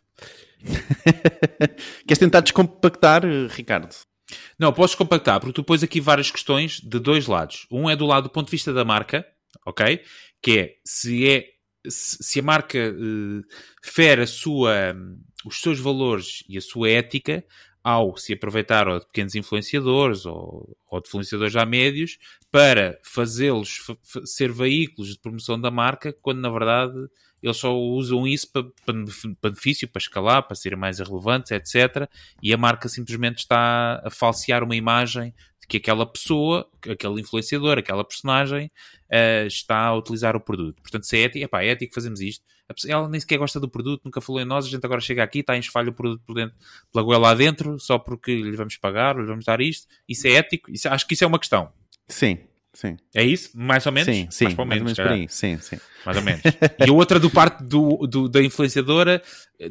Queres 2.06 2.18
tentar 2.18 2.40
descompactar, 2.40 3.22
Ricardo? 3.50 3.94
Não, 4.58 4.72
posso 4.72 4.96
compactar, 4.96 5.40
porque 5.40 5.52
tu 5.52 5.64
pões 5.64 5.82
aqui 5.82 6.00
várias 6.00 6.30
questões 6.30 6.80
de 6.80 6.98
dois 6.98 7.26
lados. 7.26 7.66
Um 7.70 7.88
é 7.88 7.96
do 7.96 8.06
lado 8.06 8.24
do 8.24 8.30
ponto 8.30 8.46
de 8.46 8.52
vista 8.52 8.72
da 8.72 8.84
marca, 8.84 9.26
ok? 9.66 10.02
Que 10.42 10.58
é 10.58 10.74
se 10.84 11.28
é 11.28 11.46
se 11.88 12.40
a 12.40 12.42
marca 12.42 12.78
uh, 12.78 13.42
fere 13.82 14.22
a 14.22 14.26
sua, 14.26 14.94
os 15.44 15.60
seus 15.60 15.80
valores 15.80 16.44
e 16.48 16.58
a 16.58 16.60
sua 16.60 16.90
ética 16.90 17.42
ao 17.82 18.16
se 18.16 18.34
aproveitar 18.34 18.86
ou 18.86 18.98
de 18.98 19.06
pequenos 19.06 19.34
influenciadores 19.34 20.26
ou, 20.26 20.76
ou 20.90 21.00
de 21.00 21.08
influenciadores 21.08 21.52
já 21.52 21.64
médios 21.64 22.18
para 22.50 22.98
fazê-los 23.02 23.78
ser 24.26 24.52
veículos 24.52 25.12
de 25.12 25.18
promoção 25.18 25.58
da 25.58 25.70
marca, 25.70 26.12
quando 26.12 26.40
na 26.40 26.50
verdade 26.50 26.92
eles 27.42 27.56
só 27.56 27.76
usam 27.76 28.26
isso 28.26 28.50
para, 28.52 28.64
para, 28.84 28.94
benefício, 29.42 29.88
para 29.88 30.00
escalar, 30.00 30.42
para 30.42 30.54
ser 30.54 30.76
mais 30.76 30.98
relevantes, 30.98 31.50
etc. 31.50 32.08
E 32.42 32.52
a 32.52 32.56
marca 32.56 32.88
simplesmente 32.88 33.38
está 33.38 34.02
a 34.04 34.10
falsear 34.10 34.62
uma 34.62 34.76
imagem 34.76 35.34
de 35.60 35.66
que 35.66 35.78
aquela 35.78 36.04
pessoa, 36.04 36.68
aquele 36.88 37.20
influenciador, 37.20 37.78
aquela 37.78 38.04
personagem 38.04 38.70
uh, 39.10 39.46
está 39.46 39.78
a 39.86 39.96
utilizar 39.96 40.36
o 40.36 40.40
produto. 40.40 40.82
Portanto, 40.82 41.04
se 41.04 41.16
é 41.16 41.22
ético, 41.22 41.44
epá, 41.44 41.62
é 41.62 41.68
ético 41.68 41.94
fazemos 41.94 42.20
isto. 42.20 42.44
Ela 42.86 43.08
nem 43.08 43.18
sequer 43.18 43.38
gosta 43.38 43.58
do 43.58 43.68
produto, 43.68 44.02
nunca 44.04 44.20
falou 44.20 44.40
em 44.40 44.44
nós, 44.44 44.64
a 44.64 44.68
gente 44.68 44.84
agora 44.84 45.00
chega 45.00 45.24
aqui, 45.24 45.40
está 45.40 45.54
a 45.54 45.58
enxovalhar 45.58 45.90
o 45.90 45.94
produto 45.94 46.22
por 46.24 46.34
dentro, 46.34 46.56
pela 46.92 47.04
goela 47.04 47.28
lá 47.28 47.34
dentro, 47.34 47.78
só 47.80 47.98
porque 47.98 48.32
lhe 48.40 48.56
vamos 48.56 48.76
pagar, 48.76 49.16
lhe 49.16 49.26
vamos 49.26 49.44
dar 49.44 49.60
isto. 49.60 49.88
Isso 50.08 50.28
é 50.28 50.34
ético? 50.34 50.70
Isso, 50.70 50.88
acho 50.88 51.06
que 51.06 51.14
isso 51.14 51.24
é 51.24 51.26
uma 51.26 51.38
questão. 51.38 51.72
Sim, 52.06 52.38
Sim. 52.72 52.96
É 53.14 53.24
isso? 53.24 53.50
Mais 53.54 53.84
ou 53.84 53.92
menos? 53.92 54.14
Sim, 54.14 54.28
sim. 54.30 54.44
Mais, 54.44 54.56
mais 54.56 54.80
ou 54.80 54.84
menos, 54.84 54.94
por 54.94 55.08
aí. 55.08 55.26
Sim, 55.28 55.58
sim. 55.60 55.76
Mais 56.06 56.16
ou 56.16 56.22
menos. 56.22 56.42
e 56.44 56.88
a 56.88 56.92
outra 56.92 57.18
do 57.18 57.28
parte 57.28 57.64
do, 57.64 58.06
do, 58.06 58.28
da 58.28 58.40
influenciadora, 58.42 59.20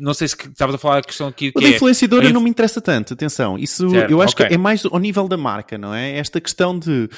não 0.02 0.14
sei 0.14 0.28
se 0.28 0.36
estavas 0.36 0.76
a 0.76 0.78
falar 0.78 0.98
a 0.98 1.02
questão 1.02 1.28
aqui. 1.28 1.52
Que 1.52 1.62
da 1.62 1.68
é, 1.68 1.72
influenciadora 1.72 2.26
inf... 2.26 2.34
não 2.34 2.42
me 2.42 2.50
interessa 2.50 2.82
tanto, 2.82 3.14
atenção. 3.14 3.58
Isso 3.58 3.90
certo, 3.90 4.12
eu 4.12 4.22
acho 4.22 4.34
okay. 4.34 4.48
que 4.50 4.54
é 4.54 4.58
mais 4.58 4.86
ao 4.86 5.00
nível 5.00 5.30
da 5.30 5.38
marca, 5.38 5.78
não 5.78 5.94
é? 5.94 6.18
Esta 6.18 6.42
questão 6.42 6.78
de 6.78 6.90
uh, 6.90 7.06
uh, 7.06 7.10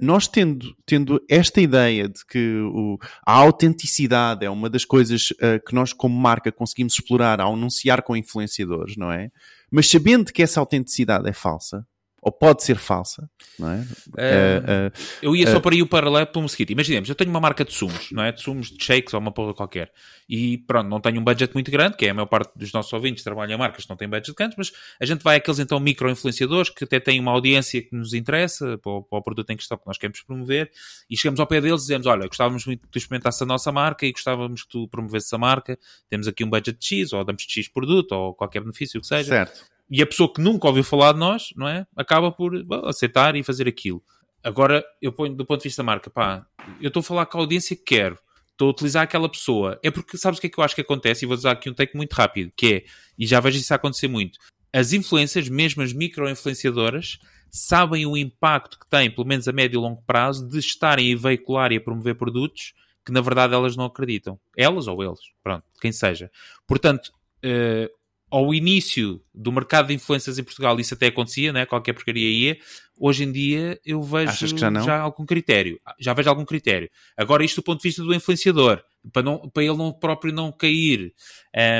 nós 0.00 0.26
tendo, 0.26 0.74
tendo 0.86 1.22
esta 1.28 1.60
ideia 1.60 2.08
de 2.08 2.24
que 2.24 2.58
o, 2.72 2.98
a 3.24 3.32
autenticidade 3.32 4.46
é 4.46 4.50
uma 4.50 4.70
das 4.70 4.84
coisas 4.84 5.30
uh, 5.32 5.62
que 5.64 5.74
nós, 5.74 5.92
como 5.92 6.18
marca, 6.18 6.50
conseguimos 6.50 6.94
explorar 6.94 7.38
ao 7.38 7.52
anunciar 7.52 8.02
com 8.02 8.16
influenciadores, 8.16 8.96
não 8.96 9.12
é? 9.12 9.28
Mas 9.70 9.90
sabendo 9.90 10.32
que 10.32 10.42
essa 10.42 10.58
autenticidade 10.58 11.28
é 11.28 11.32
falsa, 11.34 11.84
ou 12.26 12.32
pode 12.32 12.64
ser 12.64 12.76
falsa, 12.76 13.30
não 13.56 13.70
é? 13.70 13.76
Uh, 13.76 14.88
uh, 14.88 14.92
eu 15.22 15.36
ia 15.36 15.46
só 15.46 15.60
para 15.60 15.76
aí 15.76 15.80
o 15.80 15.86
paralelo 15.86 16.26
para 16.26 16.42
um 16.42 16.48
seguinte. 16.48 16.72
Imaginemos, 16.72 17.08
eu 17.08 17.14
tenho 17.14 17.30
uma 17.30 17.38
marca 17.38 17.64
de 17.64 17.72
sumos, 17.72 18.10
não 18.10 18.24
é? 18.24 18.32
De 18.32 18.42
sumos, 18.42 18.68
de 18.68 18.82
shakes 18.82 19.14
ou 19.14 19.20
uma 19.20 19.30
porra 19.30 19.54
qualquer. 19.54 19.92
E 20.28 20.58
pronto, 20.58 20.88
não 20.88 21.00
tenho 21.00 21.20
um 21.20 21.24
budget 21.24 21.54
muito 21.54 21.70
grande, 21.70 21.96
que 21.96 22.04
é 22.04 22.10
a 22.10 22.14
maior 22.14 22.26
parte 22.26 22.50
dos 22.56 22.72
nossos 22.72 22.92
ouvintes 22.92 23.22
trabalham 23.22 23.54
em 23.54 23.58
marcas 23.58 23.84
que 23.84 23.90
não 23.90 23.96
têm 23.96 24.08
budget 24.08 24.34
grandes, 24.36 24.56
mas 24.58 24.72
a 25.00 25.06
gente 25.06 25.22
vai 25.22 25.36
àqueles 25.36 25.60
então 25.60 25.78
micro-influenciadores 25.78 26.68
que 26.68 26.82
até 26.82 26.98
têm 26.98 27.20
uma 27.20 27.30
audiência 27.30 27.80
que 27.80 27.94
nos 27.94 28.12
interessa 28.12 28.76
para 28.78 28.90
o, 28.90 29.04
para 29.04 29.18
o 29.20 29.22
produto 29.22 29.50
em 29.50 29.56
questão 29.56 29.78
que 29.78 29.86
nós 29.86 29.96
queremos 29.96 30.20
promover 30.22 30.68
e 31.08 31.16
chegamos 31.16 31.38
ao 31.38 31.46
pé 31.46 31.60
deles 31.60 31.82
e 31.82 31.84
dizemos, 31.84 32.08
olha, 32.08 32.26
gostávamos 32.26 32.66
muito 32.66 32.80
que 32.80 32.88
tu 32.88 32.98
experimentasse 32.98 33.40
a 33.44 33.46
nossa 33.46 33.70
marca 33.70 34.04
e 34.04 34.10
gostávamos 34.10 34.64
que 34.64 34.68
tu 34.70 34.88
promovesse 34.88 35.32
a 35.32 35.38
marca, 35.38 35.78
temos 36.10 36.26
aqui 36.26 36.42
um 36.42 36.50
budget 36.50 36.76
de 36.76 36.84
X, 36.84 37.12
ou 37.12 37.24
damos 37.24 37.44
de 37.46 37.52
X 37.52 37.68
produto, 37.68 38.10
ou 38.10 38.34
qualquer 38.34 38.58
benefício 38.58 39.00
que 39.00 39.06
seja. 39.06 39.28
Certo 39.28 39.75
e 39.90 40.02
a 40.02 40.06
pessoa 40.06 40.32
que 40.32 40.40
nunca 40.40 40.66
ouviu 40.66 40.84
falar 40.84 41.12
de 41.12 41.18
nós, 41.18 41.48
não 41.56 41.68
é? 41.68 41.86
Acaba 41.96 42.30
por 42.30 42.62
bom, 42.64 42.86
aceitar 42.86 43.36
e 43.36 43.42
fazer 43.42 43.68
aquilo. 43.68 44.02
Agora, 44.42 44.84
eu 45.00 45.12
ponho 45.12 45.34
do 45.34 45.44
ponto 45.44 45.60
de 45.60 45.68
vista 45.68 45.82
da 45.82 45.86
marca, 45.86 46.10
pá, 46.10 46.46
eu 46.80 46.88
estou 46.88 47.00
a 47.00 47.04
falar 47.04 47.26
com 47.26 47.38
a 47.38 47.40
audiência 47.40 47.76
que 47.76 47.82
quero, 47.82 48.18
estou 48.50 48.68
a 48.68 48.70
utilizar 48.70 49.02
aquela 49.02 49.28
pessoa. 49.28 49.78
É 49.82 49.90
porque, 49.90 50.16
sabes 50.16 50.38
o 50.38 50.40
que 50.40 50.46
é 50.46 50.50
que 50.50 50.58
eu 50.58 50.64
acho 50.64 50.74
que 50.74 50.80
acontece? 50.80 51.24
E 51.24 51.26
vou 51.26 51.36
usar 51.36 51.52
aqui 51.52 51.70
um 51.70 51.74
take 51.74 51.96
muito 51.96 52.12
rápido, 52.12 52.52
que 52.56 52.74
é, 52.74 52.84
e 53.18 53.26
já 53.26 53.40
vejo 53.40 53.58
isso 53.58 53.74
acontecer 53.74 54.08
muito, 54.08 54.38
as 54.72 54.92
influências, 54.92 55.48
mesmo 55.48 55.82
as 55.82 55.92
micro-influenciadoras, 55.92 57.18
sabem 57.50 58.06
o 58.06 58.16
impacto 58.16 58.78
que 58.78 58.86
tem, 58.88 59.10
pelo 59.10 59.26
menos 59.26 59.48
a 59.48 59.52
médio 59.52 59.78
e 59.78 59.80
longo 59.80 60.02
prazo, 60.06 60.46
de 60.46 60.58
estarem 60.58 61.14
a 61.14 61.16
veicular 61.16 61.72
e 61.72 61.76
a 61.76 61.80
promover 61.80 62.14
produtos 62.16 62.74
que 63.06 63.12
na 63.12 63.20
verdade 63.20 63.54
elas 63.54 63.76
não 63.76 63.84
acreditam. 63.84 64.38
Elas 64.56 64.88
ou 64.88 65.02
eles, 65.02 65.20
pronto, 65.42 65.64
quem 65.80 65.92
seja. 65.92 66.30
Portanto, 66.66 67.12
uh, 67.38 67.88
ao 68.36 68.52
início 68.52 69.18
do 69.34 69.50
mercado 69.50 69.88
de 69.88 69.94
influências 69.94 70.38
em 70.38 70.44
Portugal 70.44 70.78
isso 70.78 70.92
até 70.92 71.06
acontecia, 71.06 71.54
né? 71.54 71.64
qualquer 71.64 71.94
porcaria 71.94 72.28
ia. 72.28 72.58
Hoje 72.98 73.24
em 73.24 73.32
dia 73.32 73.80
eu 73.82 74.02
vejo 74.02 74.46
já, 74.46 74.70
já, 74.82 75.00
algum 75.00 75.24
critério. 75.24 75.80
Já 75.98 76.12
vejo 76.12 76.28
algum 76.28 76.44
critério. 76.44 76.90
Agora, 77.16 77.42
isto 77.42 77.62
do 77.62 77.64
ponto 77.64 77.80
de 77.80 77.88
vista 77.88 78.02
do 78.02 78.14
influenciador, 78.14 78.82
para, 79.10 79.22
não, 79.22 79.48
para 79.48 79.64
ele 79.64 79.76
não, 79.76 79.90
próprio 79.90 80.34
não 80.34 80.52
cair, 80.52 81.14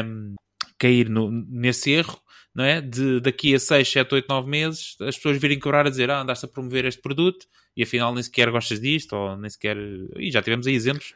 um, 0.03 0.35
cair 0.79 1.11
no, 1.11 1.31
nesse 1.31 1.91
erro 1.91 2.19
não 2.57 2.65
é? 2.65 2.81
De 2.81 3.21
daqui 3.21 3.55
a 3.55 3.59
6, 3.59 3.87
7, 3.87 4.15
8, 4.15 4.27
9 4.31 4.49
meses, 4.49 4.97
as 5.03 5.15
pessoas 5.15 5.37
virem 5.37 5.61
cobrar 5.61 5.87
a 5.87 5.91
dizer, 5.91 6.11
ah, 6.11 6.23
andaste 6.23 6.47
a 6.47 6.49
promover 6.49 6.87
este 6.87 7.03
produto 7.03 7.45
e 7.77 7.83
afinal 7.83 8.15
nem 8.15 8.23
sequer 8.23 8.51
gostas 8.51 8.81
disto, 8.81 9.15
ou 9.15 9.37
nem 9.37 9.51
sequer. 9.51 9.77
E 10.17 10.31
já 10.31 10.41
tivemos 10.41 10.67
aí 10.67 10.75
exemplos. 10.75 11.13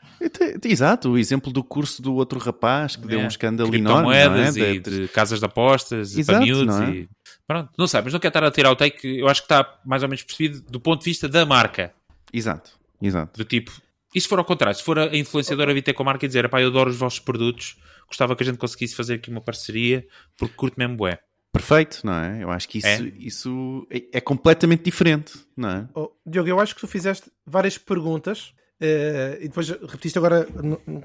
Exato, 0.62 1.12
o 1.12 1.18
exemplo 1.18 1.50
do 1.50 1.64
curso 1.64 2.02
do 2.02 2.14
outro 2.14 2.38
rapaz 2.38 2.94
que 2.94 3.06
é. 3.06 3.08
deu 3.08 3.20
um 3.20 3.26
escândalo 3.26 3.74
enorme. 3.74 4.02
Moedas 4.02 4.58
é? 4.58 4.74
e 4.74 4.78
de 4.80 5.08
casas 5.08 5.38
de 5.38 5.46
apostas, 5.46 6.14
Exato, 6.14 6.46
para 6.46 6.84
é? 6.86 6.90
e. 6.90 7.08
Pronto, 7.46 7.70
não 7.78 7.86
sei, 7.86 8.02
mas 8.02 8.12
não 8.12 8.20
quero 8.20 8.30
estar 8.30 8.44
a 8.44 8.50
tirar 8.50 8.70
o 8.70 8.76
take, 8.76 9.18
eu 9.18 9.26
acho 9.26 9.40
que 9.40 9.46
está 9.46 9.80
mais 9.86 10.02
ou 10.02 10.10
menos 10.10 10.22
percebido 10.22 10.60
do 10.70 10.78
ponto 10.78 11.00
de 11.00 11.06
vista 11.06 11.26
da 11.26 11.46
marca. 11.46 11.94
Exato, 12.30 12.72
exato. 13.00 13.38
Do 13.38 13.46
tipo, 13.46 13.72
e 14.14 14.20
se 14.20 14.28
for 14.28 14.38
ao 14.38 14.44
contrário, 14.44 14.76
se 14.76 14.84
for 14.84 14.98
a 14.98 15.16
influenciadora 15.16 15.72
vir 15.72 15.82
ter 15.82 15.94
com 15.94 16.02
a 16.02 16.06
marca 16.06 16.26
e 16.26 16.28
dizer, 16.28 16.46
pá, 16.50 16.60
eu 16.60 16.68
adoro 16.68 16.90
os 16.90 16.96
vossos 16.96 17.18
produtos, 17.18 17.78
gostava 18.06 18.36
que 18.36 18.42
a 18.42 18.46
gente 18.46 18.58
conseguisse 18.58 18.94
fazer 18.94 19.14
aqui 19.14 19.30
uma 19.30 19.40
parceria, 19.40 20.06
porque 20.36 20.54
curto 20.54 20.74
mesmo 20.76 20.96
bué. 20.96 21.18
Perfeito, 21.52 22.00
não 22.04 22.14
é? 22.14 22.42
Eu 22.42 22.50
acho 22.50 22.68
que 22.68 22.78
isso 22.78 22.86
é, 22.86 23.00
isso 23.18 23.86
é, 23.90 24.18
é 24.18 24.20
completamente 24.20 24.84
diferente, 24.84 25.32
não 25.56 25.68
é? 25.68 25.88
Oh, 25.94 26.10
Diogo, 26.24 26.48
eu 26.48 26.60
acho 26.60 26.74
que 26.74 26.80
tu 26.80 26.86
fizeste 26.86 27.30
várias 27.44 27.76
perguntas 27.76 28.54
uh, 28.80 29.36
e 29.40 29.48
depois 29.48 29.68
repetiste 29.68 30.16
agora, 30.16 30.46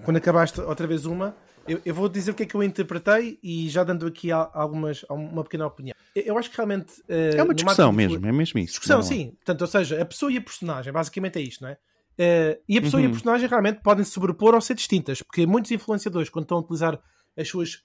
quando 0.03 0.17
acabaste 0.17 0.61
outra 0.61 0.85
vez 0.85 1.05
uma, 1.05 1.35
eu, 1.67 1.81
eu, 1.83 1.95
vou 1.95 2.07
dizer 2.07 2.29
o 2.29 2.33
que 2.35 2.43
é 2.43 2.45
que 2.45 2.53
eu 2.53 2.61
interpretei 2.61 3.39
e 3.41 3.67
já 3.69 3.83
dando 3.83 4.05
aqui 4.05 4.31
algumas, 4.31 5.03
uma 5.09 5.43
pequena 5.43 5.65
opinião. 5.65 5.95
Eu 6.15 6.37
acho 6.37 6.51
que 6.51 6.57
realmente. 6.57 7.01
Uh, 7.09 7.37
é 7.37 7.43
uma 7.43 7.53
discussão 7.53 7.91
mesmo, 7.91 8.25
é 8.25 8.31
mesmo 8.31 8.59
isso. 8.59 8.73
Discussão, 8.73 9.01
sim. 9.01 9.31
Portanto, 9.31 9.61
ou 9.61 9.67
seja, 9.67 10.01
a 10.01 10.05
pessoa 10.05 10.31
e 10.31 10.37
a 10.37 10.41
personagem, 10.41 10.93
basicamente 10.93 11.39
é 11.39 11.41
isto, 11.41 11.63
não 11.63 11.69
é? 11.69 11.73
Uh, 11.73 12.61
e 12.69 12.77
a 12.77 12.81
pessoa 12.81 13.01
uhum. 13.01 13.07
e 13.07 13.09
a 13.09 13.11
personagem 13.11 13.49
realmente 13.49 13.81
podem 13.81 14.05
se 14.05 14.11
sobrepor 14.11 14.53
ou 14.53 14.61
ser 14.61 14.75
distintas, 14.75 15.21
porque 15.23 15.45
muitos 15.47 15.71
influenciadores, 15.71 16.29
quando 16.29 16.43
estão 16.43 16.59
a 16.59 16.61
utilizar 16.61 16.99
as 17.35 17.49
suas 17.49 17.81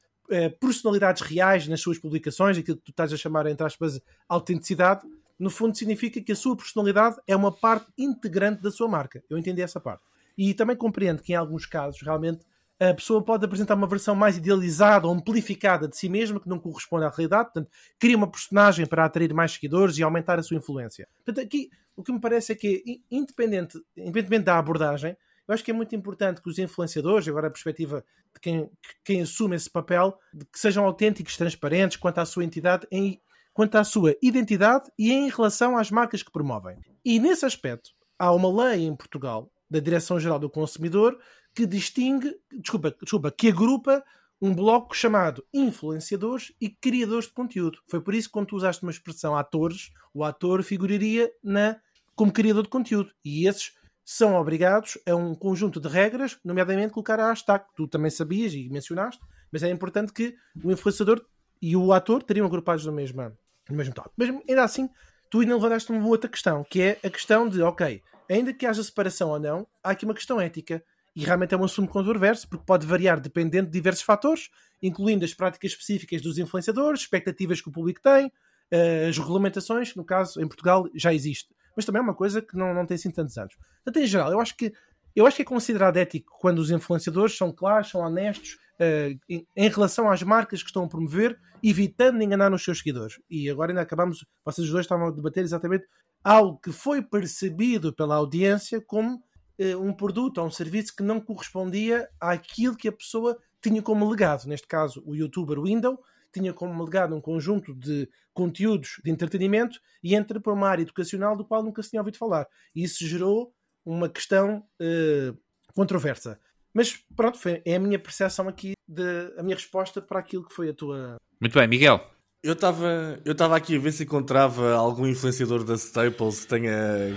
personalidades 0.60 1.22
reais 1.22 1.66
nas 1.66 1.80
suas 1.80 1.98
publicações, 1.98 2.56
aquilo 2.56 2.76
que 2.76 2.84
tu 2.84 2.90
estás 2.90 3.12
a 3.12 3.16
chamar, 3.16 3.46
entre 3.46 3.66
aspas, 3.66 4.00
autenticidade, 4.28 5.02
no 5.38 5.50
fundo 5.50 5.76
significa 5.76 6.20
que 6.20 6.32
a 6.32 6.36
sua 6.36 6.56
personalidade 6.56 7.16
é 7.26 7.34
uma 7.34 7.50
parte 7.50 7.86
integrante 7.96 8.62
da 8.62 8.70
sua 8.70 8.86
marca. 8.88 9.22
Eu 9.28 9.38
entendi 9.38 9.62
essa 9.62 9.80
parte. 9.80 10.02
E 10.36 10.54
também 10.54 10.76
compreendo 10.76 11.22
que 11.22 11.32
em 11.32 11.36
alguns 11.36 11.66
casos, 11.66 12.00
realmente, 12.02 12.44
a 12.78 12.94
pessoa 12.94 13.22
pode 13.22 13.44
apresentar 13.44 13.74
uma 13.74 13.86
versão 13.86 14.14
mais 14.14 14.38
idealizada 14.38 15.06
ou 15.06 15.12
amplificada 15.12 15.86
de 15.86 15.96
si 15.96 16.08
mesma 16.08 16.40
que 16.40 16.48
não 16.48 16.58
corresponde 16.58 17.04
à 17.04 17.10
realidade, 17.10 17.44
portanto, 17.44 17.70
cria 17.98 18.16
uma 18.16 18.30
personagem 18.30 18.86
para 18.86 19.04
atrair 19.04 19.34
mais 19.34 19.52
seguidores 19.52 19.98
e 19.98 20.02
aumentar 20.02 20.38
a 20.38 20.42
sua 20.42 20.56
influência. 20.56 21.06
Portanto, 21.24 21.44
aqui 21.44 21.70
o 21.94 22.02
que 22.02 22.12
me 22.12 22.20
parece 22.20 22.52
é 22.52 22.54
que, 22.54 23.02
independente, 23.10 23.78
independentemente 23.94 24.44
da 24.44 24.58
abordagem, 24.58 25.14
eu 25.50 25.54
acho 25.54 25.64
que 25.64 25.72
é 25.72 25.74
muito 25.74 25.96
importante 25.96 26.40
que 26.40 26.48
os 26.48 26.60
influenciadores, 26.60 27.26
agora 27.26 27.48
a 27.48 27.50
perspectiva 27.50 28.04
de 28.32 28.40
quem, 28.40 28.70
quem 29.04 29.20
assume 29.20 29.56
esse 29.56 29.68
papel, 29.68 30.16
que 30.52 30.60
sejam 30.60 30.84
autênticos, 30.84 31.36
transparentes 31.36 31.96
quanto 31.96 32.18
à 32.18 32.24
sua 32.24 32.44
entidade, 32.44 32.86
em, 32.88 33.20
quanto 33.52 33.74
à 33.74 33.82
sua 33.82 34.14
identidade 34.22 34.88
e 34.96 35.10
em 35.10 35.28
relação 35.28 35.76
às 35.76 35.90
marcas 35.90 36.22
que 36.22 36.30
promovem. 36.30 36.78
E 37.04 37.18
nesse 37.18 37.44
aspecto, 37.44 37.90
há 38.16 38.32
uma 38.32 38.64
lei 38.64 38.84
em 38.84 38.94
Portugal, 38.94 39.50
da 39.68 39.80
Direção-Geral 39.80 40.38
do 40.38 40.48
Consumidor, 40.48 41.18
que 41.52 41.66
distingue, 41.66 42.32
desculpa, 42.52 42.94
desculpa, 43.02 43.32
que 43.32 43.48
agrupa 43.48 44.04
um 44.40 44.54
bloco 44.54 44.96
chamado 44.96 45.44
influenciadores 45.52 46.52
e 46.60 46.70
criadores 46.70 47.24
de 47.24 47.32
conteúdo. 47.32 47.80
Foi 47.88 48.00
por 48.00 48.14
isso 48.14 48.28
que 48.28 48.34
quando 48.34 48.46
tu 48.46 48.56
usaste 48.56 48.84
uma 48.84 48.92
expressão 48.92 49.36
atores, 49.36 49.90
o 50.14 50.22
ator 50.22 50.62
figuraria 50.62 51.28
na 51.42 51.76
como 52.14 52.32
criador 52.32 52.62
de 52.62 52.68
conteúdo. 52.68 53.10
E 53.24 53.48
esses 53.48 53.79
são 54.12 54.34
obrigados 54.34 54.98
a 55.08 55.14
um 55.14 55.36
conjunto 55.36 55.78
de 55.78 55.86
regras, 55.86 56.36
nomeadamente 56.44 56.92
colocar 56.92 57.20
a 57.20 57.28
hashtag. 57.28 57.64
Tu 57.76 57.86
também 57.86 58.10
sabias 58.10 58.52
e 58.52 58.68
mencionaste, 58.68 59.22
mas 59.52 59.62
é 59.62 59.70
importante 59.70 60.12
que 60.12 60.34
o 60.64 60.72
influenciador 60.72 61.24
e 61.62 61.76
o 61.76 61.92
ator 61.92 62.20
teriam 62.20 62.44
agrupados 62.44 62.84
no 62.84 62.90
mesmo, 62.90 63.22
no 63.68 63.76
mesmo 63.76 63.94
top. 63.94 64.10
Mas 64.16 64.28
ainda 64.48 64.64
assim, 64.64 64.90
tu 65.30 65.38
ainda 65.38 65.54
levantaste 65.54 65.92
uma 65.92 66.08
outra 66.08 66.28
questão, 66.28 66.64
que 66.68 66.82
é 66.82 66.98
a 67.04 67.08
questão 67.08 67.48
de, 67.48 67.62
ok, 67.62 68.02
ainda 68.28 68.52
que 68.52 68.66
haja 68.66 68.82
separação 68.82 69.28
ou 69.28 69.38
não, 69.38 69.64
há 69.80 69.90
aqui 69.90 70.04
uma 70.04 70.14
questão 70.14 70.40
ética. 70.40 70.82
E 71.14 71.24
realmente 71.24 71.54
é 71.54 71.56
um 71.56 71.62
assunto 71.62 71.88
controverso, 71.88 72.48
porque 72.48 72.64
pode 72.66 72.84
variar 72.88 73.20
dependendo 73.20 73.66
de 73.66 73.72
diversos 73.72 74.02
fatores, 74.02 74.50
incluindo 74.82 75.24
as 75.24 75.34
práticas 75.34 75.70
específicas 75.70 76.20
dos 76.20 76.36
influenciadores, 76.36 77.02
expectativas 77.02 77.60
que 77.60 77.68
o 77.68 77.72
público 77.72 78.00
tem, 78.02 78.32
eh, 78.72 79.06
as 79.08 79.16
regulamentações, 79.16 79.92
que 79.92 79.98
no 79.98 80.04
caso 80.04 80.42
em 80.42 80.48
Portugal 80.48 80.88
já 80.96 81.14
existe 81.14 81.54
mas 81.74 81.84
também 81.84 82.00
é 82.00 82.02
uma 82.02 82.14
coisa 82.14 82.42
que 82.42 82.56
não, 82.56 82.74
não 82.74 82.86
tem 82.86 82.94
assim 82.94 83.10
tantos 83.10 83.36
anos. 83.38 83.54
Portanto, 83.84 84.02
em 84.02 84.06
geral, 84.06 84.32
eu 84.32 84.40
acho 84.40 84.56
que 84.56 84.72
eu 85.14 85.26
acho 85.26 85.36
que 85.36 85.42
é 85.42 85.44
considerado 85.44 85.96
ético 85.96 86.36
quando 86.38 86.60
os 86.60 86.70
influenciadores 86.70 87.36
são 87.36 87.52
claros, 87.52 87.90
são 87.90 88.00
honestos 88.00 88.58
uh, 88.80 89.18
em, 89.28 89.46
em, 89.56 89.68
relação 89.68 90.08
às 90.10 90.22
marcas 90.22 90.62
que 90.62 90.68
estão 90.68 90.84
a 90.84 90.88
promover, 90.88 91.38
evitando 91.62 92.22
enganar 92.22 92.52
os 92.52 92.62
seus 92.62 92.78
seguidores. 92.78 93.20
E 93.28 93.50
agora 93.50 93.72
ainda 93.72 93.82
acabamos, 93.82 94.24
vocês 94.44 94.68
dois 94.70 94.84
estavam 94.84 95.08
a 95.08 95.10
debater 95.10 95.42
exatamente 95.42 95.84
algo 96.22 96.58
que 96.58 96.70
foi 96.70 97.02
percebido 97.02 97.92
pela 97.92 98.16
audiência 98.16 98.80
como 98.80 99.16
uh, 99.16 99.78
um 99.80 99.92
produto 99.92 100.38
ou 100.38 100.46
um 100.46 100.50
serviço 100.50 100.94
que 100.94 101.02
não 101.02 101.20
correspondia 101.20 102.08
àquilo 102.20 102.76
que 102.76 102.88
a 102.88 102.92
pessoa 102.92 103.36
tinha 103.60 103.82
como 103.82 104.08
legado. 104.08 104.46
Neste 104.46 104.66
caso, 104.66 105.02
o 105.04 105.14
youtuber 105.14 105.60
Window 105.60 105.98
tinha 106.32 106.52
como 106.52 106.84
legado 106.84 107.14
um 107.14 107.20
conjunto 107.20 107.74
de 107.74 108.08
conteúdos 108.32 109.00
de 109.04 109.10
entretenimento 109.10 109.78
e 110.02 110.14
entra 110.14 110.40
para 110.40 110.52
uma 110.52 110.68
área 110.68 110.82
educacional 110.82 111.36
do 111.36 111.44
qual 111.44 111.62
nunca 111.62 111.82
se 111.82 111.90
tinha 111.90 112.00
ouvido 112.00 112.18
falar. 112.18 112.46
E 112.74 112.82
isso 112.84 113.06
gerou 113.06 113.52
uma 113.84 114.08
questão 114.08 114.64
uh, 114.80 115.38
controversa. 115.74 116.38
Mas 116.72 116.96
pronto, 117.16 117.38
foi, 117.38 117.60
é 117.64 117.76
a 117.76 117.80
minha 117.80 117.98
percepção 117.98 118.48
aqui, 118.48 118.72
de, 118.88 119.32
a 119.36 119.42
minha 119.42 119.56
resposta 119.56 120.00
para 120.00 120.20
aquilo 120.20 120.46
que 120.46 120.54
foi 120.54 120.70
a 120.70 120.74
tua. 120.74 121.16
Muito 121.40 121.58
bem, 121.58 121.66
Miguel. 121.66 122.00
Eu 122.42 122.54
estava 122.54 123.20
eu 123.22 123.34
tava 123.34 123.54
aqui 123.54 123.76
a 123.76 123.78
ver 123.78 123.92
se 123.92 124.04
encontrava 124.04 124.72
algum 124.72 125.06
influenciador 125.06 125.62
da 125.62 125.74
Staples 125.74 126.40
que 126.40 126.46
tenha, 126.46 126.72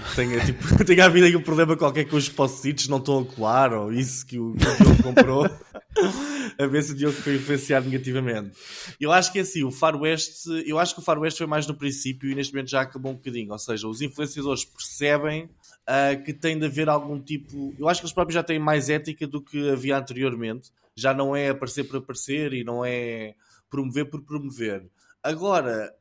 que 0.09 0.15
tenha, 0.15 0.43
tipo, 0.45 0.85
tenha 0.85 1.05
havido 1.05 1.25
aí 1.25 1.35
um 1.35 1.41
problema 1.41 1.77
qualquer 1.77 2.03
com 2.05 2.17
os 2.17 2.27
post-its 2.27 2.89
não 2.89 2.97
estão 2.97 3.19
a 3.19 3.25
colar 3.25 3.73
ou 3.73 3.93
isso 3.93 4.25
que 4.25 4.37
o, 4.37 4.53
comprou. 5.01 5.49
a 6.57 6.65
ver 6.67 6.83
se 6.83 6.91
o 6.91 6.95
Diogo 6.95 7.15
foi 7.15 7.35
influenciado 7.35 7.85
negativamente. 7.87 8.51
Eu 8.99 9.11
acho 9.11 9.31
que 9.31 9.39
é 9.39 9.41
assim, 9.41 9.63
o 9.63 9.71
Far 9.71 9.95
West, 9.95 10.45
eu 10.65 10.79
acho 10.79 10.93
que 10.93 11.01
o 11.01 11.03
Far 11.03 11.19
West 11.19 11.37
foi 11.37 11.47
mais 11.47 11.67
no 11.67 11.75
princípio 11.75 12.29
e 12.29 12.35
neste 12.35 12.53
momento 12.53 12.69
já 12.69 12.81
acabou 12.81 13.11
um 13.11 13.15
bocadinho. 13.15 13.51
Ou 13.51 13.59
seja, 13.59 13.87
os 13.87 14.01
influenciadores 14.01 14.65
percebem 14.65 15.45
uh, 15.45 16.23
que 16.23 16.33
tem 16.33 16.57
de 16.57 16.65
haver 16.65 16.89
algum 16.89 17.19
tipo. 17.19 17.73
Eu 17.77 17.87
acho 17.87 18.01
que 18.01 18.05
eles 18.05 18.13
próprios 18.13 18.35
já 18.35 18.43
têm 18.43 18.59
mais 18.59 18.89
ética 18.89 19.27
do 19.27 19.41
que 19.41 19.69
havia 19.69 19.97
anteriormente. 19.97 20.71
Já 20.95 21.13
não 21.13 21.35
é 21.35 21.49
aparecer 21.49 21.83
por 21.85 21.97
aparecer 21.97 22.53
e 22.53 22.63
não 22.63 22.83
é 22.85 23.35
promover 23.69 24.09
por 24.09 24.21
promover. 24.21 24.87
Agora, 25.23 25.95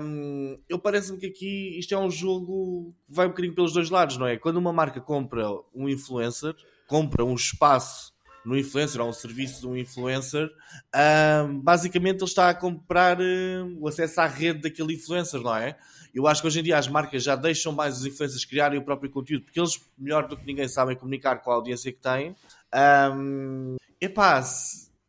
hum, 0.00 0.58
eu 0.68 0.78
parece-me 0.78 1.18
que 1.18 1.26
aqui 1.26 1.78
isto 1.78 1.94
é 1.94 1.98
um 1.98 2.10
jogo 2.10 2.94
que 3.06 3.14
vai 3.14 3.26
um 3.26 3.30
bocadinho 3.30 3.54
pelos 3.54 3.72
dois 3.72 3.88
lados, 3.88 4.18
não 4.18 4.26
é? 4.26 4.36
Quando 4.36 4.58
uma 4.58 4.72
marca 4.72 5.00
compra 5.00 5.46
um 5.74 5.88
influencer, 5.88 6.54
compra 6.86 7.24
um 7.24 7.34
espaço 7.34 8.12
no 8.46 8.56
influencer 8.56 9.00
ou 9.00 9.08
um 9.08 9.12
serviço 9.12 9.60
de 9.60 9.66
um 9.66 9.76
influencer, 9.76 10.48
basicamente 11.62 12.18
ele 12.18 12.24
está 12.24 12.48
a 12.48 12.54
comprar 12.54 13.20
hum, 13.20 13.76
o 13.80 13.88
acesso 13.88 14.20
à 14.20 14.26
rede 14.26 14.60
daquele 14.60 14.94
influencer, 14.94 15.40
não 15.40 15.54
é? 15.54 15.76
Eu 16.14 16.26
acho 16.26 16.40
que 16.40 16.46
hoje 16.46 16.60
em 16.60 16.62
dia 16.62 16.78
as 16.78 16.86
marcas 16.86 17.24
já 17.24 17.34
deixam 17.34 17.72
mais 17.72 17.98
os 17.98 18.06
influencers 18.06 18.44
criarem 18.44 18.78
o 18.78 18.84
próprio 18.84 19.10
conteúdo, 19.10 19.44
porque 19.44 19.58
eles, 19.58 19.80
melhor 19.98 20.28
do 20.28 20.36
que 20.36 20.46
ninguém, 20.46 20.68
sabem 20.68 20.96
comunicar 20.96 21.42
com 21.42 21.50
a 21.50 21.54
audiência 21.54 21.92
que 21.92 21.98
têm. 21.98 22.36
Um, 23.12 23.76
epá, 24.00 24.42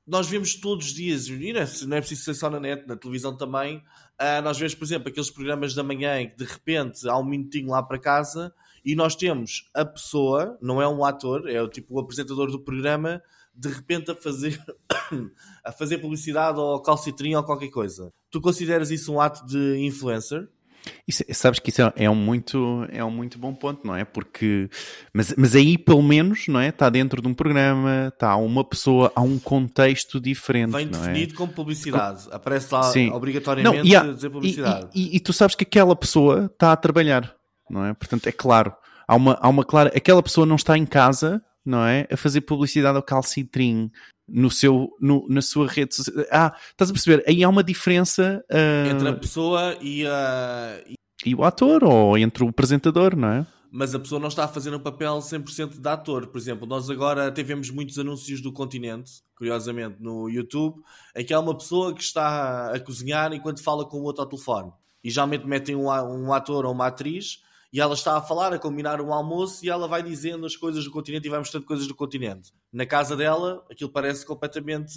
nós 0.05 0.27
vemos 0.27 0.55
todos 0.55 0.87
os 0.87 0.93
dias, 0.93 1.27
e 1.27 1.53
não 1.53 1.61
é, 1.61 1.67
não 1.85 1.97
é 1.97 1.99
preciso 2.01 2.23
ser 2.23 2.33
só 2.33 2.49
na 2.49 2.59
net, 2.59 2.87
na 2.87 2.95
televisão 2.97 3.37
também, 3.37 3.77
uh, 3.77 4.41
nós 4.43 4.57
vemos, 4.57 4.73
por 4.73 4.83
exemplo, 4.83 5.09
aqueles 5.09 5.29
programas 5.29 5.75
da 5.75 5.83
manhã 5.83 6.19
em 6.19 6.29
que 6.29 6.37
de 6.37 6.45
repente 6.45 7.07
há 7.07 7.17
um 7.17 7.23
minutinho 7.23 7.69
lá 7.69 7.83
para 7.83 7.99
casa 7.99 8.51
e 8.87 8.95
nós 8.95 9.17
temos 9.17 9.69
a 9.73 9.83
pessoa, 9.83 10.57
não 10.61 10.81
é 10.81 10.87
um 10.87 11.03
ator, 11.03 11.49
é 11.49 11.61
o 11.61 11.67
tipo 11.67 11.95
o 11.95 11.99
apresentador 11.99 12.49
do 12.49 12.57
programa, 12.57 13.21
de 13.53 13.67
repente 13.67 14.11
a 14.11 14.15
fazer 14.15 14.63
a 15.65 15.73
fazer 15.73 15.97
publicidade 15.97 16.57
ou 16.57 16.81
calcitrinho 16.81 17.37
ou 17.37 17.43
qualquer 17.43 17.69
coisa. 17.69 18.13
Tu 18.31 18.39
consideras 18.39 18.89
isso 18.89 19.11
um 19.11 19.19
ato 19.19 19.45
de 19.45 19.77
influencer? 19.79 20.47
Isso, 21.07 21.23
sabes 21.33 21.59
que 21.59 21.69
isso 21.69 21.81
é, 21.81 21.93
é, 21.97 22.09
um 22.09 22.15
muito, 22.15 22.85
é 22.89 23.03
um 23.03 23.11
muito 23.11 23.37
bom 23.37 23.53
ponto, 23.53 23.85
não 23.85 23.95
é? 23.95 24.05
Porque, 24.05 24.69
mas, 25.13 25.33
mas 25.37 25.55
aí 25.55 25.77
pelo 25.77 26.01
menos, 26.01 26.47
não 26.47 26.59
é? 26.59 26.69
Está 26.69 26.89
dentro 26.89 27.21
de 27.21 27.27
um 27.27 27.33
programa, 27.33 28.09
está 28.13 28.35
uma 28.37 28.63
pessoa, 28.63 29.11
há 29.15 29.21
um 29.21 29.39
contexto 29.39 30.19
diferente. 30.19 30.71
Vem 30.71 30.85
é? 30.85 30.89
definido 30.89 31.33
é? 31.33 31.35
como 31.35 31.51
publicidade. 31.51 32.25
Com... 32.25 32.35
Aparece 32.35 32.73
lá 32.73 32.83
Sim. 32.83 33.11
obrigatoriamente 33.11 33.77
não, 33.77 33.85
e 33.85 33.95
há, 33.95 34.13
dizer 34.13 34.29
publicidade. 34.29 34.89
E, 34.93 35.13
e, 35.13 35.15
e, 35.17 35.19
tu 35.19 35.33
sabes 35.33 35.55
que 35.55 35.63
aquela 35.63 35.95
pessoa 35.95 36.45
está 36.45 36.71
a 36.71 36.77
trabalhar, 36.77 37.35
não 37.69 37.85
é? 37.85 37.93
Portanto, 37.93 38.27
é 38.27 38.31
claro. 38.31 38.73
Há 39.07 39.15
uma, 39.15 39.37
há 39.41 39.47
uma 39.47 39.63
clara. 39.63 39.91
Aquela 39.95 40.21
pessoa 40.21 40.45
não 40.45 40.55
está 40.55 40.77
em 40.77 40.85
casa, 40.85 41.41
não 41.65 41.83
é? 41.83 42.07
A 42.11 42.17
fazer 42.17 42.41
publicidade 42.41 42.97
ao 42.97 43.03
calcitrim, 43.03 43.91
no 44.27 44.51
seu, 44.51 44.89
no, 44.99 45.25
na 45.29 45.41
sua 45.41 45.67
rede 45.67 45.95
social. 45.95 46.25
Ah, 46.31 46.53
estás 46.71 46.89
a 46.89 46.93
perceber? 46.93 47.23
Aí 47.27 47.43
há 47.43 47.49
uma 47.49 47.63
diferença 47.63 48.43
uh... 48.51 48.89
entre 48.89 49.07
a 49.07 49.13
pessoa 49.13 49.77
e, 49.81 50.05
a 50.05 50.79
e 51.25 51.33
o 51.33 51.43
ator, 51.43 51.83
ou 51.83 52.17
entre 52.17 52.43
o 52.43 52.49
apresentador, 52.49 53.15
não 53.15 53.29
é? 53.29 53.47
mas 53.71 53.93
a 53.93 53.99
pessoa 53.99 54.19
não 54.19 54.27
está 54.27 54.45
a 54.45 54.47
fazer 54.47 54.73
um 54.73 54.79
papel 54.79 55.17
100% 55.19 55.79
de 55.79 55.89
ator. 55.89 56.27
Por 56.27 56.37
exemplo, 56.37 56.65
nós 56.65 56.89
agora 56.89 57.31
tivemos 57.31 57.69
muitos 57.69 57.99
anúncios 57.99 58.41
do 58.41 58.51
Continente, 58.51 59.21
curiosamente, 59.35 59.97
no 59.99 60.29
YouTube, 60.29 60.81
em 61.15 61.25
que 61.25 61.33
há 61.33 61.39
uma 61.39 61.55
pessoa 61.55 61.93
que 61.93 62.01
está 62.01 62.71
a 62.71 62.79
cozinhar 62.79 63.33
enquanto 63.33 63.63
fala 63.63 63.85
com 63.85 63.97
o 63.97 64.03
outro 64.03 64.23
ao 64.23 64.29
telefone. 64.29 64.71
E 65.03 65.09
geralmente 65.09 65.45
metem 65.45 65.75
um, 65.75 65.89
um 65.89 66.33
ator 66.33 66.65
ou 66.65 66.71
uma 66.71 66.87
atriz 66.87 67.43
e 67.77 67.79
ela 67.79 67.93
está 67.93 68.17
a 68.17 68.21
falar, 68.23 68.51
a 68.51 68.57
combinar 68.57 68.99
um 68.99 69.13
almoço 69.13 69.63
e 69.63 69.69
ela 69.69 69.87
vai 69.87 70.01
dizendo 70.01 70.47
as 70.47 70.55
coisas 70.55 70.83
do 70.83 70.89
continente 70.89 71.27
e 71.27 71.29
vai 71.29 71.37
mostrando 71.37 71.63
coisas 71.63 71.85
do 71.85 71.93
continente. 71.93 72.51
Na 72.73 72.87
casa 72.87 73.15
dela, 73.15 73.63
aquilo 73.69 73.91
parece 73.91 74.25
completamente, 74.25 74.95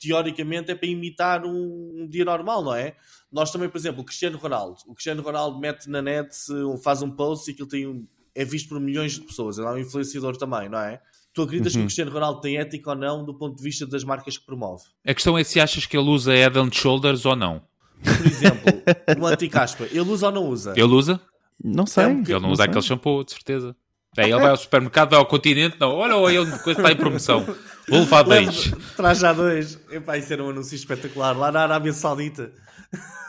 teoricamente, 0.00 0.70
é 0.70 0.74
para 0.74 0.88
imitar 0.88 1.44
um, 1.44 1.96
um 1.98 2.08
dia 2.08 2.24
normal, 2.24 2.64
não 2.64 2.74
é? 2.74 2.96
Nós 3.30 3.52
também, 3.52 3.68
por 3.68 3.76
exemplo, 3.76 4.00
o 4.00 4.04
Cristiano 4.06 4.38
Ronaldo. 4.38 4.78
O 4.86 4.94
Cristiano 4.94 5.20
Ronaldo 5.20 5.58
mete 5.58 5.86
na 5.90 6.00
net, 6.00 6.34
faz 6.82 7.02
um 7.02 7.10
post 7.10 7.50
e 7.50 7.52
aquilo 7.52 7.68
tem 7.68 7.86
um, 7.86 8.06
é 8.34 8.42
visto 8.42 8.70
por 8.70 8.80
milhões 8.80 9.12
de 9.12 9.20
pessoas. 9.20 9.58
Ele 9.58 9.66
é 9.66 9.70
um 9.72 9.78
influenciador 9.78 10.34
também, 10.38 10.66
não 10.70 10.78
é? 10.78 11.02
Tu 11.34 11.42
acreditas 11.42 11.74
uhum. 11.74 11.80
que 11.80 11.84
o 11.84 11.86
Cristiano 11.88 12.10
Ronaldo 12.10 12.40
tem 12.40 12.56
ética 12.56 12.88
ou 12.88 12.96
não 12.96 13.22
do 13.22 13.34
ponto 13.34 13.54
de 13.54 13.62
vista 13.62 13.86
das 13.86 14.02
marcas 14.02 14.38
que 14.38 14.46
promove? 14.46 14.84
A 15.06 15.12
questão 15.12 15.36
é 15.36 15.44
se 15.44 15.60
achas 15.60 15.84
que 15.84 15.94
ele 15.94 16.08
usa 16.08 16.32
Head 16.32 16.58
and 16.58 16.72
Shoulders 16.72 17.26
ou 17.26 17.36
não. 17.36 17.60
Por 18.02 18.26
exemplo, 18.26 18.72
no 19.18 19.26
anti-caspa, 19.26 19.84
ele 19.90 20.00
usa 20.00 20.28
ou 20.28 20.32
não 20.32 20.46
usa? 20.46 20.72
Ele 20.74 20.94
usa? 20.94 21.20
Não 21.62 21.86
sei. 21.86 22.04
É 22.04 22.10
ele 22.10 22.40
não, 22.40 22.50
usa 22.50 22.62
sei. 22.62 22.70
aquele 22.70 22.84
shampoo, 22.84 23.24
de 23.24 23.32
certeza. 23.32 23.76
É, 24.16 24.24
ele 24.24 24.36
vai 24.36 24.50
ao 24.50 24.56
supermercado, 24.56 25.10
vai 25.10 25.18
ao 25.18 25.26
continente, 25.26 25.76
não, 25.78 25.90
olha, 25.90 26.16
olha 26.16 26.42
onde 26.42 26.58
coisa 26.62 26.80
está 26.80 26.90
em 26.90 26.96
promoção. 26.96 27.44
Vou 27.88 28.00
levar 28.00 28.22
dois. 28.22 28.72
Traz 28.96 29.18
já 29.18 29.32
dois. 29.32 29.78
Epá, 29.90 30.16
isso 30.16 30.32
era 30.32 30.42
um 30.42 30.50
anúncio 30.50 30.74
espetacular, 30.74 31.36
lá 31.36 31.52
na 31.52 31.62
Arábia 31.62 31.92
Saudita. 31.92 32.52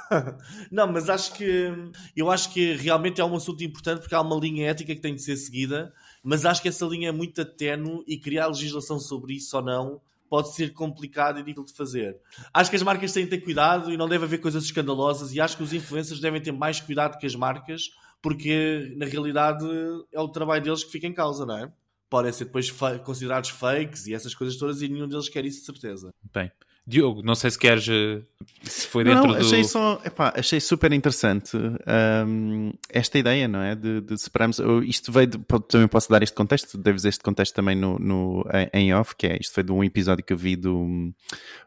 não, 0.71 0.91
mas 0.91 1.09
acho 1.09 1.33
que 1.33 1.71
eu 2.15 2.31
acho 2.31 2.51
que 2.51 2.73
realmente 2.73 3.21
é 3.21 3.25
um 3.25 3.35
assunto 3.35 3.63
importante 3.63 3.99
porque 3.99 4.15
há 4.15 4.21
uma 4.21 4.35
linha 4.37 4.69
ética 4.69 4.95
que 4.95 5.01
tem 5.01 5.13
de 5.13 5.21
ser 5.21 5.35
seguida, 5.35 5.93
mas 6.23 6.45
acho 6.45 6.61
que 6.61 6.69
essa 6.69 6.85
linha 6.85 7.09
é 7.09 7.11
muito 7.11 7.43
tenue 7.45 8.03
e 8.07 8.17
criar 8.17 8.47
legislação 8.47 8.99
sobre 8.99 9.35
isso 9.35 9.55
ou 9.55 9.63
não 9.63 10.01
pode 10.29 10.53
ser 10.53 10.73
complicado 10.73 11.39
e 11.39 11.43
difícil 11.43 11.65
de 11.65 11.73
fazer. 11.73 12.17
Acho 12.53 12.69
que 12.69 12.75
as 12.75 12.83
marcas 12.83 13.11
têm 13.11 13.23
de 13.23 13.31
ter 13.31 13.39
cuidado 13.39 13.91
e 13.91 13.97
não 13.97 14.07
deve 14.07 14.25
haver 14.25 14.39
coisas 14.39 14.63
escandalosas 14.63 15.33
e 15.33 15.41
acho 15.41 15.57
que 15.57 15.63
os 15.63 15.73
influencers 15.73 16.19
devem 16.19 16.39
ter 16.39 16.51
mais 16.51 16.79
cuidado 16.79 17.17
que 17.17 17.25
as 17.25 17.35
marcas 17.35 17.89
porque 18.21 18.93
na 18.97 19.05
realidade 19.05 19.65
é 20.11 20.19
o 20.19 20.27
trabalho 20.27 20.63
deles 20.63 20.83
que 20.83 20.91
fica 20.91 21.07
em 21.07 21.13
causa, 21.13 21.45
não 21.45 21.57
é? 21.57 21.71
Podem 22.09 22.31
ser 22.31 22.45
depois 22.45 22.71
considerados 23.03 23.51
fakes 23.51 24.07
e 24.07 24.13
essas 24.13 24.33
coisas 24.33 24.57
todas 24.57 24.81
e 24.81 24.89
nenhum 24.89 25.07
deles 25.07 25.29
quer 25.29 25.45
isso 25.45 25.59
de 25.59 25.65
certeza. 25.65 26.13
Bem, 26.33 26.51
Diogo, 26.85 27.21
não 27.21 27.35
sei 27.35 27.51
se 27.51 27.59
queres. 27.59 27.87
Eh, 27.87 28.21
se 28.63 28.87
foi 28.87 29.03
dentro 29.03 29.27
não, 29.27 29.35
achei 29.35 29.61
do. 29.61 29.67
Só, 29.67 30.01
epá, 30.03 30.33
achei 30.35 30.59
super 30.59 30.91
interessante 30.91 31.55
um, 31.55 32.73
esta 32.89 33.19
ideia, 33.19 33.47
não 33.47 33.61
é? 33.61 33.75
De, 33.75 34.01
de 34.01 34.19
separarmos. 34.19 34.59
Isto 34.85 35.11
veio. 35.11 35.27
De, 35.27 35.37
também 35.67 35.87
posso 35.87 36.09
dar 36.09 36.23
este 36.23 36.35
contexto, 36.35 36.77
deves 36.77 37.05
este 37.05 37.23
contexto 37.23 37.53
também 37.53 37.75
no, 37.75 37.99
no, 37.99 38.43
em 38.73 38.93
off, 38.93 39.15
que 39.15 39.27
é. 39.27 39.37
Isto 39.39 39.53
foi 39.53 39.63
de 39.63 39.71
um 39.71 39.83
episódio 39.83 40.25
que 40.25 40.33
eu 40.33 40.37
vi 40.37 40.55
do, 40.55 41.13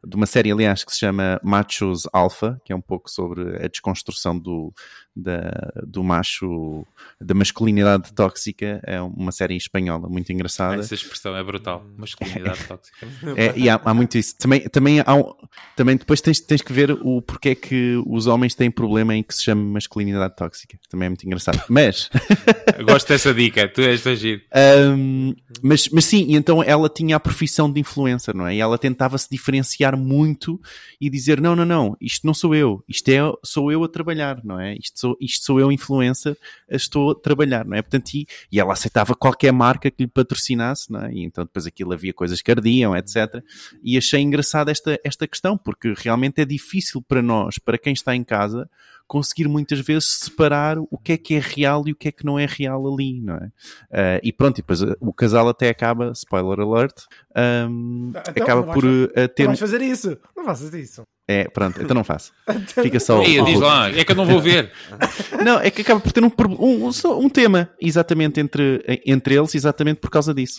de 0.04 0.16
uma 0.16 0.26
série, 0.26 0.50
aliás, 0.50 0.82
que 0.82 0.92
se 0.92 0.98
chama 0.98 1.40
Machos 1.42 2.02
Alpha, 2.12 2.60
que 2.64 2.72
é 2.72 2.76
um 2.76 2.80
pouco 2.80 3.08
sobre 3.08 3.64
a 3.64 3.68
desconstrução 3.68 4.36
do, 4.36 4.72
da, 5.14 5.72
do 5.86 6.02
macho, 6.02 6.86
da 7.20 7.34
masculinidade 7.34 8.12
tóxica. 8.12 8.80
É 8.84 9.00
uma 9.00 9.30
série 9.30 9.56
espanhola 9.56 10.08
muito 10.08 10.32
engraçada. 10.32 10.76
Essa 10.76 10.94
expressão 10.94 11.36
é 11.36 11.42
brutal. 11.42 11.84
Masculinidade 11.96 12.64
tóxica. 12.66 13.06
É, 13.36 13.56
e 13.56 13.68
há, 13.68 13.80
há, 13.84 13.94
muito 13.94 14.16
isso. 14.16 14.36
Também, 14.38 14.60
também, 14.68 15.00
há 15.00 15.11
um, 15.14 15.34
também 15.76 15.96
depois 15.96 16.20
tens, 16.20 16.40
tens 16.40 16.62
que 16.62 16.72
ver 16.72 16.90
o 16.90 17.20
porquê 17.22 17.50
é 17.50 17.54
que 17.54 18.02
os 18.06 18.26
homens 18.26 18.54
têm 18.54 18.70
problema 18.70 19.14
em 19.14 19.22
que 19.22 19.34
se 19.34 19.44
chama 19.44 19.62
masculinidade 19.62 20.36
tóxica. 20.36 20.78
Também 20.88 21.06
é 21.06 21.08
muito 21.08 21.24
engraçado. 21.26 21.62
Mas. 21.68 22.10
Gosto 22.86 23.08
dessa 23.08 23.32
dica, 23.32 23.68
tu 23.68 23.80
és 23.80 24.06
agir. 24.06 24.44
Um, 24.54 25.34
mas, 25.62 25.88
mas 25.88 26.04
sim, 26.04 26.34
então 26.34 26.62
ela 26.62 26.88
tinha 26.88 27.16
a 27.16 27.20
profissão 27.20 27.72
de 27.72 27.80
influencer, 27.80 28.34
não 28.34 28.46
é? 28.46 28.56
E 28.56 28.60
ela 28.60 28.78
tentava 28.78 29.16
se 29.18 29.28
diferenciar 29.30 29.96
muito 29.96 30.60
e 31.00 31.08
dizer: 31.08 31.40
não, 31.40 31.54
não, 31.54 31.64
não, 31.64 31.96
isto 32.00 32.26
não 32.26 32.34
sou 32.34 32.54
eu, 32.54 32.82
isto 32.88 33.08
é, 33.08 33.18
sou 33.44 33.70
eu 33.70 33.84
a 33.84 33.88
trabalhar, 33.88 34.40
não 34.44 34.60
é? 34.60 34.74
Isto 34.74 35.00
sou, 35.00 35.16
isto 35.20 35.44
sou 35.44 35.60
eu, 35.60 35.70
influencer, 35.70 36.36
estou 36.68 37.10
a 37.10 37.14
trabalhar, 37.14 37.64
não 37.64 37.76
é? 37.76 37.82
Portanto, 37.82 38.14
e, 38.14 38.26
e 38.50 38.58
ela 38.58 38.72
aceitava 38.72 39.14
qualquer 39.14 39.52
marca 39.52 39.90
que 39.90 40.02
lhe 40.02 40.08
patrocinasse, 40.08 40.90
não 40.90 41.00
é? 41.00 41.12
E 41.12 41.24
então 41.24 41.44
depois 41.44 41.66
aquilo 41.66 41.92
havia 41.92 42.12
coisas 42.12 42.42
que 42.42 42.50
ardiam, 42.50 42.96
etc. 42.96 43.42
E 43.82 43.96
achei 43.96 44.20
engraçada 44.20 44.70
esta, 44.70 44.91
esta 45.04 45.26
questão, 45.26 45.56
porque 45.56 45.94
realmente 45.96 46.40
é 46.40 46.44
difícil 46.44 47.02
para 47.02 47.22
nós, 47.22 47.58
para 47.58 47.78
quem 47.78 47.92
está 47.92 48.14
em 48.14 48.24
casa, 48.24 48.68
conseguir 49.06 49.46
muitas 49.46 49.80
vezes 49.80 50.20
separar 50.20 50.78
o 50.78 50.96
que 50.96 51.12
é 51.12 51.18
que 51.18 51.34
é 51.34 51.38
real 51.38 51.84
e 51.86 51.92
o 51.92 51.94
que 51.94 52.08
é 52.08 52.12
que 52.12 52.24
não 52.24 52.38
é 52.38 52.46
real 52.46 52.90
ali, 52.90 53.20
não 53.20 53.34
é? 53.34 53.46
Uh, 53.90 54.20
e 54.22 54.32
pronto, 54.32 54.58
e 54.58 54.62
depois 54.62 54.80
o 55.00 55.12
casal 55.12 55.48
até 55.50 55.68
acaba, 55.68 56.12
spoiler 56.12 56.60
alert, 56.60 57.02
um, 57.36 58.08
então, 58.08 58.42
acaba 58.42 58.72
por 58.72 58.84
uh, 58.84 59.08
ter. 59.34 59.42
Não 59.42 59.48
vais 59.48 59.60
fazer 59.60 59.82
isso, 59.82 60.16
não 60.34 60.44
faças 60.44 60.72
isso. 60.72 61.02
É, 61.28 61.44
pronto, 61.44 61.80
então 61.82 61.94
não 61.94 62.04
faço. 62.04 62.32
Fica 62.82 62.98
só. 62.98 63.22
Ei, 63.22 63.42
diz 63.44 63.60
lá, 63.60 63.90
é 63.90 64.02
que 64.04 64.12
eu 64.12 64.16
não 64.16 64.24
vou 64.24 64.40
ver. 64.40 64.72
não, 65.44 65.60
é 65.60 65.70
que 65.70 65.82
acaba 65.82 66.00
por 66.00 66.10
ter 66.10 66.24
um, 66.24 66.30
um, 66.58 66.90
um, 67.18 67.28
tema 67.28 67.70
exatamente 67.80 68.40
entre, 68.40 68.82
entre 69.04 69.34
eles, 69.34 69.54
exatamente 69.54 70.00
por 70.00 70.10
causa 70.10 70.32
disso. 70.32 70.58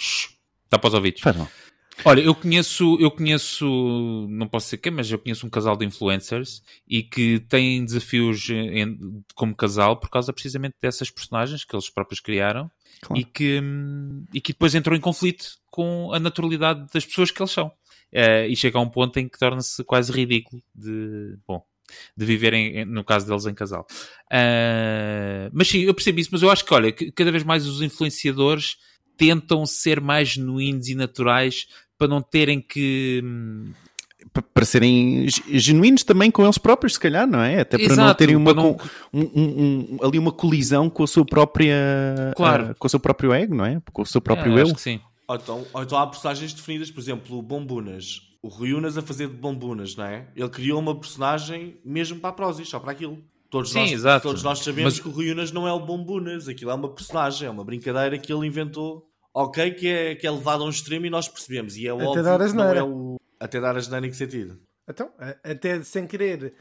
Está 0.66 0.78
para 0.78 0.88
os 0.88 0.94
ouvidos. 0.94 1.22
Faz 1.22 1.36
não. 1.36 1.48
Olha, 2.06 2.22
eu 2.22 2.34
conheço, 2.34 2.98
eu 3.00 3.12
conheço, 3.12 4.28
não 4.30 4.48
posso 4.48 4.68
ser 4.68 4.78
quem, 4.78 4.92
mas 4.92 5.10
eu 5.12 5.20
conheço 5.20 5.46
um 5.46 5.50
casal 5.50 5.78
de 5.78 5.86
influencers 5.86 6.64
e 6.88 7.04
que 7.04 7.40
têm 7.42 7.86
desafios 7.86 8.50
em, 8.50 9.24
como 9.36 9.56
casal 9.56 9.98
por 9.98 10.10
causa 10.10 10.34
precisamente 10.34 10.76
dessas 10.82 11.10
personagens 11.10 11.64
que 11.64 11.76
eles 11.76 11.90
próprios 11.90 12.20
criaram 12.20 12.70
claro. 13.02 13.22
e, 13.22 13.24
que, 13.24 13.62
e 14.34 14.42
que 14.42 14.54
depois 14.54 14.76
entram 14.76 14.96
em 14.96 15.00
conflito 15.00 15.58
com 15.70 16.12
a 16.14 16.20
naturalidade 16.20 16.88
das 16.94 17.06
pessoas 17.06 17.32
que 17.32 17.42
eles 17.42 17.52
são. 17.52 17.68
Uh, 18.12 18.46
e 18.48 18.56
chega 18.56 18.78
a 18.78 18.82
um 18.82 18.90
ponto 18.90 19.18
em 19.18 19.28
que 19.28 19.40
torna-se 19.40 19.84
quase 19.84 20.12
ridículo 20.12 20.62
de, 20.76 21.36
bom, 21.48 21.66
de 22.16 22.26
viverem, 22.26 22.86
no 22.86 23.04
caso 23.04 23.26
deles, 23.26 23.46
em 23.48 23.56
casal. 23.56 23.88
Uh, 24.32 25.50
mas 25.52 25.68
sim, 25.68 25.80
eu 25.80 25.94
percebo 25.94 26.20
isso, 26.20 26.30
mas 26.32 26.44
eu 26.44 26.52
acho 26.52 26.64
que, 26.64 26.74
olha, 26.74 26.92
cada 26.92 27.32
vez 27.32 27.44
mais 27.44 27.66
os 27.66 27.82
influenciadores 27.82 28.78
tentam 29.18 29.66
ser 29.66 30.02
mais 30.02 30.30
genuínos 30.30 30.88
e 30.88 30.96
naturais 30.96 31.68
para 31.98 32.08
não 32.08 32.22
terem 32.22 32.62
que 32.62 33.24
para 34.54 34.66
serem 34.66 35.28
genuínos 35.52 36.04
também 36.04 36.32
com 36.32 36.44
eles 36.44 36.58
próprios, 36.58 36.94
se 36.94 37.00
calhar, 37.00 37.28
não 37.28 37.42
é? 37.42 37.62
Até 37.62 37.78
para 37.78 37.86
Exato, 37.86 38.08
não 38.08 38.16
terem 38.16 38.36
uma, 38.36 38.54
não... 38.54 38.78
Um, 39.14 39.22
um, 39.22 39.44
um, 39.44 39.98
ali 40.02 40.18
uma 40.18 40.32
colisão 40.32 40.90
com 40.90 41.04
a 41.04 41.08
sua 41.08 41.26
própria 41.26 41.76
claro. 42.36 42.72
Uh, 42.72 42.76
com 42.76 42.88
o 42.88 42.90
seu 42.90 43.00
próprio 43.00 43.34
ego, 43.34 43.54
não 43.54 43.66
é? 43.66 43.82
Com 43.92 44.02
o 44.02 44.06
seu 44.06 44.22
próprio 44.22 44.58
é, 44.58 44.62
eu. 44.62 44.78
sim. 44.78 45.00
Ou 45.28 45.36
então, 45.36 45.66
ou 45.74 45.84
então 45.84 45.98
há 45.98 46.08
personagens 46.08 46.54
definidas, 46.54 46.92
por 46.92 47.00
exemplo, 47.00 47.38
o 47.38 47.42
Bombunas. 47.42 48.22
O 48.42 48.50
Rui 48.50 48.74
Unas 48.74 48.98
a 48.98 49.02
fazer 49.02 49.28
de 49.28 49.36
Bombunas, 49.36 49.96
não 49.96 50.06
é? 50.06 50.28
Ele 50.36 50.50
criou 50.50 50.80
uma 50.80 50.96
personagem 50.96 51.78
mesmo 51.84 52.20
para 52.20 52.30
a 52.30 52.34
Prozis, 52.34 52.68
só 52.68 52.80
para 52.80 52.92
aquilo. 52.92 53.18
Todos, 53.54 53.72
sim, 53.72 53.82
nós, 53.82 53.92
exato. 53.92 54.28
todos 54.28 54.42
nós 54.42 54.60
sabemos 54.64 54.94
Mas... 54.96 55.00
que 55.00 55.08
o 55.08 55.12
Rui 55.12 55.32
Unas 55.32 55.52
não 55.52 55.68
é 55.68 55.72
o 55.72 55.80
Bombunas, 55.80 56.48
aquilo 56.48 56.72
é 56.72 56.74
uma 56.74 56.92
personagem, 56.92 57.48
é 57.48 57.52
uma 57.52 57.64
brincadeira 57.64 58.18
que 58.18 58.34
ele 58.34 58.48
inventou 58.48 59.08
ok 59.32 59.76
que 59.76 59.88
é, 59.88 60.16
que 60.16 60.26
é 60.26 60.32
levado 60.32 60.64
a 60.64 60.66
um 60.66 60.70
extremo 60.72 61.06
e 61.06 61.10
nós 61.12 61.28
percebemos. 61.28 61.78
E 61.78 61.88
é 61.88 61.92
até 61.92 62.04
óbvio 62.04 62.24
dar 62.24 62.40
que 62.40 62.54
não 62.56 62.64
é 62.64 62.84
o... 62.84 63.20
Até 63.40 63.62
dar 63.62 63.78
a 63.78 63.80
geneira 63.80 64.08
em 64.08 64.10
que 64.10 64.16
sentido? 64.16 64.60
Então, 64.90 65.12
até 65.44 65.84
sem 65.84 66.08
querer, 66.08 66.56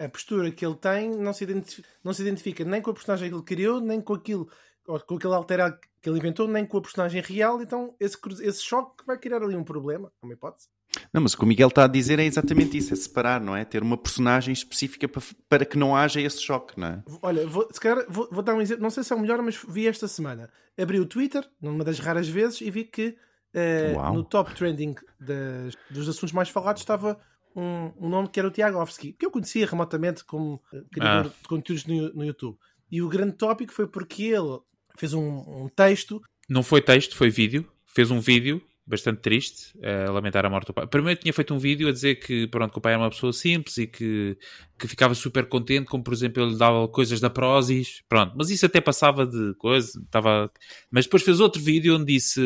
a, 0.00 0.06
a, 0.06 0.08
postura 0.08 0.50
que 0.50 0.66
ele 0.66 0.74
tem 0.74 1.08
não 1.10 1.32
se, 1.32 1.44
identifica, 1.44 1.88
não 2.02 2.12
se 2.12 2.22
identifica 2.22 2.64
nem 2.64 2.82
com 2.82 2.90
a 2.90 2.94
personagem 2.94 3.28
que 3.28 3.34
ele 3.36 3.44
criou, 3.44 3.80
nem 3.80 4.00
com 4.00 4.14
aquilo 4.14 4.48
com 4.84 5.14
aquele 5.14 5.34
alterado 5.34 5.78
que 6.02 6.08
ele 6.08 6.18
inventou, 6.18 6.48
nem 6.48 6.66
com 6.66 6.78
a 6.78 6.82
personagem 6.82 7.22
real, 7.22 7.62
então 7.62 7.94
esse, 8.00 8.16
esse 8.40 8.62
choque 8.62 9.04
vai 9.06 9.18
criar 9.18 9.40
ali 9.40 9.54
um 9.54 9.64
problema, 9.64 10.12
é 10.20 10.26
uma 10.26 10.32
hipótese. 10.32 10.68
Não, 11.12 11.22
mas 11.22 11.34
o 11.34 11.38
que 11.38 11.44
o 11.44 11.46
Miguel 11.46 11.68
está 11.68 11.84
a 11.84 11.88
dizer 11.88 12.18
é 12.18 12.24
exatamente 12.24 12.76
isso: 12.76 12.92
é 12.92 12.96
separar, 12.96 13.40
não 13.40 13.56
é? 13.56 13.64
Ter 13.64 13.82
uma 13.82 13.96
personagem 13.96 14.52
específica 14.52 15.08
para, 15.08 15.22
para 15.48 15.64
que 15.64 15.78
não 15.78 15.96
haja 15.96 16.20
esse 16.20 16.40
choque, 16.42 16.78
não 16.78 16.88
é? 16.88 17.02
Olha, 17.22 17.46
vou, 17.46 17.68
se 17.70 17.80
calhar, 17.80 18.04
vou, 18.08 18.28
vou 18.30 18.42
dar 18.42 18.54
um 18.54 18.60
exemplo, 18.60 18.82
não 18.82 18.90
sei 18.90 19.02
se 19.02 19.12
é 19.12 19.16
o 19.16 19.20
melhor, 19.20 19.40
mas 19.42 19.58
vi 19.68 19.86
esta 19.86 20.08
semana. 20.08 20.50
Abri 20.78 21.00
o 21.00 21.06
Twitter, 21.06 21.48
numa 21.60 21.84
das 21.84 21.98
raras 21.98 22.28
vezes, 22.28 22.60
e 22.60 22.70
vi 22.70 22.84
que 22.84 23.16
uh, 23.54 24.12
no 24.12 24.24
top 24.24 24.54
trending 24.54 24.94
das, 25.18 25.74
dos 25.90 26.08
assuntos 26.08 26.32
mais 26.32 26.48
falados 26.48 26.82
estava 26.82 27.18
um, 27.54 27.92
um, 27.98 28.08
nome 28.08 28.28
que 28.28 28.38
era 28.38 28.48
o 28.48 28.50
Tiagovski, 28.50 29.12
que 29.12 29.24
eu 29.24 29.30
conhecia 29.30 29.66
remotamente 29.66 30.24
como 30.24 30.62
uh, 30.72 30.84
criador 30.92 31.32
ah. 31.32 31.42
de 31.42 31.48
conteúdos 31.48 31.86
no, 31.86 32.12
no 32.12 32.24
YouTube. 32.24 32.58
E 32.90 33.02
o 33.02 33.08
grande 33.08 33.32
tópico 33.32 33.72
foi 33.72 33.86
porque 33.86 34.24
ele 34.24 34.58
fez 34.96 35.12
um, 35.12 35.64
um 35.64 35.68
texto. 35.68 36.20
Não 36.48 36.62
foi 36.62 36.80
texto, 36.80 37.16
foi 37.16 37.30
vídeo. 37.30 37.66
Fez 37.86 38.10
um 38.10 38.20
vídeo 38.20 38.62
bastante 38.86 39.20
triste 39.20 39.76
a 39.82 40.10
lamentar 40.10 40.46
a 40.46 40.50
morte 40.50 40.68
do 40.68 40.72
pai. 40.74 40.86
Primeiro 40.86 41.18
tinha 41.18 41.32
feito 41.32 41.52
um 41.52 41.58
vídeo 41.58 41.88
a 41.88 41.92
dizer 41.92 42.16
que, 42.16 42.46
pronto, 42.46 42.70
que 42.72 42.78
o 42.78 42.80
pai 42.80 42.92
era 42.92 43.02
uma 43.02 43.10
pessoa 43.10 43.32
simples 43.32 43.76
e 43.78 43.86
que, 43.86 44.38
que 44.78 44.86
ficava 44.86 45.14
super 45.14 45.48
contente, 45.48 45.86
como 45.86 46.04
por 46.04 46.14
exemplo 46.14 46.42
ele 46.42 46.56
dava 46.56 46.86
coisas 46.86 47.18
da 47.18 47.28
Prozis, 47.28 48.02
pronto, 48.08 48.34
mas 48.36 48.48
isso 48.50 48.64
até 48.64 48.80
passava 48.80 49.26
de 49.26 49.54
coisa, 49.54 50.00
estava... 50.00 50.50
Mas 50.90 51.04
depois 51.04 51.22
fez 51.22 51.40
outro 51.40 51.60
vídeo 51.60 51.96
onde 51.96 52.04
disse, 52.04 52.40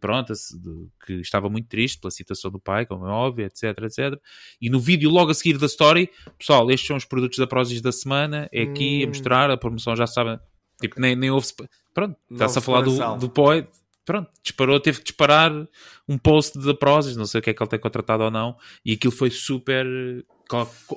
pronto, 0.00 0.32
que 1.04 1.14
estava 1.14 1.50
muito 1.50 1.68
triste 1.68 2.00
pela 2.00 2.10
situação 2.10 2.50
do 2.50 2.58
pai, 2.58 2.86
como 2.86 3.06
é 3.06 3.10
óbvio, 3.10 3.44
etc, 3.44 3.78
etc. 3.82 4.18
E 4.60 4.70
no 4.70 4.80
vídeo 4.80 5.10
logo 5.10 5.30
a 5.30 5.34
seguir 5.34 5.58
da 5.58 5.66
story, 5.66 6.08
pessoal, 6.38 6.70
estes 6.70 6.86
são 6.86 6.96
os 6.96 7.04
produtos 7.04 7.38
da 7.38 7.46
Prozis 7.46 7.82
da 7.82 7.92
semana, 7.92 8.48
é 8.50 8.62
aqui 8.62 9.00
hum. 9.02 9.04
a 9.04 9.08
mostrar, 9.08 9.50
a 9.50 9.56
promoção 9.56 9.94
já 9.94 10.06
sabe 10.06 10.38
Tipo, 10.80 11.00
nem, 11.00 11.14
nem 11.14 11.30
houve. 11.30 11.46
Pronto, 11.92 12.16
está-se 12.30 12.58
a 12.58 12.62
falar 12.62 12.82
do, 12.82 13.16
do 13.16 13.28
Poe. 13.28 13.66
Pronto, 14.04 14.30
disparou, 14.42 14.78
teve 14.78 14.98
que 14.98 15.04
disparar 15.04 15.50
um 16.06 16.18
post 16.18 16.58
da 16.58 16.74
Prozis, 16.74 17.16
não 17.16 17.24
sei 17.24 17.40
o 17.40 17.42
que 17.42 17.50
é 17.50 17.54
que 17.54 17.62
ele 17.62 17.70
tem 17.70 17.78
contratado 17.78 18.24
ou 18.24 18.30
não, 18.30 18.56
e 18.84 18.92
aquilo 18.92 19.12
foi 19.12 19.30
super 19.30 19.86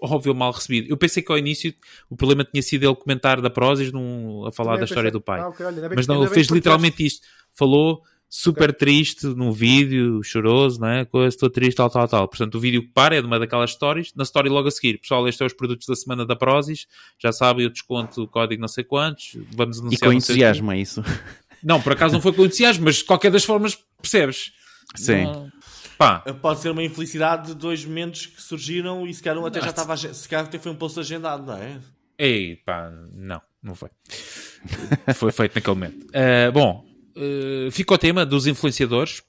óbvio 0.01 0.35
mal 0.35 0.51
recebido. 0.51 0.89
Eu 0.89 0.97
pensei 0.97 1.23
que 1.23 1.31
ao 1.31 1.37
início 1.37 1.73
o 2.09 2.15
problema 2.15 2.43
tinha 2.43 2.61
sido 2.61 2.85
ele 2.85 2.95
comentar 2.95 3.41
da 3.41 3.49
Prozis 3.49 3.91
num, 3.91 4.45
a 4.45 4.51
falar 4.51 4.73
Também 4.73 4.79
da 4.79 4.85
história 4.85 5.11
do 5.11 5.21
pai. 5.21 5.39
Ah, 5.39 5.47
okay, 5.49 5.65
olha, 5.65 5.89
Mas 5.95 6.05
não, 6.05 6.21
ele 6.21 6.33
fez 6.33 6.47
literalmente 6.47 7.05
isto. 7.05 7.25
Falou 7.53 8.01
super 8.29 8.71
okay. 8.71 8.79
triste 8.79 9.25
num 9.25 9.51
vídeo, 9.51 10.21
choroso, 10.21 10.81
não 10.81 10.89
é? 10.89 11.07
Estou 11.27 11.49
triste, 11.49 11.77
tal, 11.77 11.89
tal, 11.89 12.07
tal. 12.07 12.27
Portanto, 12.27 12.55
o 12.55 12.59
vídeo 12.59 12.81
que 12.81 12.89
para 12.89 13.15
é 13.15 13.21
de 13.21 13.27
uma 13.27 13.39
daquelas 13.39 13.71
stories. 13.71 14.13
Na 14.15 14.23
story 14.23 14.49
logo 14.49 14.67
a 14.67 14.71
seguir, 14.71 14.99
pessoal, 14.99 15.25
estes 15.27 15.37
são 15.37 15.47
os 15.47 15.53
produtos 15.53 15.87
da 15.87 15.95
semana 15.95 16.25
da 16.25 16.35
Prozis. 16.35 16.87
Já 17.17 17.31
sabem, 17.31 17.63
eu 17.63 17.69
desconto 17.69 18.23
o 18.23 18.27
código 18.27 18.61
não 18.61 18.67
sei 18.67 18.83
quantos. 18.83 19.37
Vamos 19.55 19.79
anunciar. 19.79 19.97
E 19.97 20.11
com 20.11 20.13
entusiasmo, 20.13 20.71
é 20.71 20.79
isso? 20.79 21.01
Não, 21.67 21.81
por 21.81 21.91
acaso 21.91 22.13
não 22.13 22.21
foi 22.21 22.31
com 22.31 22.45
entusiasmo, 22.45 22.85
mas 22.85 22.95
de 22.95 23.03
qualquer 23.03 23.29
das 23.29 23.43
formas, 23.43 23.77
percebes? 24.01 24.53
Sim. 24.95 25.25
Não... 25.25 25.51
Pá. 25.97 26.19
Pode 26.41 26.61
ser 26.61 26.69
uma 26.69 26.81
infelicidade 26.81 27.47
de 27.47 27.55
dois 27.55 27.83
momentos 27.83 28.25
que 28.25 28.41
surgiram 28.41 29.05
e 29.05 29.13
se 29.13 29.21
calhar 29.21 29.43
um 29.43 29.45
até 29.45 29.59
já 29.59 29.71
estava. 29.71 29.97
Se 29.97 30.29
calhar 30.29 30.45
até 30.45 30.57
foi 30.57 30.71
um 30.71 30.75
post 30.75 30.97
agendado, 30.97 31.45
não 31.45 31.57
é? 31.57 31.77
Ei, 32.17 32.55
pá, 32.65 32.89
não, 33.13 33.41
não 33.61 33.75
foi. 33.75 33.89
foi 35.13 35.31
feito 35.33 35.55
naquele 35.55 35.75
momento. 35.75 36.05
Uh, 36.05 36.51
bom, 36.53 36.85
uh, 37.17 37.69
fica 37.69 37.95
o 37.95 37.97
tema 37.97 38.25
dos 38.25 38.47
influenciadores 38.47 39.21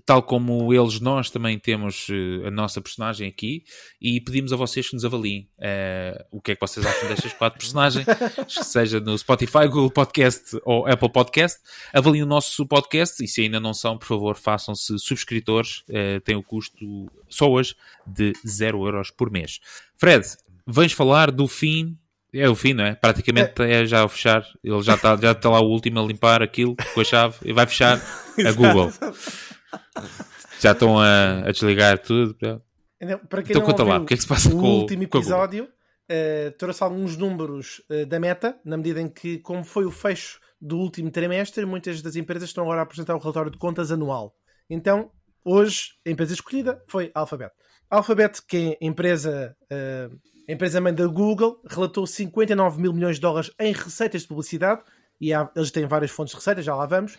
tal 0.00 0.22
como 0.22 0.72
eles, 0.72 1.00
nós 1.00 1.30
também 1.30 1.58
temos 1.58 2.08
uh, 2.08 2.46
a 2.46 2.50
nossa 2.50 2.80
personagem 2.80 3.28
aqui 3.28 3.64
e 4.00 4.20
pedimos 4.20 4.52
a 4.52 4.56
vocês 4.56 4.88
que 4.88 4.94
nos 4.94 5.04
avaliem 5.04 5.48
uh, 5.58 6.24
o 6.30 6.40
que 6.40 6.52
é 6.52 6.54
que 6.54 6.60
vocês 6.60 6.84
acham 6.84 7.08
destas 7.08 7.32
quatro 7.32 7.58
personagens, 7.58 8.06
seja 8.48 9.00
no 9.00 9.16
Spotify, 9.16 9.66
Google 9.66 9.90
Podcast 9.90 10.58
ou 10.64 10.86
Apple 10.86 11.10
Podcast. 11.10 11.60
Avaliem 11.92 12.22
o 12.22 12.26
nosso 12.26 12.66
podcast 12.66 13.22
e 13.22 13.28
se 13.28 13.42
ainda 13.42 13.60
não 13.60 13.74
são, 13.74 13.98
por 13.98 14.06
favor, 14.06 14.36
façam-se 14.36 14.98
subscritores. 14.98 15.84
Uh, 15.88 16.20
tem 16.24 16.36
o 16.36 16.42
custo 16.42 17.10
só 17.28 17.50
hoje 17.50 17.74
de 18.06 18.32
0 18.46 18.86
euros 18.86 19.10
por 19.10 19.30
mês. 19.30 19.60
Fred, 19.96 20.26
vens 20.66 20.92
falar 20.92 21.30
do 21.30 21.46
fim 21.46 21.98
é 22.34 22.48
o 22.48 22.54
fim, 22.54 22.72
não 22.72 22.84
é? 22.84 22.94
Praticamente 22.94 23.60
é, 23.62 23.82
é 23.82 23.86
já 23.86 24.02
a 24.02 24.08
fechar. 24.08 24.42
Ele 24.64 24.80
já 24.80 24.94
está 24.94 25.16
já 25.16 25.34
tá 25.34 25.50
lá 25.50 25.60
o 25.60 25.68
último 25.68 26.00
a 26.00 26.02
limpar 26.02 26.42
aquilo 26.42 26.74
com 26.94 27.00
a 27.00 27.04
chave 27.04 27.36
e 27.44 27.52
vai 27.52 27.66
fechar 27.66 28.00
a 28.38 28.52
Google. 28.52 28.90
Já 30.60 30.72
estão 30.72 30.98
a, 30.98 31.40
a 31.40 31.52
desligar 31.52 31.98
tudo. 31.98 32.36
Então, 33.00 33.18
para 33.28 33.42
quem 33.42 33.52
então, 33.52 33.62
não 33.62 33.70
conta 33.70 33.82
lá, 33.82 33.98
o 33.98 34.06
que 34.06 34.14
é 34.14 34.16
que 34.16 34.22
se 34.22 34.28
passa 34.28 34.48
o 34.48 34.52
com 34.52 34.66
o 34.66 34.80
último 34.80 35.02
episódio? 35.02 35.64
Uh, 35.64 36.52
trouxe 36.58 36.82
alguns 36.82 37.16
números 37.16 37.82
uh, 37.90 38.06
da 38.06 38.20
meta, 38.20 38.58
na 38.64 38.76
medida 38.76 39.00
em 39.00 39.08
que, 39.08 39.38
como 39.38 39.64
foi 39.64 39.84
o 39.84 39.90
fecho 39.90 40.40
do 40.60 40.78
último 40.78 41.10
trimestre, 41.10 41.66
muitas 41.66 42.00
das 42.00 42.14
empresas 42.14 42.48
estão 42.48 42.62
agora 42.64 42.80
a 42.80 42.82
apresentar 42.84 43.16
o 43.16 43.18
relatório 43.18 43.50
de 43.50 43.58
contas 43.58 43.90
anual. 43.90 44.36
Então, 44.70 45.10
hoje, 45.44 45.94
a 46.06 46.10
empresa 46.10 46.34
escolhida 46.34 46.82
foi 46.86 47.10
a 47.14 47.20
Alphabet. 47.20 47.52
A 47.90 47.96
Alphabet, 47.96 48.40
que 48.46 48.56
é 48.80 48.84
a 48.84 48.88
empresa, 48.88 49.56
uh, 49.64 50.16
a 50.48 50.52
empresa 50.52 50.80
mãe 50.80 50.94
da 50.94 51.06
Google, 51.06 51.60
relatou 51.68 52.06
59 52.06 52.80
mil 52.80 52.92
milhões 52.92 53.16
de 53.16 53.22
dólares 53.22 53.50
em 53.58 53.72
receitas 53.72 54.22
de 54.22 54.28
publicidade, 54.28 54.82
e 55.22 55.32
há, 55.32 55.48
eles 55.54 55.70
têm 55.70 55.86
várias 55.86 56.10
fontes 56.10 56.32
de 56.32 56.38
receita, 56.38 56.60
já 56.60 56.74
lá 56.74 56.84
vamos, 56.84 57.14
uh, 57.14 57.18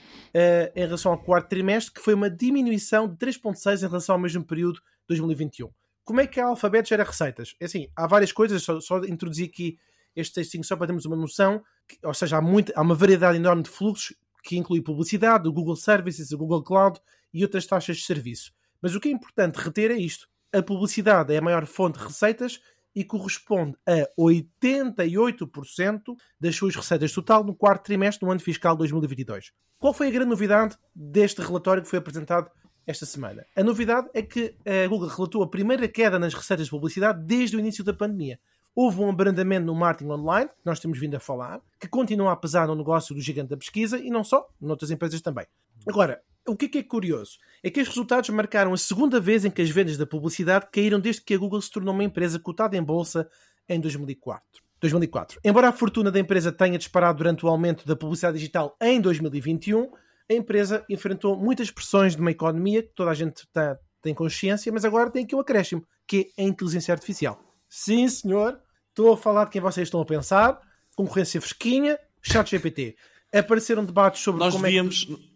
em 0.76 0.82
relação 0.82 1.14
ao 1.14 1.18
quarto 1.18 1.48
trimestre, 1.48 1.94
que 1.94 2.02
foi 2.02 2.14
uma 2.14 2.30
diminuição 2.30 3.08
de 3.08 3.16
3,6% 3.16 3.82
em 3.82 3.88
relação 3.88 4.16
ao 4.16 4.20
mesmo 4.20 4.44
período 4.44 4.76
de 4.76 5.08
2021. 5.08 5.70
Como 6.04 6.20
é 6.20 6.28
que 6.28 6.38
a 6.38 6.48
Alphabet 6.48 6.90
gera 6.90 7.06
receitas? 7.06 7.56
É 7.62 7.66
assim, 7.66 7.88
há 7.96 8.06
várias 8.06 8.34
coisas, 8.34 8.62
só, 8.62 8.82
só 8.82 8.98
introduzi 9.06 9.46
aqui 9.46 9.80
este 10.14 10.34
textinho 10.34 10.66
só 10.66 10.76
para 10.76 10.88
termos 10.88 11.06
uma 11.06 11.16
noção, 11.16 11.64
que, 11.88 11.98
ou 12.06 12.14
seja, 12.14 12.38
há, 12.38 12.42
muito, 12.42 12.74
há 12.76 12.82
uma 12.82 12.94
variedade 12.94 13.38
enorme 13.38 13.64
de 13.64 13.70
fluxos 13.70 14.14
que 14.44 14.58
inclui 14.58 14.82
publicidade, 14.82 15.48
o 15.48 15.54
Google 15.54 15.78
Services, 15.78 16.34
o 16.34 16.38
Google 16.38 16.62
Cloud 16.62 17.00
e 17.34 17.42
outras 17.42 17.66
taxas 17.66 17.96
de 17.96 18.04
serviço. 18.04 18.52
Mas 18.82 18.94
o 18.94 19.00
que 19.00 19.08
é 19.08 19.12
importante 19.14 19.56
reter 19.56 19.92
é 19.92 19.96
isto. 19.96 20.28
A 20.52 20.62
publicidade 20.62 21.34
é 21.34 21.38
a 21.38 21.42
maior 21.42 21.66
fonte 21.66 22.00
de 22.00 22.06
receitas 22.06 22.60
e 22.96 23.04
corresponde 23.04 23.76
a 23.88 24.08
88% 24.20 26.16
das 26.40 26.56
suas 26.56 26.76
receitas 26.76 27.12
total 27.12 27.44
no 27.44 27.56
quarto 27.56 27.86
trimestre 27.86 28.26
do 28.26 28.32
ano 28.32 28.40
fiscal 28.40 28.76
2022. 28.76 29.52
Qual 29.80 29.94
foi 29.94 30.08
a 30.08 30.12
grande 30.12 30.30
novidade 30.30 30.78
deste 30.96 31.42
relatório 31.42 31.84
que 31.84 31.90
foi 31.90 32.00
apresentado 32.00 32.50
esta 32.86 33.06
semana? 33.06 33.46
A 33.56 33.64
novidade 33.64 34.10
é 34.14 34.22
que 34.22 34.56
a 34.66 34.88
Google 34.88 35.10
relatou 35.10 35.44
a 35.44 35.50
primeira 35.50 35.88
queda 35.88 36.20
nas 36.20 36.34
receitas 36.34 36.66
de 36.66 36.72
publicidade 36.72 37.24
desde 37.26 37.56
o 37.56 37.60
início 37.60 37.84
da 37.84 37.94
pandemia. 37.94 38.40
Houve 38.76 39.02
um 39.02 39.10
abrandamento 39.10 39.66
no 39.66 39.76
marketing 39.76 40.10
online, 40.10 40.50
que 40.50 40.66
nós 40.66 40.80
temos 40.80 40.98
vindo 41.00 41.16
a 41.16 41.20
falar, 41.20 41.62
que 41.80 41.88
continua 41.88 42.32
a 42.32 42.36
pesar 42.36 42.68
no 42.68 42.76
negócio 42.76 43.14
do 43.14 43.22
gigante 43.22 43.50
da 43.50 43.58
pesquisa 43.58 44.00
e 44.00 44.10
não 44.10 44.24
só, 44.24 44.48
noutras 44.60 44.90
empresas 44.90 45.22
também. 45.22 45.46
Agora, 45.88 46.22
o 46.48 46.56
que 46.56 46.66
é, 46.66 46.70
que 46.70 46.78
é 46.80 46.84
curioso? 46.84 47.38
É 47.64 47.70
que 47.70 47.80
estes 47.80 47.96
resultados 47.96 48.30
marcaram 48.30 48.74
a 48.74 48.78
segunda 48.78 49.20
vez 49.20 49.46
em 49.46 49.52
que 49.52 49.62
as 49.62 49.70
vendas 49.70 49.98
da 49.98 50.06
publicidade 50.06 50.68
caíram 50.72 51.00
desde 51.00 51.22
que 51.22 51.34
a 51.34 51.38
Google 51.38 51.62
se 51.62 51.72
tornou 51.72 51.94
uma 51.94 52.04
empresa 52.04 52.40
cotada 52.40 52.76
em 52.76 52.84
bolsa 52.84 53.30
em 53.68 53.80
2004. 53.80 54.62
2004. 54.80 55.40
Embora 55.44 55.70
a 55.70 55.72
fortuna 55.72 56.12
da 56.12 56.20
empresa 56.20 56.52
tenha 56.52 56.78
disparado 56.78 57.20
durante 57.20 57.46
o 57.46 57.50
aumento 57.50 57.88
da 57.88 57.96
publicidade 57.96 58.38
digital 58.38 58.76
em 58.82 59.00
2021, 59.00 59.90
a 60.30 60.34
empresa 60.34 60.84
enfrentou 60.90 61.38
muitas 61.38 61.72
pressões 61.72 62.16
de 62.16 62.22
uma 62.22 62.32
economia 62.32 62.84
que 62.84 62.90
toda 62.94 63.12
a 63.12 63.14
gente 63.14 63.48
tá, 63.52 63.78
tem 64.02 64.14
consciência, 64.14 64.72
mas 64.72 64.84
agora 64.84 65.10
tem 65.10 65.24
aqui 65.24 65.36
um 65.36 65.40
acréscimo, 65.40 65.86
que 66.06 66.34
é 66.38 66.44
a 66.44 66.46
inteligência 66.46 66.94
artificial. 66.94 67.40
Sim, 67.70 68.08
senhor, 68.10 68.60
estou 68.90 69.14
a 69.14 69.18
falar 69.18 69.46
de 69.46 69.52
quem 69.52 69.62
vocês 69.62 69.88
estão 69.88 70.02
a 70.02 70.06
pensar, 70.06 70.60
concorrência 70.96 71.40
fresquinha, 71.40 71.98
chat 72.22 72.52
GPT. 72.52 72.98
Apareceram 73.34 73.86
debates 73.86 74.22
sobre 74.22 74.40
Nós 74.40 74.54
como 74.54 74.66
devíamos... 74.66 75.08
é 75.10 75.16
que 75.16 75.33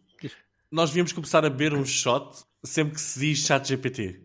nós 0.71 0.89
devíamos 0.89 1.11
começar 1.11 1.45
a 1.45 1.49
beber 1.49 1.73
um 1.73 1.85
shot 1.85 2.43
sempre 2.63 2.95
que 2.95 3.01
se 3.01 3.19
diz 3.19 3.39
chat 3.39 3.67
GPT. 3.67 4.21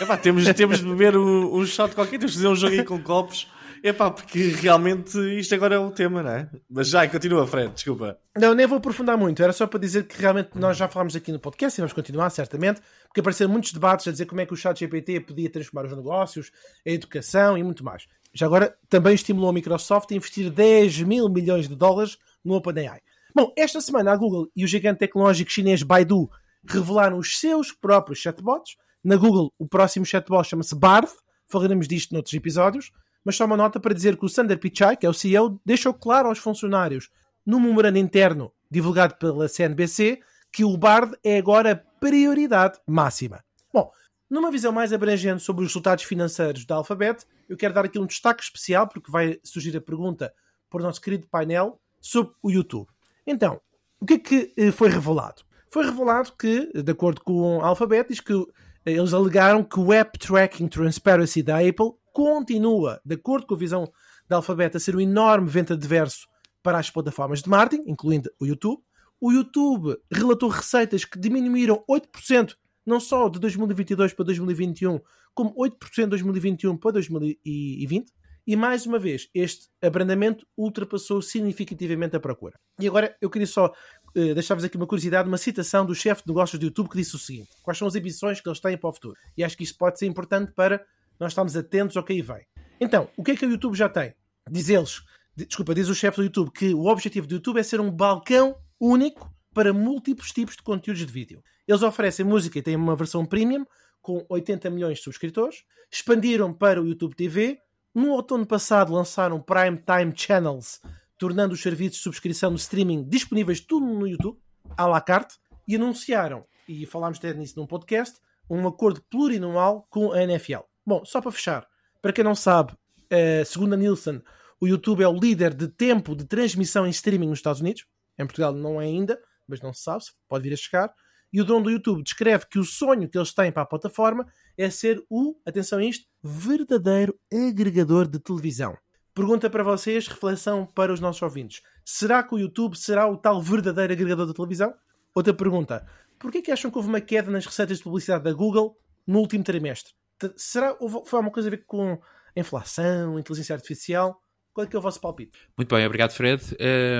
Epá, 0.00 0.16
temos, 0.16 0.44
temos 0.54 0.78
de 0.78 0.86
beber 0.86 1.16
um, 1.16 1.54
um 1.54 1.66
shot 1.66 1.94
qualquer, 1.94 2.18
temos 2.18 2.32
de 2.32 2.38
fazer 2.38 2.48
um 2.48 2.56
jogo 2.56 2.84
com 2.84 3.02
copos. 3.02 3.46
Epá, 3.82 4.10
porque 4.10 4.48
realmente 4.48 5.18
isto 5.38 5.54
agora 5.54 5.74
é 5.74 5.78
o 5.78 5.90
tema, 5.90 6.22
não 6.22 6.30
é? 6.30 6.50
Mas 6.68 6.88
já, 6.88 7.06
continua, 7.08 7.46
Fred, 7.46 7.72
desculpa. 7.72 8.18
Não, 8.36 8.54
nem 8.54 8.66
vou 8.66 8.76
aprofundar 8.76 9.16
muito, 9.16 9.42
era 9.42 9.52
só 9.52 9.66
para 9.66 9.80
dizer 9.80 10.06
que 10.06 10.20
realmente 10.20 10.50
nós 10.54 10.76
já 10.76 10.86
falámos 10.86 11.16
aqui 11.16 11.32
no 11.32 11.40
podcast 11.40 11.78
e 11.78 11.80
vamos 11.80 11.94
continuar, 11.94 12.28
certamente, 12.30 12.80
porque 13.06 13.20
apareceram 13.20 13.50
muitos 13.50 13.72
debates 13.72 14.06
a 14.06 14.10
dizer 14.10 14.26
como 14.26 14.40
é 14.40 14.46
que 14.46 14.52
o 14.52 14.56
chat 14.56 14.78
GPT 14.78 15.20
podia 15.20 15.48
transformar 15.48 15.88
os 15.88 15.96
negócios, 15.96 16.50
a 16.86 16.90
educação 16.90 17.56
e 17.56 17.62
muito 17.62 17.82
mais. 17.82 18.06
Já 18.34 18.46
agora 18.46 18.76
também 18.88 19.14
estimulou 19.14 19.48
a 19.48 19.52
Microsoft 19.52 20.12
a 20.12 20.14
investir 20.14 20.50
10 20.50 21.02
mil 21.02 21.28
milhões 21.28 21.66
de 21.66 21.74
dólares 21.74 22.18
no 22.44 22.54
OpenAI. 22.54 23.00
Bom, 23.34 23.52
esta 23.56 23.80
semana 23.80 24.12
a 24.12 24.16
Google 24.16 24.50
e 24.56 24.64
o 24.64 24.68
gigante 24.68 24.98
tecnológico 24.98 25.50
chinês 25.50 25.82
Baidu 25.82 26.28
revelaram 26.66 27.18
os 27.18 27.38
seus 27.38 27.72
próprios 27.72 28.18
chatbots. 28.18 28.76
Na 29.04 29.16
Google, 29.16 29.52
o 29.58 29.68
próximo 29.68 30.04
chatbot 30.04 30.48
chama-se 30.48 30.74
Barth. 30.74 31.14
Falaremos 31.48 31.86
disto 31.86 32.12
noutros 32.12 32.34
episódios. 32.34 32.90
Mas 33.24 33.36
só 33.36 33.44
uma 33.44 33.56
nota 33.56 33.78
para 33.78 33.94
dizer 33.94 34.16
que 34.16 34.24
o 34.24 34.28
Sander 34.28 34.58
Pichai, 34.58 34.96
que 34.96 35.06
é 35.06 35.08
o 35.08 35.14
CEO, 35.14 35.60
deixou 35.64 35.92
claro 35.94 36.28
aos 36.28 36.38
funcionários, 36.38 37.10
no 37.44 37.60
memorando 37.60 37.98
interno 37.98 38.52
divulgado 38.70 39.14
pela 39.16 39.48
CNBC, 39.48 40.20
que 40.52 40.64
o 40.64 40.76
Bard 40.76 41.16
é 41.22 41.38
agora 41.38 41.84
prioridade 42.00 42.78
máxima. 42.86 43.44
Bom, 43.72 43.90
numa 44.28 44.50
visão 44.50 44.72
mais 44.72 44.92
abrangente 44.92 45.42
sobre 45.42 45.62
os 45.62 45.70
resultados 45.70 46.04
financeiros 46.04 46.64
da 46.64 46.76
Alphabet, 46.76 47.24
eu 47.48 47.56
quero 47.56 47.74
dar 47.74 47.84
aqui 47.84 47.98
um 47.98 48.06
destaque 48.06 48.42
especial, 48.42 48.88
porque 48.88 49.10
vai 49.10 49.38
surgir 49.44 49.76
a 49.76 49.80
pergunta 49.80 50.32
por 50.68 50.80
nosso 50.80 51.00
querido 51.00 51.26
painel 51.28 51.80
sobre 52.00 52.32
o 52.42 52.50
YouTube. 52.50 52.88
Então, 53.26 53.60
o 54.00 54.06
que 54.06 54.14
é 54.14 54.18
que 54.18 54.52
eh, 54.56 54.70
foi 54.70 54.88
revelado? 54.88 55.42
Foi 55.70 55.84
revelado 55.84 56.32
que, 56.38 56.70
de 56.72 56.92
acordo 56.92 57.20
com 57.20 57.60
a 57.62 57.68
Alphabet, 57.68 58.08
diz 58.08 58.20
que 58.20 58.32
eh, 58.32 58.92
eles 58.92 59.12
alegaram 59.12 59.62
que 59.62 59.78
o 59.78 59.92
App 59.92 60.18
Tracking 60.18 60.68
Transparency 60.68 61.42
da 61.42 61.58
Apple 61.58 61.92
continua, 62.12 63.00
de 63.04 63.14
acordo 63.14 63.46
com 63.46 63.54
a 63.54 63.58
visão 63.58 63.90
da 64.28 64.36
Alphabet, 64.36 64.76
a 64.76 64.80
ser 64.80 64.96
um 64.96 65.00
enorme 65.00 65.48
vento 65.48 65.72
adverso 65.72 66.26
para 66.62 66.78
as 66.78 66.90
plataformas 66.90 67.42
de 67.42 67.48
marketing, 67.48 67.90
incluindo 67.90 68.30
o 68.40 68.46
YouTube. 68.46 68.82
O 69.20 69.32
YouTube 69.32 69.96
relatou 70.10 70.48
receitas 70.48 71.04
que 71.04 71.18
diminuíram 71.18 71.84
8%, 71.88 72.54
não 72.86 72.98
só 72.98 73.28
de 73.28 73.38
2022 73.38 74.14
para 74.14 74.24
2021, 74.24 74.98
como 75.34 75.54
8% 75.54 75.76
de 76.04 76.06
2021 76.06 76.76
para 76.76 76.92
2020. 76.92 78.12
E 78.50 78.56
mais 78.56 78.84
uma 78.84 78.98
vez, 78.98 79.28
este 79.32 79.68
abrandamento 79.80 80.44
ultrapassou 80.58 81.22
significativamente 81.22 82.16
a 82.16 82.20
procura. 82.20 82.58
E 82.80 82.88
agora 82.88 83.16
eu 83.20 83.30
queria 83.30 83.46
só 83.46 83.66
uh, 83.68 84.34
deixar-vos 84.34 84.64
aqui 84.64 84.76
uma 84.76 84.88
curiosidade, 84.88 85.28
uma 85.28 85.38
citação 85.38 85.86
do 85.86 85.94
chefe 85.94 86.22
de 86.24 86.30
negócios 86.30 86.58
do 86.58 86.64
YouTube 86.64 86.88
que 86.88 86.96
disse 86.96 87.14
o 87.14 87.18
seguinte: 87.20 87.48
quais 87.62 87.78
são 87.78 87.86
as 87.86 87.94
ambições 87.94 88.40
que 88.40 88.48
eles 88.48 88.58
têm 88.58 88.76
para 88.76 88.90
o 88.90 88.92
futuro? 88.92 89.14
E 89.36 89.44
acho 89.44 89.56
que 89.56 89.62
isto 89.62 89.78
pode 89.78 90.00
ser 90.00 90.06
importante 90.06 90.50
para 90.50 90.84
nós 91.20 91.30
estarmos 91.30 91.56
atentos 91.56 91.96
ao 91.96 92.02
que 92.02 92.12
aí 92.12 92.22
vem. 92.22 92.44
Então, 92.80 93.08
o 93.16 93.22
que 93.22 93.30
é 93.30 93.36
que 93.36 93.46
o 93.46 93.50
YouTube 93.52 93.76
já 93.76 93.88
tem? 93.88 94.12
Diz 94.50 94.68
eles, 94.68 95.00
desculpa, 95.36 95.72
diz 95.72 95.88
o 95.88 95.94
chefe 95.94 96.16
do 96.16 96.24
YouTube 96.24 96.50
que 96.50 96.74
o 96.74 96.86
objetivo 96.86 97.28
do 97.28 97.34
YouTube 97.34 97.60
é 97.60 97.62
ser 97.62 97.80
um 97.80 97.88
balcão 97.88 98.56
único 98.80 99.32
para 99.54 99.72
múltiplos 99.72 100.32
tipos 100.32 100.56
de 100.56 100.64
conteúdos 100.64 101.06
de 101.06 101.12
vídeo. 101.12 101.40
Eles 101.68 101.82
oferecem 101.82 102.26
música 102.26 102.58
e 102.58 102.62
têm 102.62 102.74
uma 102.74 102.96
versão 102.96 103.24
premium 103.24 103.64
com 104.02 104.26
80 104.28 104.70
milhões 104.70 104.98
de 104.98 105.04
subscritores, 105.04 105.62
expandiram 105.88 106.52
para 106.52 106.82
o 106.82 106.86
YouTube 106.88 107.14
TV, 107.14 107.60
no 107.94 108.10
outono 108.10 108.46
passado 108.46 108.92
lançaram 108.92 109.40
Prime 109.40 109.78
Time 109.78 110.12
Channels 110.14 110.80
tornando 111.20 111.52
os 111.52 111.60
serviços 111.60 111.98
de 111.98 112.02
subscrição 112.02 112.54
de 112.54 112.60
streaming 112.60 113.06
disponíveis 113.06 113.60
tudo 113.60 113.84
no 113.84 114.08
YouTube, 114.08 114.38
à 114.74 114.86
la 114.86 115.02
carte, 115.02 115.36
e 115.68 115.76
anunciaram, 115.76 116.46
e 116.66 116.86
falámos 116.86 117.18
até 117.18 117.34
nisso 117.34 117.60
num 117.60 117.66
podcast, 117.66 118.18
um 118.48 118.66
acordo 118.66 119.02
plurianual 119.10 119.86
com 119.90 120.12
a 120.12 120.22
NFL. 120.22 120.60
Bom, 120.84 121.04
só 121.04 121.20
para 121.20 121.30
fechar, 121.30 121.68
para 122.00 122.10
quem 122.10 122.24
não 122.24 122.34
sabe, 122.34 122.72
uh, 122.72 123.44
segundo 123.44 123.74
a 123.74 123.76
Nielsen, 123.76 124.22
o 124.58 124.66
YouTube 124.66 125.02
é 125.02 125.08
o 125.08 125.12
líder 125.12 125.52
de 125.52 125.68
tempo 125.68 126.16
de 126.16 126.24
transmissão 126.24 126.86
em 126.86 126.90
streaming 126.90 127.28
nos 127.28 127.38
Estados 127.38 127.60
Unidos. 127.60 127.84
Em 128.18 128.24
Portugal 128.24 128.54
não 128.54 128.80
é 128.80 128.86
ainda, 128.86 129.20
mas 129.46 129.60
não 129.60 129.74
se 129.74 129.82
sabe, 129.82 130.04
pode 130.26 130.48
vir 130.48 130.54
a 130.54 130.56
chegar. 130.56 130.94
E 131.30 131.38
o 131.40 131.44
dono 131.44 131.64
do 131.64 131.70
YouTube 131.70 132.02
descreve 132.02 132.46
que 132.46 132.58
o 132.58 132.64
sonho 132.64 133.08
que 133.08 133.18
eles 133.18 133.34
têm 133.34 133.52
para 133.52 133.62
a 133.62 133.66
plataforma 133.66 134.26
é 134.60 134.68
ser 134.68 135.02
o, 135.08 135.34
atenção 135.46 135.78
a 135.78 135.84
isto, 135.84 136.06
verdadeiro 136.22 137.18
agregador 137.32 138.06
de 138.06 138.18
televisão. 138.18 138.76
Pergunta 139.14 139.48
para 139.48 139.64
vocês, 139.64 140.06
reflexão 140.06 140.66
para 140.66 140.92
os 140.92 141.00
nossos 141.00 141.22
ouvintes. 141.22 141.62
Será 141.84 142.22
que 142.22 142.34
o 142.34 142.38
YouTube 142.38 142.76
será 142.76 143.08
o 143.08 143.16
tal 143.16 143.40
verdadeiro 143.40 143.92
agregador 143.92 144.26
de 144.26 144.34
televisão? 144.34 144.74
Outra 145.14 145.32
pergunta. 145.32 145.86
Por 146.18 146.30
que 146.30 146.52
acham 146.52 146.70
que 146.70 146.76
houve 146.76 146.90
uma 146.90 147.00
queda 147.00 147.30
nas 147.30 147.46
receitas 147.46 147.78
de 147.78 147.84
publicidade 147.84 148.22
da 148.22 148.32
Google 148.34 148.76
no 149.06 149.20
último 149.20 149.42
trimestre? 149.42 149.94
Será 150.36 150.74
que 150.74 150.86
foi 150.88 151.16
alguma 151.16 151.30
coisa 151.30 151.48
a 151.48 151.50
ver 151.50 151.64
com 151.64 151.98
inflação, 152.36 153.18
inteligência 153.18 153.54
artificial? 153.54 154.22
Qual 154.52 154.66
é 154.66 154.68
que 154.68 154.76
é 154.76 154.78
o 154.78 154.82
vosso 154.82 155.00
palpite? 155.00 155.38
Muito 155.56 155.74
bem, 155.74 155.86
obrigado 155.86 156.12
Fred. 156.12 156.42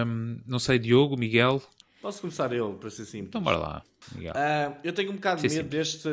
Um, 0.07 0.41
não 0.47 0.59
sei, 0.59 0.79
Diogo, 0.79 1.17
Miguel, 1.17 1.63
Posso 2.01 2.23
começar 2.23 2.51
eu, 2.53 2.73
para 2.75 2.89
ser 2.89 3.05
simples? 3.05 3.29
Então 3.29 3.43
bora 3.43 3.59
lá. 3.59 3.85
Uh, 4.17 4.77
eu 4.83 4.93
tenho 4.93 5.11
um 5.11 5.17
bocado 5.17 5.43
de 5.43 5.55
medo 5.55 5.69
deste, 5.69 6.09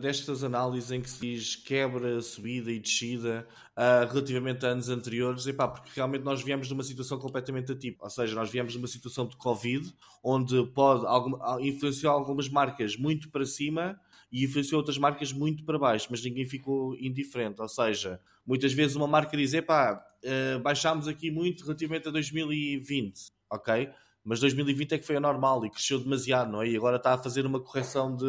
destas 0.00 0.44
análises 0.44 0.92
em 0.92 1.00
que 1.00 1.10
se 1.10 1.20
diz 1.20 1.56
quebra, 1.56 2.20
subida 2.22 2.70
e 2.70 2.78
descida 2.78 3.44
uh, 3.76 4.08
relativamente 4.08 4.64
a 4.64 4.68
anos 4.68 4.88
anteriores, 4.88 5.44
epá, 5.48 5.66
porque 5.66 5.90
realmente 5.96 6.22
nós 6.22 6.42
viemos 6.42 6.68
de 6.68 6.74
uma 6.74 6.84
situação 6.84 7.18
completamente 7.18 7.72
atípica. 7.72 8.04
Ou 8.04 8.10
seja, 8.10 8.36
nós 8.36 8.50
viemos 8.50 8.72
de 8.72 8.78
uma 8.78 8.86
situação 8.86 9.26
de 9.26 9.36
Covid, 9.36 9.92
onde 10.22 10.64
pode 10.68 11.04
algum, 11.06 11.36
influenciar 11.58 12.10
algumas 12.10 12.48
marcas 12.48 12.96
muito 12.96 13.28
para 13.28 13.44
cima 13.44 13.98
e 14.30 14.44
influenciou 14.44 14.78
outras 14.78 14.96
marcas 14.96 15.32
muito 15.32 15.64
para 15.64 15.76
baixo, 15.76 16.06
mas 16.08 16.22
ninguém 16.22 16.46
ficou 16.46 16.94
indiferente. 16.96 17.60
Ou 17.60 17.68
seja, 17.68 18.20
muitas 18.46 18.72
vezes 18.72 18.94
uma 18.94 19.08
marca 19.08 19.36
diz, 19.36 19.52
epá, 19.54 20.00
uh, 20.24 20.60
baixámos 20.60 21.08
aqui 21.08 21.32
muito 21.32 21.64
relativamente 21.64 22.06
a 22.06 22.12
2020, 22.12 23.26
ok? 23.50 23.90
Mas 24.24 24.40
2020 24.40 24.92
é 24.92 24.98
que 24.98 25.06
foi 25.06 25.16
anormal 25.16 25.64
e 25.64 25.70
cresceu 25.70 25.98
demasiado, 25.98 26.50
não 26.50 26.62
é? 26.62 26.68
E 26.68 26.76
agora 26.76 26.96
está 26.96 27.14
a 27.14 27.18
fazer 27.18 27.44
uma 27.46 27.60
correção 27.60 28.14
de 28.14 28.24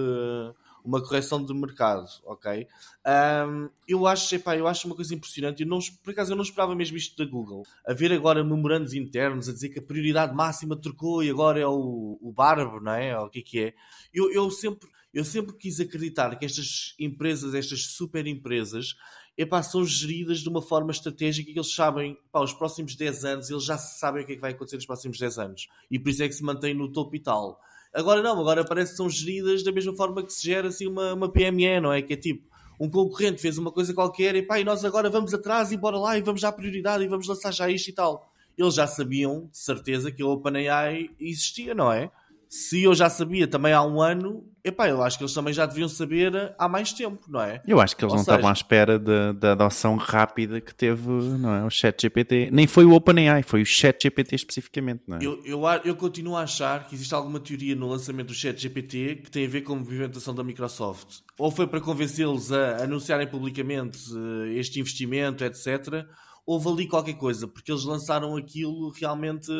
uma 0.84 1.02
correção 1.02 1.44
de 1.44 1.54
mercado, 1.54 2.06
ok? 2.26 2.68
Um, 3.48 3.70
eu 3.88 4.06
acho, 4.06 4.36
epá, 4.36 4.58
eu 4.58 4.68
acho 4.68 4.86
uma 4.86 4.96
coisa 4.96 5.16
impressionante. 5.16 5.64
Eu 5.64 5.68
não, 5.68 5.80
por 6.04 6.12
acaso 6.12 6.34
eu 6.34 6.36
não 6.36 6.44
esperava 6.44 6.76
mesmo 6.76 6.98
isto 6.98 7.16
da 7.24 7.30
Google. 7.30 7.66
A 7.88 7.94
ver 7.94 8.12
agora 8.12 8.44
memorandos 8.44 8.94
internos 8.94 9.48
a 9.48 9.54
dizer 9.54 9.70
que 9.70 9.80
a 9.80 9.82
prioridade 9.82 10.36
máxima 10.36 10.76
trocou 10.76 11.24
e 11.24 11.30
agora 11.30 11.60
é 11.60 11.66
o, 11.66 12.18
o 12.22 12.34
Barbo, 12.34 12.82
não 12.82 12.92
é? 12.92 13.18
O 13.18 13.30
que 13.30 13.40
é 13.40 13.42
que 13.42 13.60
é? 13.62 13.74
Eu, 14.14 14.30
eu 14.32 14.52
sempre 14.52 14.90
eu 15.14 15.24
sempre 15.24 15.56
quis 15.56 15.80
acreditar 15.80 16.36
que 16.38 16.46
estas 16.46 16.96
empresas, 17.00 17.54
estas 17.54 17.86
super 17.86 18.26
empresas, 18.26 18.96
epá, 19.38 19.64
são 19.64 19.86
geridas 19.86 20.40
de 20.40 20.50
uma 20.50 20.62
forma 20.62 20.92
estratégica 20.92 21.52
que 21.52 21.58
eles 21.58 21.74
sabem, 21.74 22.18
pá, 22.32 22.42
os 22.42 22.54
próximos 22.54 22.96
10 22.96 23.26
anos, 23.26 23.50
eles 23.50 23.64
já 23.64 23.78
sabem 23.78 24.24
o 24.24 24.26
que 24.26 24.34
é 24.34 24.36
que 24.36 24.42
vai 24.42 24.52
acontecer 24.52 24.76
nos 24.76 24.86
próximos 24.86 25.18
10 25.18 25.40
anos. 25.40 25.68
E 25.90 25.98
por 25.98 26.10
isso 26.10 26.24
é 26.24 26.28
que 26.28 26.36
se 26.36 26.44
mantém 26.44 26.74
no 26.74 26.92
topo 26.92 27.16
e 27.16 27.20
tal. 27.20 27.60
Agora 27.94 28.22
não, 28.22 28.40
agora 28.40 28.66
parece 28.66 28.92
que 28.92 28.98
são 28.98 29.10
geridas 29.10 29.64
da 29.64 29.72
mesma 29.72 29.96
forma 29.96 30.24
que 30.24 30.34
se 30.34 30.44
gera 30.46 30.68
assim 30.68 30.88
uma, 30.88 31.14
uma 31.14 31.32
PME, 31.32 31.80
não 31.80 31.94
é? 31.94 32.02
Que 32.02 32.14
é 32.14 32.18
tipo, 32.18 32.48
um 32.80 32.90
concorrente 32.90 33.42
fez 33.42 33.58
uma 33.58 33.72
coisa 33.72 33.94
qualquer 33.94 34.36
e 34.36 34.42
pá, 34.42 34.60
e 34.60 34.64
nós 34.64 34.84
agora 34.84 35.10
vamos 35.10 35.34
atrás 35.34 35.72
e 35.72 35.78
bora 35.78 35.98
lá 35.98 36.18
e 36.18 36.22
vamos 36.22 36.42
dar 36.42 36.52
prioridade 36.52 37.04
e 37.04 37.08
vamos 37.08 37.28
lançar 37.28 37.52
já 37.54 37.70
isto 37.70 37.90
e 37.90 37.94
tal. 37.94 38.30
Eles 38.58 38.76
já 38.76 38.86
sabiam, 38.86 39.48
de 39.52 39.58
certeza, 39.58 40.12
que 40.12 40.22
a 40.22 40.28
OpenAI 40.28 41.10
existia, 41.20 41.74
não 41.74 41.92
é? 41.92 42.12
Se 42.54 42.84
eu 42.84 42.94
já 42.94 43.10
sabia 43.10 43.48
também 43.48 43.74
há 43.74 43.82
um 43.82 44.00
ano, 44.00 44.48
epá, 44.64 44.88
eu 44.88 45.02
acho 45.02 45.18
que 45.18 45.24
eles 45.24 45.34
também 45.34 45.52
já 45.52 45.66
deviam 45.66 45.90
saber 45.90 46.54
há 46.56 46.70
mais 46.70 46.94
tempo, 46.94 47.26
não 47.28 47.42
é? 47.42 47.60
Eu 47.66 47.82
acho 47.82 47.98
que 47.98 48.06
eles 48.06 48.12
Ou 48.12 48.18
não 48.20 48.24
seja, 48.24 48.36
estavam 48.36 48.48
à 48.52 48.54
espera 48.54 49.00
da 49.00 49.54
adoção 49.54 49.96
rápida 49.96 50.62
que 50.62 50.72
teve 50.72 51.10
não 51.10 51.52
é, 51.52 51.66
o 51.66 51.70
ChatGPT. 51.72 52.50
Nem 52.52 52.68
foi 52.68 52.86
o 52.86 52.94
OpenAI, 52.94 53.42
foi 53.42 53.64
o 53.64 53.66
ChatGPT 53.66 54.36
especificamente, 54.36 55.02
não 55.08 55.18
é? 55.18 55.26
Eu, 55.26 55.44
eu, 55.44 55.64
eu, 55.84 55.96
continuo 55.96 56.36
a 56.36 56.44
achar 56.44 56.88
que 56.88 56.94
existe 56.94 57.12
alguma 57.16 57.40
teoria 57.40 57.76
no 57.76 57.90
lançamento 57.90 58.28
do 58.28 58.36
ChatGPT 58.36 59.22
que 59.24 59.32
tem 59.32 59.48
a 59.48 59.50
ver 59.50 59.62
com 59.62 59.74
a 59.74 59.78
movimentação 59.78 60.36
da 60.36 60.44
Microsoft. 60.44 61.22
Ou 61.40 61.50
foi 61.50 61.66
para 61.66 61.82
convencê-los 61.82 62.52
a 62.52 62.84
anunciarem 62.84 63.26
publicamente 63.26 63.98
eh, 64.16 64.60
este 64.60 64.80
investimento, 64.80 65.44
etc. 65.44 66.06
Houve 66.46 66.70
ali 66.70 66.88
qualquer 66.88 67.16
coisa, 67.16 67.48
porque 67.48 67.72
eles 67.72 67.84
lançaram 67.84 68.38
aquilo 68.38 68.92
realmente 68.92 69.52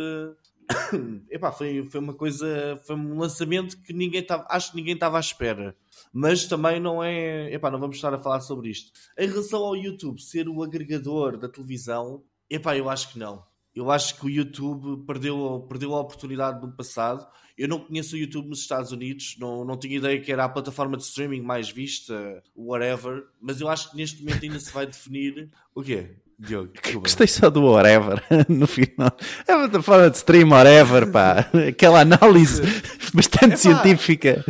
Epá, 1.30 1.52
foi, 1.52 1.88
foi 1.90 2.00
uma 2.00 2.14
coisa, 2.14 2.80
foi 2.86 2.96
um 2.96 3.18
lançamento 3.18 3.78
que 3.82 3.94
ninguém 3.94 4.22
estava, 4.22 4.46
acho 4.50 4.72
que 4.72 4.78
ninguém 4.78 4.94
estava 4.94 5.18
à 5.18 5.20
espera. 5.20 5.76
Mas 6.12 6.46
também 6.46 6.80
não 6.80 7.04
é, 7.04 7.54
epá, 7.54 7.70
não 7.70 7.80
vamos 7.80 7.96
estar 7.96 8.14
a 8.14 8.20
falar 8.20 8.42
sobre 8.42 8.70
isto. 8.70 8.92
Em 9.18 9.28
relação 9.28 9.64
ao 9.64 9.76
YouTube 9.76 10.22
ser 10.22 10.48
o 10.48 10.64
agregador 10.64 11.38
da 11.38 11.50
televisão, 11.50 12.24
epá, 12.50 12.78
eu 12.78 12.90
acho 12.90 13.12
que 13.12 13.20
não. 13.20 13.44
Eu 13.76 13.90
acho 13.90 14.20
que 14.20 14.26
o 14.26 14.30
YouTube 14.30 15.04
perdeu, 15.06 15.66
perdeu 15.68 15.96
a 15.96 16.02
oportunidade 16.02 16.62
no 16.62 16.72
passado. 16.72 17.28
Eu 17.58 17.68
não 17.68 17.80
conheço 17.80 18.16
o 18.16 18.20
YouTube 18.20 18.50
nos 18.50 18.60
Estados 18.60 18.92
Unidos, 18.92 19.36
não, 19.40 19.66
não 19.66 19.78
tinha 19.78 19.98
ideia 19.98 20.22
que 20.22 20.32
era 20.32 20.46
a 20.46 20.50
plataforma 20.50 20.96
de 20.96 21.04
streaming 21.04 21.42
mais 21.42 21.70
vista, 21.70 22.44
whatever, 22.56 23.26
mas 23.42 23.62
eu 23.62 23.68
acho 23.68 23.92
que 23.92 23.98
neste 23.98 24.24
momento 24.24 24.44
ainda 24.44 24.60
se 24.60 24.72
vai 24.72 24.86
definir 24.86 25.52
o 25.74 25.82
quê? 25.82 26.16
Diogo, 26.40 26.72
Gostei 27.02 27.28
só 27.28 27.50
do 27.50 27.64
whatever 27.64 28.24
no 28.50 28.68
final. 28.68 29.16
É 29.48 29.56
uma 29.56 29.82
forma 29.82 30.10
de 30.10 30.18
stream, 30.18 30.50
whatever, 30.50 31.12
pá. 31.12 31.50
Aquela 31.68 32.02
análise 32.02 32.62
bastante 33.14 33.58
científica. 33.58 34.44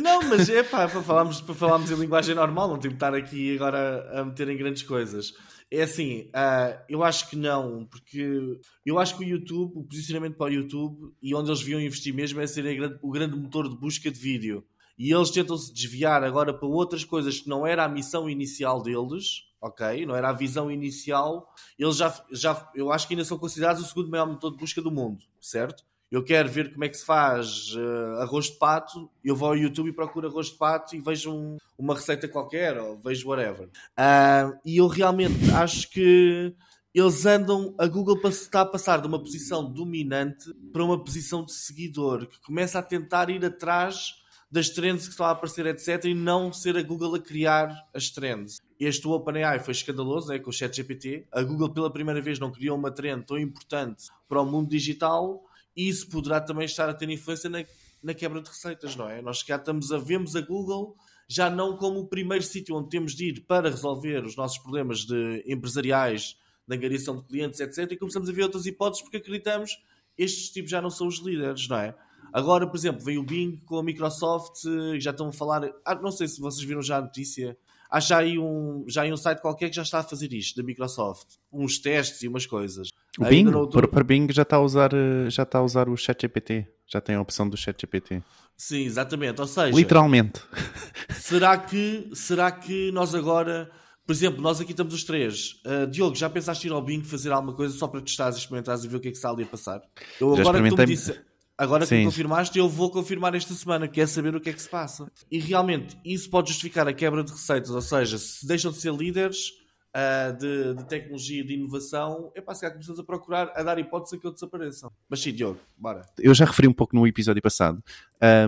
Não, 0.00 0.22
mas 0.22 0.48
é 0.48 0.62
pá, 0.62 0.88
para 0.88 1.02
falarmos, 1.02 1.40
para 1.40 1.54
falarmos 1.54 1.90
em 1.90 1.94
linguagem 1.94 2.34
normal, 2.34 2.68
não 2.68 2.78
tenho 2.78 2.92
que 2.92 2.96
estar 2.96 3.14
aqui 3.14 3.54
agora 3.54 4.08
a 4.12 4.24
meter 4.24 4.48
em 4.48 4.56
grandes 4.56 4.82
coisas. 4.82 5.32
É 5.70 5.82
assim, 5.82 6.30
uh, 6.30 6.78
eu 6.88 7.02
acho 7.02 7.28
que 7.28 7.36
não, 7.36 7.86
porque 7.86 8.60
eu 8.84 8.98
acho 8.98 9.16
que 9.18 9.24
o 9.24 9.28
YouTube, 9.28 9.72
o 9.74 9.82
posicionamento 9.82 10.36
para 10.36 10.50
o 10.50 10.54
YouTube 10.54 11.12
e 11.20 11.34
onde 11.34 11.50
eles 11.50 11.58
deviam 11.60 11.80
investir 11.80 12.14
mesmo 12.14 12.40
é 12.40 12.46
ser 12.46 12.62
grande, 12.76 12.98
o 13.02 13.10
grande 13.10 13.36
motor 13.36 13.68
de 13.68 13.76
busca 13.76 14.10
de 14.10 14.18
vídeo. 14.18 14.64
E 14.98 15.12
eles 15.12 15.30
tentam 15.30 15.58
se 15.58 15.74
desviar 15.74 16.22
agora 16.22 16.54
para 16.54 16.68
outras 16.68 17.04
coisas 17.04 17.40
que 17.40 17.48
não 17.48 17.66
era 17.66 17.84
a 17.84 17.88
missão 17.88 18.30
inicial 18.30 18.80
deles 18.80 19.42
ok? 19.66 20.06
Não 20.06 20.14
era 20.14 20.30
a 20.30 20.32
visão 20.32 20.70
inicial. 20.70 21.52
Eles 21.78 21.96
já, 21.96 22.14
já, 22.32 22.70
eu 22.74 22.92
acho 22.92 23.06
que 23.06 23.14
ainda 23.14 23.24
são 23.24 23.38
considerados 23.38 23.82
o 23.82 23.86
segundo 23.86 24.10
maior 24.10 24.26
motor 24.26 24.50
de 24.50 24.56
busca 24.56 24.80
do 24.80 24.90
mundo, 24.90 25.24
certo? 25.40 25.84
Eu 26.10 26.22
quero 26.22 26.48
ver 26.48 26.72
como 26.72 26.84
é 26.84 26.88
que 26.88 26.96
se 26.96 27.04
faz 27.04 27.74
uh, 27.74 28.20
arroz 28.20 28.46
de 28.46 28.58
pato, 28.58 29.10
eu 29.24 29.34
vou 29.34 29.48
ao 29.48 29.56
YouTube 29.56 29.88
e 29.88 29.92
procuro 29.92 30.28
arroz 30.28 30.46
de 30.46 30.54
pato 30.54 30.94
e 30.94 31.00
vejo 31.00 31.32
um, 31.32 31.56
uma 31.76 31.94
receita 31.94 32.28
qualquer, 32.28 32.78
ou 32.78 32.96
vejo 32.98 33.28
whatever. 33.28 33.66
Uh, 33.66 34.56
e 34.64 34.76
eu 34.76 34.86
realmente 34.86 35.50
acho 35.50 35.90
que 35.90 36.54
eles 36.94 37.26
andam, 37.26 37.74
a 37.76 37.86
Google 37.86 38.18
está 38.28 38.60
a 38.60 38.66
passar 38.66 39.00
de 39.00 39.08
uma 39.08 39.18
posição 39.18 39.70
dominante 39.70 40.54
para 40.72 40.84
uma 40.84 41.02
posição 41.02 41.44
de 41.44 41.52
seguidor, 41.52 42.26
que 42.26 42.40
começa 42.40 42.78
a 42.78 42.82
tentar 42.82 43.28
ir 43.28 43.44
atrás 43.44 44.14
das 44.56 44.70
trends 44.70 45.04
que 45.04 45.10
estão 45.10 45.26
a 45.26 45.32
aparecer, 45.32 45.66
etc., 45.66 46.06
e 46.06 46.14
não 46.14 46.50
ser 46.50 46.78
a 46.78 46.82
Google 46.82 47.14
a 47.14 47.20
criar 47.20 47.86
as 47.92 48.08
trends. 48.08 48.56
Este 48.80 49.06
OpenAI 49.06 49.60
foi 49.60 49.72
escandaloso, 49.72 50.28
né, 50.28 50.38
com 50.38 50.48
o 50.48 50.52
ChatGPT. 50.52 51.26
A 51.30 51.42
Google, 51.42 51.70
pela 51.70 51.92
primeira 51.92 52.22
vez, 52.22 52.38
não 52.38 52.50
criou 52.50 52.74
uma 52.74 52.90
trend 52.90 53.26
tão 53.26 53.38
importante 53.38 54.06
para 54.26 54.40
o 54.40 54.46
mundo 54.46 54.70
digital 54.70 55.44
e 55.76 55.86
isso 55.86 56.08
poderá 56.08 56.40
também 56.40 56.64
estar 56.64 56.88
a 56.88 56.94
ter 56.94 57.10
influência 57.10 57.50
na, 57.50 57.66
na 58.02 58.14
quebra 58.14 58.40
de 58.40 58.48
receitas, 58.48 58.96
não 58.96 59.06
é? 59.06 59.20
Nós 59.20 59.44
já 59.46 59.56
estamos 59.56 59.92
a 59.92 59.98
vemos 59.98 60.34
a 60.34 60.40
Google 60.40 60.96
já 61.28 61.50
não 61.50 61.76
como 61.76 62.00
o 62.00 62.06
primeiro 62.06 62.42
sítio 62.42 62.76
onde 62.76 62.88
temos 62.88 63.14
de 63.14 63.26
ir 63.26 63.40
para 63.42 63.68
resolver 63.68 64.24
os 64.24 64.36
nossos 64.36 64.56
problemas 64.56 65.00
de 65.00 65.44
empresariais, 65.46 66.38
de 66.66 66.74
angariação 66.74 67.14
de 67.16 67.24
clientes, 67.24 67.60
etc. 67.60 67.92
E 67.92 67.96
começamos 67.98 68.30
a 68.30 68.32
ver 68.32 68.44
outras 68.44 68.64
hipóteses 68.64 69.02
porque 69.02 69.18
acreditamos 69.18 69.76
estes 70.16 70.48
tipos 70.48 70.70
já 70.70 70.80
não 70.80 70.88
são 70.88 71.06
os 71.06 71.18
líderes, 71.18 71.68
não 71.68 71.76
é? 71.76 71.94
Agora, 72.36 72.66
por 72.66 72.76
exemplo, 72.76 73.02
veio 73.02 73.20
o 73.20 73.24
Bing 73.24 73.62
com 73.64 73.78
a 73.78 73.82
Microsoft, 73.82 74.62
já 74.98 75.10
estão 75.10 75.28
a 75.28 75.32
falar. 75.32 75.70
Ah, 75.84 75.94
não 75.94 76.10
sei 76.10 76.28
se 76.28 76.40
vocês 76.40 76.66
viram 76.66 76.82
já 76.82 76.98
a 76.98 77.00
notícia 77.00 77.56
Há 77.90 78.00
já 78.00 78.18
aí, 78.18 78.38
um, 78.38 78.84
já 78.88 79.02
aí 79.02 79.12
um 79.12 79.16
site 79.16 79.40
qualquer 79.40 79.70
que 79.70 79.76
já 79.76 79.82
está 79.82 80.00
a 80.00 80.02
fazer 80.02 80.32
isto, 80.32 80.56
da 80.56 80.66
Microsoft. 80.66 81.26
Uns 81.52 81.78
testes 81.78 82.22
e 82.22 82.28
umas 82.28 82.46
coisas. 82.46 82.88
O 83.18 83.24
Bing, 83.24 83.48
outro... 83.54 83.88
para 83.88 84.04
Bing 84.04 84.26
já 84.30 84.42
está 84.42 84.56
a 84.56 84.60
usar, 84.60 84.92
eh, 84.92 85.30
já 85.30 85.44
está 85.44 85.58
a 85.58 85.62
usar 85.62 85.88
o 85.88 85.96
ChatGPT. 85.96 86.66
Já 86.86 87.00
tem 87.00 87.16
a 87.16 87.20
opção 87.20 87.48
do 87.48 87.56
ChatGPT. 87.56 88.22
Sim, 88.56 88.84
exatamente. 88.84 89.40
Ou 89.40 89.46
seja... 89.46 89.76
Literalmente. 89.76 90.40
Será 91.10 91.58
que, 91.58 92.08
será 92.14 92.52
que 92.52 92.92
nós 92.92 93.14
agora... 93.14 93.70
Por 94.06 94.12
exemplo, 94.12 94.40
nós 94.40 94.60
aqui 94.60 94.70
estamos 94.70 94.94
os 94.94 95.02
três. 95.02 95.60
Uh, 95.66 95.86
Diogo, 95.88 96.14
já 96.14 96.30
pensaste 96.30 96.68
ir 96.68 96.72
ao 96.72 96.80
Bing 96.80 97.02
fazer 97.02 97.32
alguma 97.32 97.52
coisa 97.52 97.76
só 97.76 97.88
para 97.88 98.00
testares 98.00 98.36
e 98.36 98.38
experimentares 98.38 98.84
e 98.84 98.88
ver 98.88 98.96
o 98.96 99.00
que 99.00 99.08
é 99.08 99.10
que 99.10 99.16
está 99.16 99.30
ali 99.30 99.42
a 99.42 99.46
passar? 99.46 99.80
Eu 100.20 100.36
já 100.36 100.42
agora 100.42 100.62
que 100.62 100.68
tu 100.68 100.76
me 100.76 100.86
disse... 100.86 101.18
Agora 101.58 101.86
que 101.86 101.94
me 101.94 102.04
confirmaste, 102.04 102.58
eu 102.58 102.68
vou 102.68 102.90
confirmar 102.90 103.34
esta 103.34 103.54
semana, 103.54 103.88
quer 103.88 104.06
saber 104.06 104.34
o 104.36 104.40
que 104.40 104.50
é 104.50 104.52
que 104.52 104.60
se 104.60 104.68
passa. 104.68 105.10
E 105.30 105.38
realmente, 105.38 105.96
isso 106.04 106.28
pode 106.28 106.50
justificar 106.50 106.86
a 106.86 106.92
quebra 106.92 107.24
de 107.24 107.32
receitas, 107.32 107.70
ou 107.70 107.80
seja, 107.80 108.18
se 108.18 108.46
deixam 108.46 108.70
de 108.70 108.78
ser 108.78 108.92
líderes, 108.92 109.52
uh, 109.96 110.36
de, 110.36 110.74
de, 110.74 110.84
tecnologia 110.86 111.42
de 111.42 111.54
inovação, 111.54 112.30
é 112.34 112.40
para 112.40 112.54
se 112.54 112.70
começamos 112.70 113.00
a 113.00 113.04
procurar, 113.04 113.50
a 113.54 113.62
dar 113.62 113.78
hipótese 113.78 114.16
a 114.16 114.18
que 114.18 114.26
ele 114.26 114.34
desapareça. 114.34 114.90
Mas 115.08 115.20
sim, 115.20 115.32
Diogo, 115.32 115.58
bora. 115.76 116.02
Eu 116.18 116.34
já 116.34 116.44
referi 116.44 116.68
um 116.68 116.72
pouco 116.72 116.94
no 116.94 117.06
episódio 117.06 117.40
passado, 117.40 117.82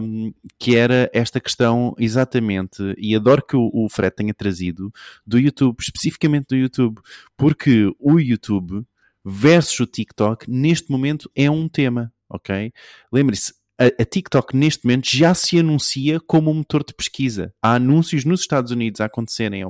um, 0.03 0.33
que 0.59 0.77
era 0.77 1.11
esta 1.15 1.41
questão 1.41 1.95
exatamente, 1.99 2.95
e 2.99 3.17
adoro 3.17 3.43
que 3.43 3.57
o, 3.57 3.71
o 3.73 3.89
Fred 3.89 4.15
tenha 4.15 4.35
trazido, 4.35 4.93
do 5.27 5.39
YouTube, 5.39 5.81
especificamente 5.81 6.49
do 6.49 6.57
YouTube, 6.57 7.01
porque 7.37 7.91
o 7.99 8.19
YouTube 8.19 8.85
versus 9.25 9.81
o 9.81 9.87
TikTok, 9.87 10.51
neste 10.51 10.91
momento, 10.91 11.31
é 11.35 11.51
um 11.51 11.69
tema, 11.69 12.13
ok? 12.29 12.73
Lembre-se, 13.13 13.55
a, 13.79 13.87
a, 13.87 14.05
TikTok 14.05 14.57
neste 14.57 14.85
momento 14.85 15.09
já 15.09 15.33
se 15.35 15.59
anuncia 15.59 16.19
como 16.21 16.51
um 16.51 16.55
motor 16.55 16.85
de 16.85 16.93
pesquisa. 16.93 17.55
Há 17.63 17.75
anúncios 17.75 18.25
nos 18.25 18.41
Estados 18.41 18.73
Unidos 18.73 19.01
a 19.01 19.05
acontecerem 19.05 19.63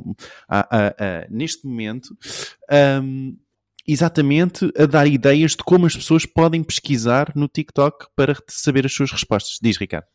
a, 0.49 0.61
a, 0.61 1.27
neste 1.29 1.67
momento. 1.67 2.17
Um, 3.03 3.37
exatamente 3.87 4.71
a 4.77 4.85
dar 4.85 5.07
ideias 5.07 5.53
de 5.53 5.65
como 5.65 5.87
as 5.87 5.97
pessoas 5.97 6.27
podem 6.27 6.63
pesquisar 6.63 7.33
no 7.35 7.49
TikTok 7.49 8.07
para 8.15 8.37
saber 8.47 8.85
as 8.85 8.93
suas 8.93 9.11
respostas. 9.11 9.59
Diz, 9.63 9.79
Ricardo. 9.79 10.07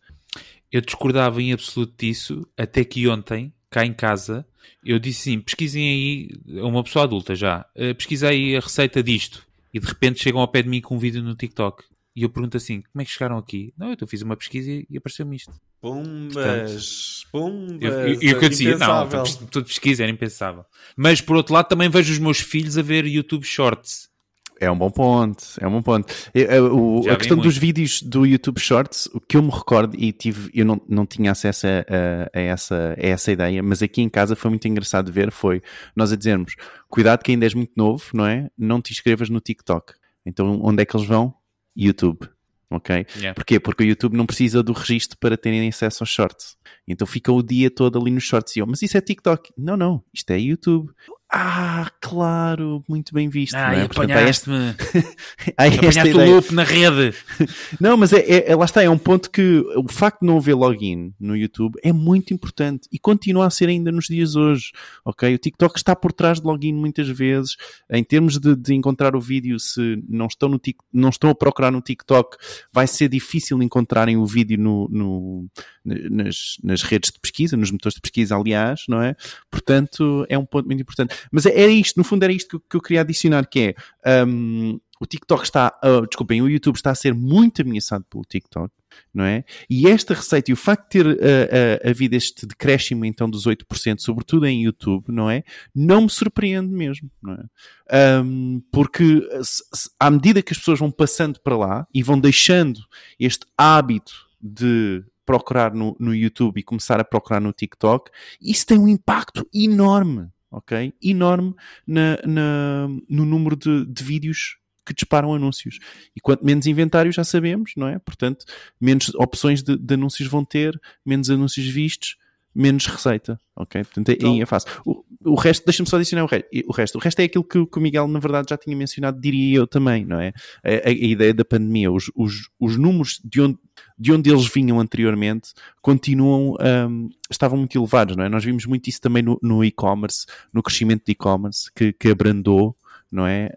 Eu 0.72 0.82
discordava 0.82 1.42
em 1.42 1.54
absoluto 1.54 1.94
disso, 1.98 2.48
até 2.58 2.84
que 2.84 3.08
ontem, 3.08 3.54
cá 3.70 3.86
em 3.86 3.94
casa, 3.94 4.46
eu 4.84 4.98
disse 4.98 5.30
assim: 5.30 5.40
pesquisem 5.40 5.88
aí, 5.88 6.30
uma 6.62 6.84
pessoa 6.84 7.06
adulta 7.06 7.36
já, 7.36 7.66
uh, 7.76 7.94
pesquisei 7.96 8.56
a 8.56 8.60
receita 8.60 9.04
disto. 9.04 9.46
E 9.74 9.80
de 9.80 9.88
repente 9.88 10.22
chegam 10.22 10.42
ao 10.42 10.48
pé 10.48 10.62
de 10.62 10.70
mim 10.70 10.82
com 10.82 10.96
um 10.96 11.00
vídeo 11.00 11.22
no 11.24 11.36
TikTok. 11.36 11.84
E 12.16 12.24
eu 12.24 12.30
pergunto 12.30 12.58
assim: 12.58 12.82
como 12.92 13.02
é 13.02 13.06
que 13.06 13.12
chegaram 13.12 13.38
aqui? 13.38 13.74
Não, 13.78 13.96
eu 14.00 14.08
fiz 14.08 14.22
uma 14.22 14.38
pesquisa 14.38 14.72
e 14.90 14.98
apareceu-me 14.98 15.36
isto. 15.36 15.54
Pumbas, 15.82 17.26
pumbas. 17.32 18.22
E 18.22 18.34
o 18.34 18.40
que 18.40 18.46
eu 18.46 18.50
dizia, 18.50 18.78
não, 18.78 19.10
tudo 19.52 19.66
pesquisa, 19.66 20.04
era 20.04 20.12
impensável. 20.12 20.64
Mas 20.96 21.20
por 21.20 21.36
outro 21.36 21.54
lado, 21.54 21.68
também 21.68 21.90
vejo 21.90 22.14
os 22.14 22.20
meus 22.20 22.40
filhos 22.40 22.78
a 22.78 22.82
ver 22.82 23.06
YouTube 23.06 23.46
Shorts. 23.46 24.14
É 24.60 24.72
um 24.72 24.78
bom 24.78 24.90
ponto, 24.90 25.44
é 25.60 25.68
um 25.68 25.72
bom 25.72 25.82
ponto. 25.82 26.14
Eu, 26.34 26.74
o, 26.74 27.10
a 27.10 27.18
questão 27.18 27.36
dos 27.36 27.58
vídeos 27.58 28.02
do 28.02 28.26
YouTube 28.26 28.60
Shorts, 28.60 29.08
o 29.08 29.20
que 29.20 29.36
eu 29.36 29.42
me 29.42 29.50
recordo, 29.50 29.98
e 30.00 30.14
tive, 30.14 30.50
eu 30.54 30.64
não, 30.64 30.80
não 30.88 31.06
tinha 31.06 31.32
acesso 31.32 31.68
a, 31.68 31.70
a, 31.70 32.40
a, 32.40 32.42
essa, 32.42 32.96
a 32.98 33.06
essa 33.06 33.32
ideia, 33.32 33.62
mas 33.62 33.84
aqui 33.84 34.02
em 34.02 34.08
casa 34.08 34.36
foi 34.38 34.50
muito 34.50 34.66
engraçado 34.68 35.12
ver, 35.12 35.32
foi 35.32 35.62
nós 35.96 36.14
a 36.14 36.16
dizermos, 36.16 36.56
cuidado 36.88 37.24
que 37.24 37.32
ainda 37.32 37.46
és 37.46 37.54
muito 37.54 37.74
novo, 37.76 38.06
não 38.14 38.26
é? 38.26 38.50
Não 38.58 38.82
te 38.82 38.94
inscrevas 38.94 39.30
no 39.30 39.42
TikTok. 39.42 39.94
Então 40.26 40.60
onde 40.64 40.84
é 40.84 40.86
que 40.86 40.96
eles 40.96 41.08
vão? 41.08 41.34
YouTube. 41.76 42.28
Ok? 42.70 43.06
Yeah. 43.16 43.36
Porquê? 43.36 43.60
Porque 43.60 43.84
o 43.84 43.86
YouTube 43.86 44.18
não 44.18 44.26
precisa 44.26 44.64
do 44.64 44.74
registro 44.74 45.18
para 45.20 45.38
terem 45.38 45.68
acesso 45.68 46.04
aos 46.04 46.10
shorts. 46.10 46.58
Então 46.88 47.06
fica 47.06 47.32
o 47.32 47.44
dia 47.44 47.70
todo 47.70 48.00
ali 48.00 48.10
nos 48.10 48.24
shorts. 48.24 48.56
E 48.56 48.60
eu, 48.60 48.68
mas 48.68 48.82
isso 48.82 48.98
é 48.98 49.02
TikTok. 49.02 49.54
Não, 49.58 49.78
não. 49.78 50.04
Isto 50.12 50.32
é 50.32 50.40
YouTube. 50.40 50.92
Ah, 51.36 51.90
claro, 52.00 52.84
muito 52.88 53.12
bem 53.12 53.28
visto. 53.28 53.56
Ah, 53.56 53.74
é? 53.74 53.86
apanhaste-me. 53.86 54.76
apanhaste 55.58 56.14
o 56.14 56.26
loop 56.26 56.54
na 56.54 56.64
rede. 56.64 57.18
não, 57.82 57.98
mas 57.98 58.14
é, 58.14 58.20
é, 58.20 58.52
é, 58.52 58.56
lá 58.56 58.66
está, 58.66 58.84
é 58.84 58.90
um 58.90 59.00
ponto 59.00 59.32
que 59.32 59.64
o 59.76 59.92
facto 59.92 60.20
de 60.20 60.28
não 60.28 60.38
haver 60.38 60.54
login 60.54 61.12
no 61.20 61.36
YouTube 61.36 61.80
é 61.84 61.92
muito 61.92 62.36
importante 62.36 62.88
e 62.92 63.00
continua 63.00 63.48
a 63.48 63.50
ser 63.50 63.68
ainda 63.68 63.92
nos 63.92 64.06
dias 64.06 64.36
hoje. 64.36 64.72
Ok? 65.04 65.34
O 65.34 65.38
TikTok 65.40 65.76
está 65.76 65.96
por 65.96 66.14
trás 66.14 66.40
de 66.40 66.46
login 66.46 66.74
muitas 66.74 67.10
vezes. 67.10 67.58
Em 67.90 68.04
termos 68.04 68.38
de, 68.38 68.56
de 68.56 68.76
encontrar 68.76 69.16
o 69.16 69.20
vídeo, 69.20 69.60
se 69.60 70.04
não 70.08 70.28
estão, 70.28 70.48
no 70.48 70.62
não 70.94 71.10
estão 71.10 71.32
a 71.32 71.36
procurar 71.36 71.72
no 71.72 71.82
TikTok, 71.82 72.38
vai 72.72 72.86
ser 72.86 73.10
difícil 73.10 73.60
encontrarem 73.64 74.18
o 74.18 74.26
vídeo 74.28 74.60
no, 74.60 74.88
no 74.92 75.50
nas, 75.84 76.58
nas 76.64 76.82
redes 76.84 77.12
de 77.12 77.20
pesquisa, 77.20 77.58
nos 77.58 77.72
motores 77.72 77.96
de 77.96 78.02
pesquisa, 78.02 78.36
aliás, 78.36 78.84
não 78.88 79.02
é? 79.02 79.16
Portanto, 79.50 80.26
é 80.30 80.38
um 80.38 80.46
ponto 80.46 80.66
muito 80.66 80.82
importante. 80.82 81.23
Mas 81.32 81.46
é, 81.46 81.68
isto, 81.68 81.98
no 81.98 82.04
fundo 82.04 82.24
era 82.24 82.34
isto 82.34 82.50
que 82.50 82.56
eu, 82.56 82.60
que 82.60 82.76
eu 82.78 82.82
queria 82.82 83.02
adicionar, 83.02 83.48
que 83.48 83.76
é 84.04 84.26
um, 84.26 84.80
o 85.04 85.06
TikTok 85.06 85.44
está, 85.44 85.78
uh, 85.84 86.08
desculpem, 86.08 86.42
o 86.42 86.50
YouTube 86.50 86.76
está 86.76 86.92
a 86.92 86.96
ser 86.96 87.14
muito 87.14 87.62
ameaçado 87.62 88.06
pelo 88.10 88.24
TikTok, 88.24 88.74
não 89.14 89.26
é? 89.26 89.44
E 89.70 89.88
esta 89.88 90.14
receita 90.14 90.50
e 90.50 90.54
o 90.54 90.58
facto 90.58 90.84
de 90.84 90.90
ter 90.90 91.06
uh, 91.06 91.12
uh, 91.12 91.90
havido 91.90 92.16
este 92.16 92.46
decréscimo 92.46 93.04
então 93.04 93.30
dos 93.30 93.46
8%, 93.46 94.00
sobretudo 94.00 94.46
em 94.46 94.64
YouTube, 94.64 95.06
não 95.10 95.30
é? 95.30 95.44
Não 95.76 96.04
me 96.04 96.10
surpreende 96.10 96.74
mesmo, 96.74 97.12
não 97.22 97.34
é? 97.34 98.22
Um, 98.22 98.62
porque 98.72 99.28
se, 99.44 99.64
se, 99.74 99.90
à 100.00 100.10
medida 100.10 100.42
que 100.42 100.54
as 100.54 100.58
pessoas 100.58 100.80
vão 100.80 100.90
passando 100.90 101.40
para 101.42 101.58
lá 101.58 101.88
e 101.94 102.02
vão 102.02 102.18
deixando 102.18 102.80
este 103.20 103.46
hábito 103.58 104.14
de 104.42 105.04
procurar 105.26 105.74
no, 105.74 105.96
no 106.00 106.16
YouTube 106.16 106.60
e 106.60 106.64
começar 106.64 107.00
a 107.00 107.04
procurar 107.04 107.40
no 107.40 107.52
TikTok, 107.52 108.10
isso 108.42 108.66
tem 108.66 108.78
um 108.78 108.88
impacto 108.88 109.48
enorme, 109.54 110.30
ok? 110.54 110.94
Enorme 111.02 111.54
na, 111.86 112.18
na 112.26 112.88
no 113.10 113.26
número 113.26 113.56
de, 113.56 113.86
de 113.86 114.04
vídeos 114.04 114.58
que 114.86 114.94
disparam 114.94 115.34
anúncios. 115.34 115.80
E 116.16 116.20
quanto 116.20 116.46
menos 116.46 116.68
inventário 116.68 117.12
já 117.12 117.24
sabemos, 117.24 117.72
não 117.76 117.88
é? 117.88 118.00
Portanto, 118.00 118.46
menos 118.80 119.14
opções 119.16 119.64
de, 119.64 119.78
de 119.78 119.94
anúncios 119.94 120.30
vão 120.30 120.44
ter, 120.44 120.80
menos 121.06 121.30
anúncios 121.30 121.68
vistos, 121.68 122.18
menos 122.56 122.86
receita, 122.86 123.40
ok? 123.56 123.84
Portanto, 123.84 124.10
aí 124.10 124.18
então, 124.18 124.42
é 124.42 124.46
fácil. 124.46 124.70
O, 124.86 125.04
o 125.26 125.36
resto, 125.36 125.66
deixa-me 125.66 125.90
só 125.90 125.96
adicionar 125.96 126.24
o, 126.24 126.28
re 126.28 126.46
o 126.68 126.72
resto. 126.72 126.98
O 126.98 127.02
resto 127.02 127.20
é 127.20 127.24
aquilo 127.24 127.44
que, 127.44 127.66
que, 127.66 127.78
o 127.78 127.82
Miguel, 127.82 128.08
na 128.08 128.20
verdade, 128.20 128.48
já 128.50 128.58
tinha 128.58 128.76
mencionado, 128.76 129.20
diria 129.20 129.58
eu 129.58 129.68
também, 129.68 130.06
não 130.06 130.20
é? 130.20 130.34
A, 130.64 130.70
a, 130.70 130.90
a 130.90 130.92
ideia 130.92 131.34
da 131.34 131.46
pandemia, 131.46 131.92
os, 131.92 132.12
os, 132.16 132.50
os 132.60 132.78
números 132.78 133.20
de 133.24 133.42
onde, 133.42 133.58
de 133.98 134.12
onde 134.12 134.30
eles 134.30 134.48
vinham 134.48 134.80
anteriormente 134.80 135.54
continuam, 135.82 136.56
um, 136.90 137.10
estavam 137.30 137.58
muito 137.58 137.78
elevados, 137.78 138.16
não 138.16 138.24
é? 138.24 138.30
Nós 138.30 138.44
vimos 138.44 138.66
muito 138.66 138.88
isso 138.90 139.02
também 139.02 139.24
no, 139.24 139.40
no 139.42 139.64
e-commerce, 139.64 140.26
no 140.54 140.62
crescimento 140.62 141.04
de 141.06 141.14
e-commerce, 141.14 141.72
que, 141.76 141.94
que 141.94 142.10
abrandou, 142.10 142.76
não 143.12 143.26
é? 143.26 143.48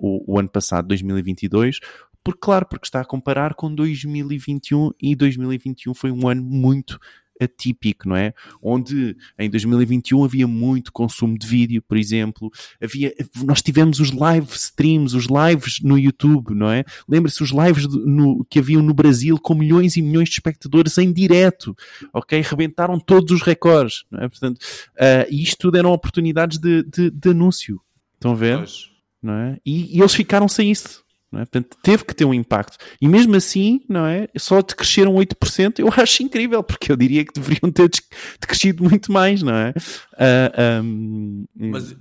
Uh, 0.00 0.24
o, 0.26 0.34
o 0.34 0.38
ano 0.38 0.48
passado, 0.48 0.88
2022, 0.88 1.80
porque, 2.26 2.40
claro, 2.40 2.66
porque 2.66 2.86
está 2.86 3.00
a 3.00 3.04
comparar 3.04 3.54
com 3.54 3.72
2021 3.72 4.90
e 5.00 5.14
2021 5.14 5.94
foi 5.94 6.10
um 6.10 6.26
ano 6.26 6.42
muito 6.42 6.98
atípico, 7.40 8.08
não 8.08 8.16
é? 8.16 8.32
Onde 8.62 9.16
em 9.38 9.48
2021 9.50 10.24
havia 10.24 10.46
muito 10.46 10.92
consumo 10.92 11.38
de 11.38 11.46
vídeo, 11.46 11.82
por 11.82 11.96
exemplo, 11.96 12.50
havia, 12.82 13.14
nós 13.44 13.62
tivemos 13.62 14.00
os 14.00 14.10
live 14.10 14.48
streams, 14.52 15.14
os 15.14 15.26
lives 15.26 15.80
no 15.82 15.98
YouTube, 15.98 16.54
não 16.54 16.70
é? 16.70 16.84
Lembra-se 17.08 17.42
os 17.42 17.50
lives 17.50 17.86
no, 17.86 18.44
que 18.48 18.58
haviam 18.58 18.82
no 18.82 18.94
Brasil 18.94 19.38
com 19.38 19.54
milhões 19.54 19.96
e 19.96 20.02
milhões 20.02 20.28
de 20.28 20.34
espectadores 20.34 20.96
em 20.98 21.12
direto, 21.12 21.76
ok? 22.12 22.40
Rebentaram 22.40 22.98
todos 22.98 23.32
os 23.32 23.42
recordes, 23.42 24.04
não 24.10 24.20
é? 24.22 24.28
Portanto, 24.28 24.58
uh, 24.58 25.26
isto 25.30 25.58
tudo 25.58 25.78
eram 25.78 25.92
oportunidades 25.92 26.58
de, 26.58 26.82
de, 26.82 27.10
de 27.10 27.28
anúncio, 27.30 27.80
estão 28.14 28.32
a 28.32 28.34
ver? 28.34 28.58
Pois. 28.58 28.90
Não 29.22 29.34
é? 29.34 29.58
E, 29.64 29.96
e 29.96 30.00
eles 30.00 30.14
ficaram 30.14 30.48
sem 30.48 30.70
isso. 30.70 31.05
É? 31.40 31.44
Portanto, 31.44 31.76
teve 31.82 32.04
que 32.04 32.14
ter 32.14 32.24
um 32.24 32.34
impacto. 32.34 32.78
E 33.00 33.08
mesmo 33.08 33.34
assim, 33.36 33.80
não 33.88 34.06
é? 34.06 34.28
Só 34.38 34.60
de 34.60 34.74
cresceram 34.74 35.14
8%, 35.14 35.78
eu 35.78 35.88
acho 35.96 36.22
incrível, 36.22 36.62
porque 36.62 36.90
eu 36.90 36.96
diria 36.96 37.24
que 37.24 37.32
deveriam 37.32 37.70
ter 37.70 37.90
crescido 38.40 38.84
muito 38.84 39.12
mais, 39.12 39.42
não 39.42 39.54
é? 39.54 39.70
Uh, 39.70 40.52
ah, 40.54 40.80
um, 40.82 41.44
Mas 41.54 41.96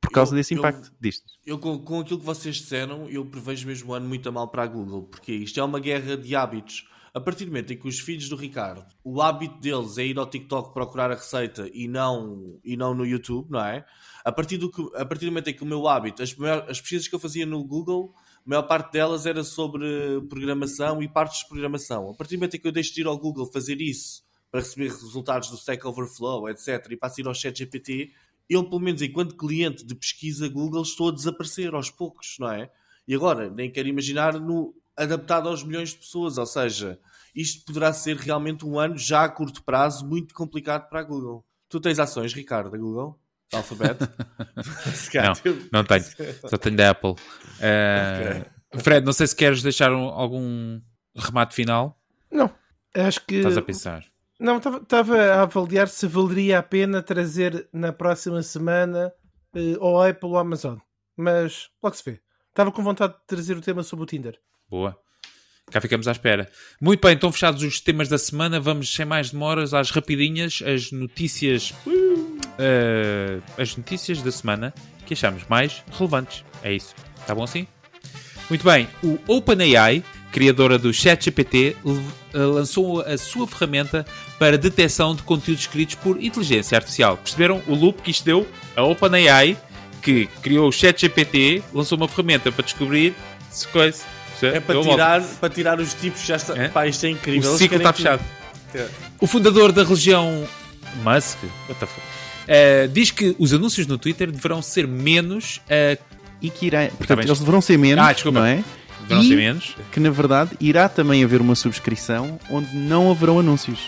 por 0.00 0.10
causa 0.10 0.32
eu, 0.32 0.36
desse 0.36 0.54
impacto 0.54 0.88
eu, 0.88 0.94
disto. 1.00 1.32
Eu, 1.46 1.58
com, 1.58 1.78
com 1.78 2.00
aquilo 2.00 2.20
que 2.20 2.26
vocês 2.26 2.56
disseram, 2.56 3.08
eu 3.08 3.24
prevejo 3.24 3.66
mesmo 3.66 3.92
um 3.92 3.94
ano 3.94 4.08
muito 4.08 4.28
a 4.28 4.32
mal 4.32 4.48
para 4.48 4.62
a 4.62 4.66
Google, 4.66 5.04
porque 5.04 5.32
isto 5.32 5.58
é 5.58 5.62
uma 5.62 5.80
guerra 5.80 6.16
de 6.16 6.34
hábitos. 6.36 6.86
A 7.14 7.20
partir 7.20 7.44
do 7.44 7.48
momento 7.48 7.72
em 7.72 7.76
que 7.76 7.86
os 7.86 8.00
filhos 8.00 8.26
do 8.28 8.36
Ricardo, 8.36 8.86
o 9.04 9.20
hábito 9.20 9.60
deles 9.60 9.98
é 9.98 10.06
ir 10.06 10.18
ao 10.18 10.26
TikTok 10.26 10.72
procurar 10.72 11.10
a 11.10 11.14
receita 11.14 11.68
e 11.74 11.86
não, 11.86 12.58
e 12.64 12.74
não 12.74 12.94
no 12.94 13.04
YouTube, 13.04 13.50
não 13.50 13.60
é? 13.60 13.84
A 14.24 14.32
partir 14.32 14.56
do, 14.56 14.70
que, 14.70 14.80
a 14.96 15.04
partir 15.04 15.26
do 15.26 15.32
momento 15.32 15.48
em 15.48 15.54
que 15.54 15.62
o 15.62 15.66
meu 15.66 15.86
hábito, 15.86 16.22
as, 16.22 16.34
as 16.68 16.80
pesquisas 16.80 17.08
que 17.08 17.14
eu 17.14 17.18
fazia 17.18 17.44
no 17.44 17.62
Google 17.64 18.14
a 18.44 18.48
maior 18.48 18.62
parte 18.62 18.92
delas 18.92 19.24
era 19.24 19.44
sobre 19.44 20.20
programação 20.28 21.02
e 21.02 21.08
partes 21.08 21.40
de 21.40 21.48
programação. 21.48 22.10
A 22.10 22.14
partir 22.14 22.36
do 22.36 22.40
momento 22.40 22.56
em 22.56 22.60
que 22.60 22.66
eu 22.66 22.72
deixo 22.72 22.92
de 22.92 23.00
ir 23.00 23.06
ao 23.06 23.16
Google 23.16 23.46
fazer 23.46 23.80
isso 23.80 24.22
para 24.50 24.60
receber 24.60 24.88
resultados 24.88 25.48
do 25.48 25.56
Stack 25.56 25.86
Overflow, 25.86 26.48
etc., 26.48 26.88
e 26.90 26.96
passo 26.96 27.20
a 27.20 27.22
ir 27.22 27.26
ao 27.28 27.34
ChatGPT, 27.34 28.12
eu, 28.50 28.64
pelo 28.68 28.80
menos 28.80 29.00
enquanto 29.00 29.36
cliente 29.36 29.84
de 29.86 29.94
pesquisa 29.94 30.48
Google, 30.48 30.82
estou 30.82 31.08
a 31.08 31.12
desaparecer 31.12 31.72
aos 31.72 31.88
poucos, 31.88 32.36
não 32.38 32.50
é? 32.50 32.70
E 33.06 33.14
agora, 33.14 33.48
nem 33.48 33.70
quero 33.70 33.88
imaginar 33.88 34.38
no 34.38 34.74
adaptado 34.96 35.48
aos 35.48 35.64
milhões 35.64 35.90
de 35.90 35.98
pessoas, 35.98 36.36
ou 36.36 36.46
seja, 36.46 36.98
isto 37.34 37.64
poderá 37.64 37.92
ser 37.92 38.16
realmente 38.16 38.66
um 38.66 38.78
ano 38.78 38.98
já 38.98 39.24
a 39.24 39.28
curto 39.28 39.62
prazo 39.62 40.06
muito 40.06 40.34
complicado 40.34 40.88
para 40.88 41.00
a 41.00 41.04
Google. 41.04 41.44
Tu 41.68 41.80
tens 41.80 41.98
ações, 41.98 42.34
Ricardo, 42.34 42.70
da 42.70 42.76
Google? 42.76 43.18
Alfabeto? 43.52 44.08
não, 45.14 45.58
não 45.72 45.84
tenho. 45.84 46.04
Só 46.48 46.56
tenho 46.56 46.76
da 46.76 46.90
Apple. 46.90 47.10
Uh, 47.10 48.40
okay. 48.74 48.82
Fred, 48.82 49.04
não 49.04 49.12
sei 49.12 49.26
se 49.26 49.36
queres 49.36 49.62
deixar 49.62 49.92
um, 49.92 50.04
algum 50.04 50.80
remate 51.16 51.54
final. 51.54 51.98
Não. 52.30 52.50
Acho 52.94 53.24
que. 53.26 53.36
Estás 53.36 53.56
a 53.56 53.62
pensar? 53.62 54.04
Não, 54.40 54.56
estava 54.56 55.18
a 55.18 55.42
avaliar 55.42 55.88
se 55.88 56.06
valeria 56.06 56.58
a 56.58 56.62
pena 56.62 57.02
trazer 57.02 57.68
na 57.72 57.92
próxima 57.92 58.42
semana 58.42 59.12
uh, 59.54 59.76
ou 59.78 60.02
Apple 60.02 60.28
ou 60.28 60.38
Amazon. 60.38 60.78
Mas 61.16 61.68
logo 61.82 61.94
se 61.94 62.10
vê. 62.10 62.20
Estava 62.48 62.72
com 62.72 62.82
vontade 62.82 63.14
de 63.14 63.26
trazer 63.26 63.56
o 63.56 63.60
tema 63.60 63.82
sobre 63.82 64.02
o 64.02 64.06
Tinder. 64.06 64.38
Boa. 64.68 64.98
Cá 65.70 65.80
ficamos 65.80 66.08
à 66.08 66.12
espera. 66.12 66.50
Muito 66.80 67.00
bem, 67.00 67.14
então 67.14 67.32
fechados 67.32 67.62
os 67.62 67.80
temas 67.80 68.08
da 68.08 68.18
semana, 68.18 68.60
vamos 68.60 68.92
sem 68.92 69.06
mais 69.06 69.30
demoras 69.30 69.72
às 69.72 69.90
rapidinhas, 69.90 70.62
as 70.66 70.90
notícias. 70.90 71.72
Uh 71.86 72.11
uh, 72.58 73.42
as 73.60 73.76
notícias 73.76 74.22
da 74.22 74.30
semana 74.30 74.74
que 75.06 75.14
achamos 75.14 75.44
mais 75.48 75.82
relevantes. 75.92 76.44
É 76.62 76.72
isso. 76.72 76.94
Está 77.20 77.34
bom 77.34 77.44
assim? 77.44 77.66
Muito 78.48 78.64
bem. 78.64 78.88
O 79.02 79.18
OpenAI, 79.26 80.02
criadora 80.30 80.78
do 80.78 80.92
ChatGPT, 80.92 81.76
lançou 82.32 83.00
a 83.00 83.16
sua 83.16 83.46
ferramenta 83.46 84.04
para 84.38 84.58
detecção 84.58 85.14
de 85.14 85.22
conteúdos 85.22 85.62
escritos 85.62 85.94
por 85.96 86.22
inteligência 86.22 86.76
artificial. 86.76 87.16
Perceberam 87.16 87.62
o 87.66 87.74
loop 87.74 88.02
que 88.02 88.10
isto 88.10 88.24
deu? 88.24 88.46
A 88.76 88.82
OpenAI, 88.82 89.56
que 90.02 90.26
criou 90.42 90.68
o 90.68 90.72
ChatGPT, 90.72 91.62
lançou 91.72 91.96
uma 91.96 92.08
ferramenta 92.08 92.50
para 92.50 92.64
descobrir 92.64 93.14
se 93.50 93.68
coisa. 93.68 94.02
É 94.42 94.58
para 94.58 94.82
tirar, 94.82 95.22
para 95.22 95.48
tirar 95.48 95.80
os 95.80 95.94
tipos, 95.94 96.22
já 96.22 96.34
está. 96.34 96.56
É? 96.56 96.68
Pá, 96.68 96.86
isto 96.86 97.06
é 97.06 97.10
incrível. 97.10 97.52
O 97.52 97.56
ciclo 97.56 97.76
está 97.76 97.92
fechado. 97.92 98.22
É. 98.74 98.88
O 99.20 99.26
fundador 99.26 99.70
da 99.70 99.84
religião 99.84 100.48
Musk, 101.04 101.38
what 101.68 101.78
the 101.78 101.86
fuck? 101.86 102.21
Uh, 102.42 102.88
diz 102.88 103.10
que 103.10 103.34
os 103.38 103.52
anúncios 103.52 103.86
no 103.86 103.98
Twitter 103.98 104.30
deverão 104.30 104.60
ser 104.62 104.86
menos. 104.86 105.60
Uh, 105.66 106.00
e 106.40 106.50
que 106.50 106.66
irá. 106.66 106.88
Portanto, 106.88 107.24
eles 107.24 107.38
deverão 107.38 107.60
ser 107.60 107.78
menos. 107.78 108.04
Ah, 108.04 108.12
desculpa. 108.12 108.40
Não 108.40 108.46
é? 108.46 108.64
Deverão 109.02 109.22
e 109.22 109.28
ser 109.28 109.36
menos. 109.36 109.76
Que 109.92 110.00
na 110.00 110.10
verdade 110.10 110.50
irá 110.60 110.88
também 110.88 111.22
haver 111.22 111.40
uma 111.40 111.54
subscrição 111.54 112.38
onde 112.50 112.74
não 112.76 113.10
haverão 113.10 113.38
anúncios. 113.38 113.78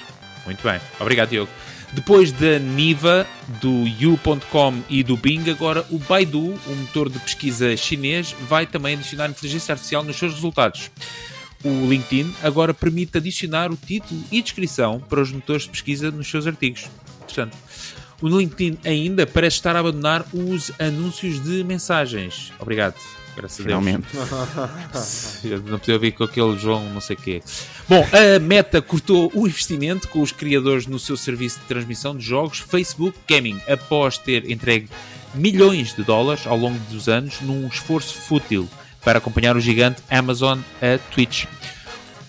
Muito 0.47 0.63
bem. 0.63 0.81
Obrigado, 1.01 1.31
Diogo. 1.31 1.51
Depois 1.93 2.33
da 2.33 2.59
Niva, 2.59 3.25
do 3.61 3.87
You.com 3.87 4.83
e 4.91 5.05
do 5.05 5.17
Bing, 5.17 5.49
agora 5.49 5.87
o 5.91 5.99
Baidu, 5.99 6.59
um 6.67 6.75
motor 6.75 7.09
de 7.09 7.21
pesquisa 7.21 7.77
chinês, 7.77 8.35
vai 8.49 8.67
também 8.67 8.95
adicionar 8.95 9.31
inteligência 9.31 9.73
artificial 9.73 10.03
nos 10.03 10.17
seus 10.17 10.35
resultados. 10.35 10.91
O 11.63 11.87
LinkedIn 11.89 12.35
agora 12.43 12.75
permite 12.75 13.17
adicionar 13.17 13.71
o 13.71 13.77
título 13.77 14.21
e 14.31 14.43
descrição 14.43 15.01
para 15.01 15.23
os 15.23 15.31
motores 15.31 15.63
de 15.63 15.71
pesquisa 15.71 16.11
nos 16.11 16.29
seus 16.29 16.49
artigos. 16.49 16.91
Portanto, 17.21 17.57
o 18.25 18.39
LinkedIn 18.39 18.79
ainda 18.85 19.27
parece 19.27 19.57
estar 19.57 19.77
a 19.77 19.81
abandonar 19.81 20.25
os 20.33 20.73
anúncios 20.79 21.43
de 21.43 21.63
mensagens. 21.63 22.53
Obrigado. 22.59 22.95
Graças 23.37 23.63
Finalmente. 23.63 24.07
a 24.17 24.67
Deus. 25.43 25.63
não 25.69 25.79
podia 25.79 25.95
ouvir 25.95 26.13
com 26.13 26.25
aquele 26.25 26.57
João 26.57 26.89
não 26.89 27.01
sei 27.01 27.17
o 27.17 27.19
quê. 27.19 27.43
Bom, 27.87 28.07
a 28.13 28.39
Meta 28.39 28.81
cortou 28.81 29.31
o 29.35 29.47
investimento 29.47 30.09
com 30.09 30.23
os 30.23 30.33
criadores 30.33 30.87
no 30.87 30.99
seu 30.99 31.17
serviço 31.17 31.61
de 31.61 31.67
transmissão 31.67 32.17
de 32.17 32.25
jogos 32.25 32.61
Facebook 32.61 33.19
Gaming, 33.29 33.61
após 33.69 34.17
ter 34.17 34.51
entregue 34.51 34.89
milhões 35.35 35.95
de 35.95 36.03
dólares 36.03 36.47
ao 36.47 36.57
longo 36.57 36.79
dos 36.91 37.09
anos 37.09 37.41
num 37.43 37.67
esforço 37.67 38.15
fútil 38.15 38.69
para 39.03 39.19
acompanhar 39.19 39.57
o 39.57 39.61
gigante 39.61 40.01
Amazon 40.09 40.61
a 40.81 40.99
Twitch. 41.13 41.45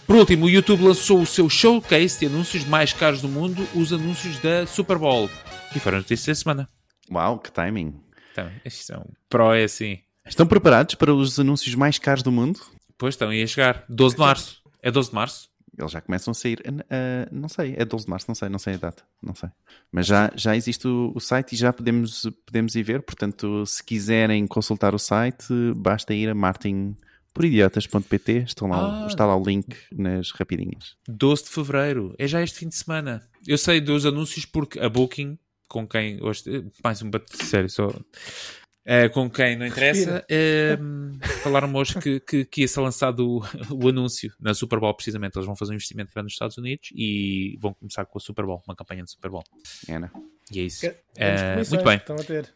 Por 0.05 0.17
último, 0.17 0.45
o 0.45 0.49
YouTube 0.49 0.83
lançou 0.83 1.21
o 1.21 1.25
seu 1.25 1.49
showcase 1.49 2.19
de 2.19 2.25
anúncios 2.27 2.63
mais 2.65 2.93
caros 2.93 3.21
do 3.21 3.27
mundo, 3.27 3.67
os 3.73 3.91
anúncios 3.91 4.37
da 4.39 4.67
Super 4.67 4.99
Bowl, 4.99 5.29
que 5.71 5.79
foram 5.79 5.97
notícias 5.99 6.37
da 6.37 6.41
semana. 6.41 6.69
Uau, 7.11 7.39
que 7.39 7.51
timing! 7.51 7.99
Então, 8.31 8.51
estes 8.63 8.85
são 8.85 9.05
pro 9.29 9.53
é 9.53 9.63
assim. 9.63 9.99
Estão 10.25 10.47
preparados 10.47 10.95
para 10.95 11.13
os 11.13 11.39
anúncios 11.39 11.75
mais 11.75 11.99
caros 11.99 12.23
do 12.23 12.31
mundo? 12.31 12.59
Pois 12.97 13.13
estão, 13.13 13.31
ia 13.31 13.45
chegar. 13.45 13.85
12 13.87 14.15
de 14.15 14.21
março. 14.21 14.61
É 14.81 14.89
12 14.91 15.09
de 15.09 15.15
março? 15.15 15.49
Eles 15.77 15.91
já 15.91 16.01
começam 16.01 16.31
a 16.31 16.35
sair. 16.35 16.59
Uh, 16.67 17.27
não 17.31 17.49
sei, 17.49 17.75
é 17.77 17.83
12 17.85 18.05
de 18.05 18.09
março, 18.09 18.25
não 18.27 18.35
sei, 18.35 18.49
não 18.49 18.59
sei 18.59 18.75
a 18.75 18.77
data. 18.77 19.03
Não 19.21 19.35
sei. 19.35 19.49
Mas 19.91 20.07
já, 20.07 20.31
já 20.35 20.55
existe 20.55 20.87
o, 20.87 21.11
o, 21.13 21.19
site 21.19 21.53
e 21.53 21.57
já 21.57 21.73
podemos, 21.73 22.29
podemos 22.45 22.75
ir 22.75 22.83
ver. 22.83 23.01
Portanto, 23.01 23.65
se 23.65 23.83
quiserem 23.83 24.47
consultar 24.47 24.95
o 24.95 24.99
site, 24.99 25.47
basta 25.75 26.13
ir 26.13 26.29
a 26.29 26.35
martinporidiotas.pt. 26.35 28.31
Está 28.47 28.65
lá, 28.65 29.03
ah. 29.03 29.07
está 29.07 29.25
lá 29.25 29.35
o 29.35 29.43
link 29.43 29.75
nas 29.91 30.31
rapidinhas. 30.31 30.95
12 31.07 31.43
de 31.43 31.49
fevereiro. 31.49 32.15
É 32.17 32.25
já 32.27 32.41
este 32.41 32.59
fim 32.59 32.69
de 32.69 32.75
semana. 32.75 33.21
Eu 33.45 33.57
sei 33.57 33.81
dos 33.81 34.05
anúncios 34.05 34.45
porque 34.45 34.79
a 34.79 34.87
Booking, 34.87 35.37
com 35.67 35.87
quem 35.87 36.21
hoje. 36.23 36.43
Mais 36.83 37.01
um 37.01 37.09
bate 37.09 37.35
sério, 37.45 37.69
só. 37.69 37.87
Uh, 37.87 39.09
com 39.11 39.27
quem 39.27 39.57
não 39.57 39.65
interessa, 39.65 40.23
uh, 40.29 41.27
falaram 41.41 41.73
hoje 41.73 41.99
que, 41.99 42.19
que, 42.19 42.45
que 42.45 42.61
ia 42.61 42.67
ser 42.67 42.81
lançado 42.81 43.27
o, 43.27 43.43
o, 43.73 43.89
anúncio 43.89 44.31
na 44.39 44.53
Super 44.53 44.79
Bowl, 44.79 44.93
precisamente. 44.93 45.35
Eles 45.35 45.47
vão 45.47 45.55
fazer 45.55 45.71
um 45.71 45.73
investimento 45.73 46.11
grande 46.13 46.25
nos 46.25 46.33
Estados 46.33 46.55
Unidos 46.55 46.89
e 46.93 47.57
vão 47.59 47.73
começar 47.73 48.05
com 48.05 48.19
a 48.19 48.21
Super 48.21 48.45
Bowl, 48.45 48.61
uma 48.67 48.75
campanha 48.75 49.03
de 49.03 49.09
Super 49.09 49.31
Bowl. 49.31 49.43
É, 49.87 49.97
né? 49.97 50.11
E 50.51 50.59
é 50.59 50.63
isso. 50.63 50.85
Uh, 50.85 51.67
muito 51.67 51.83
bem. 51.83 51.97
Estão 51.97 52.15
a 52.15 52.23
ter. 52.23 52.53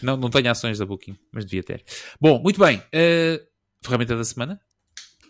não, 0.02 0.16
não 0.16 0.30
tenho 0.30 0.50
ações 0.50 0.78
da 0.78 0.86
Booking, 0.86 1.14
mas 1.30 1.44
devia 1.44 1.62
ter. 1.62 1.84
Bom, 2.18 2.40
muito 2.40 2.58
bem. 2.58 2.82
ferramenta 3.82 4.16
da 4.16 4.24
semana? 4.24 4.58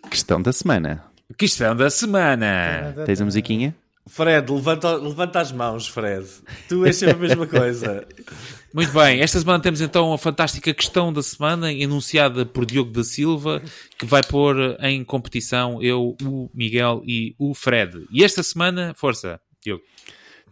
Questão 0.09 0.41
da 0.41 0.53
semana. 0.53 1.05
Questão 1.37 1.75
da 1.75 1.91
semana. 1.91 2.95
Tens 3.05 3.21
a 3.21 3.25
musiquinha? 3.25 3.75
Fred, 4.09 4.51
levanta, 4.51 4.97
levanta 4.97 5.41
as 5.41 5.53
mãos, 5.53 5.87
Fred. 5.87 6.27
Tu 6.69 6.85
és 6.87 6.97
sempre 6.97 7.15
a 7.15 7.19
mesma 7.19 7.47
coisa. 7.47 8.07
Muito 8.73 8.93
bem, 8.93 9.21
esta 9.21 9.39
semana 9.39 9.63
temos 9.63 9.81
então 9.81 10.13
a 10.13 10.19
fantástica 10.19 10.75
questão 10.75 11.13
da 11.13 11.23
semana, 11.23 11.73
enunciada 11.73 12.45
por 12.45 12.67
Diogo 12.67 12.91
da 12.91 13.05
Silva, 13.05 13.63
que 13.99 14.05
vai 14.05 14.23
pôr 14.23 14.57
em 14.81 15.05
competição 15.05 15.83
eu, 15.83 16.17
o 16.23 16.51
Miguel 16.55 17.03
e 17.07 17.35
o 17.39 17.55
Fred. 17.55 18.07
E 18.11 18.25
esta 18.25 18.43
semana, 18.43 18.93
força, 18.95 19.41
Diogo. 19.63 19.83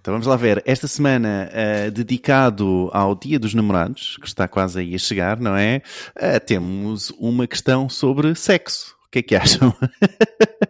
Então 0.00 0.14
vamos 0.14 0.26
lá 0.26 0.36
ver. 0.36 0.62
Esta 0.64 0.86
semana, 0.86 1.50
uh, 1.50 1.90
dedicado 1.90 2.88
ao 2.92 3.14
Dia 3.14 3.38
dos 3.38 3.54
Namorados, 3.54 4.16
que 4.20 4.26
está 4.28 4.46
quase 4.46 4.78
aí 4.80 4.94
a 4.94 4.98
chegar, 4.98 5.40
não 5.40 5.57
é? 5.57 5.82
Uh, 6.16 6.38
temos 6.44 7.11
uma 7.18 7.46
questão 7.46 7.88
sobre 7.88 8.34
sexo. 8.34 8.94
O 9.07 9.11
que 9.11 9.18
é 9.18 9.22
que 9.22 9.34
acham? 9.34 9.74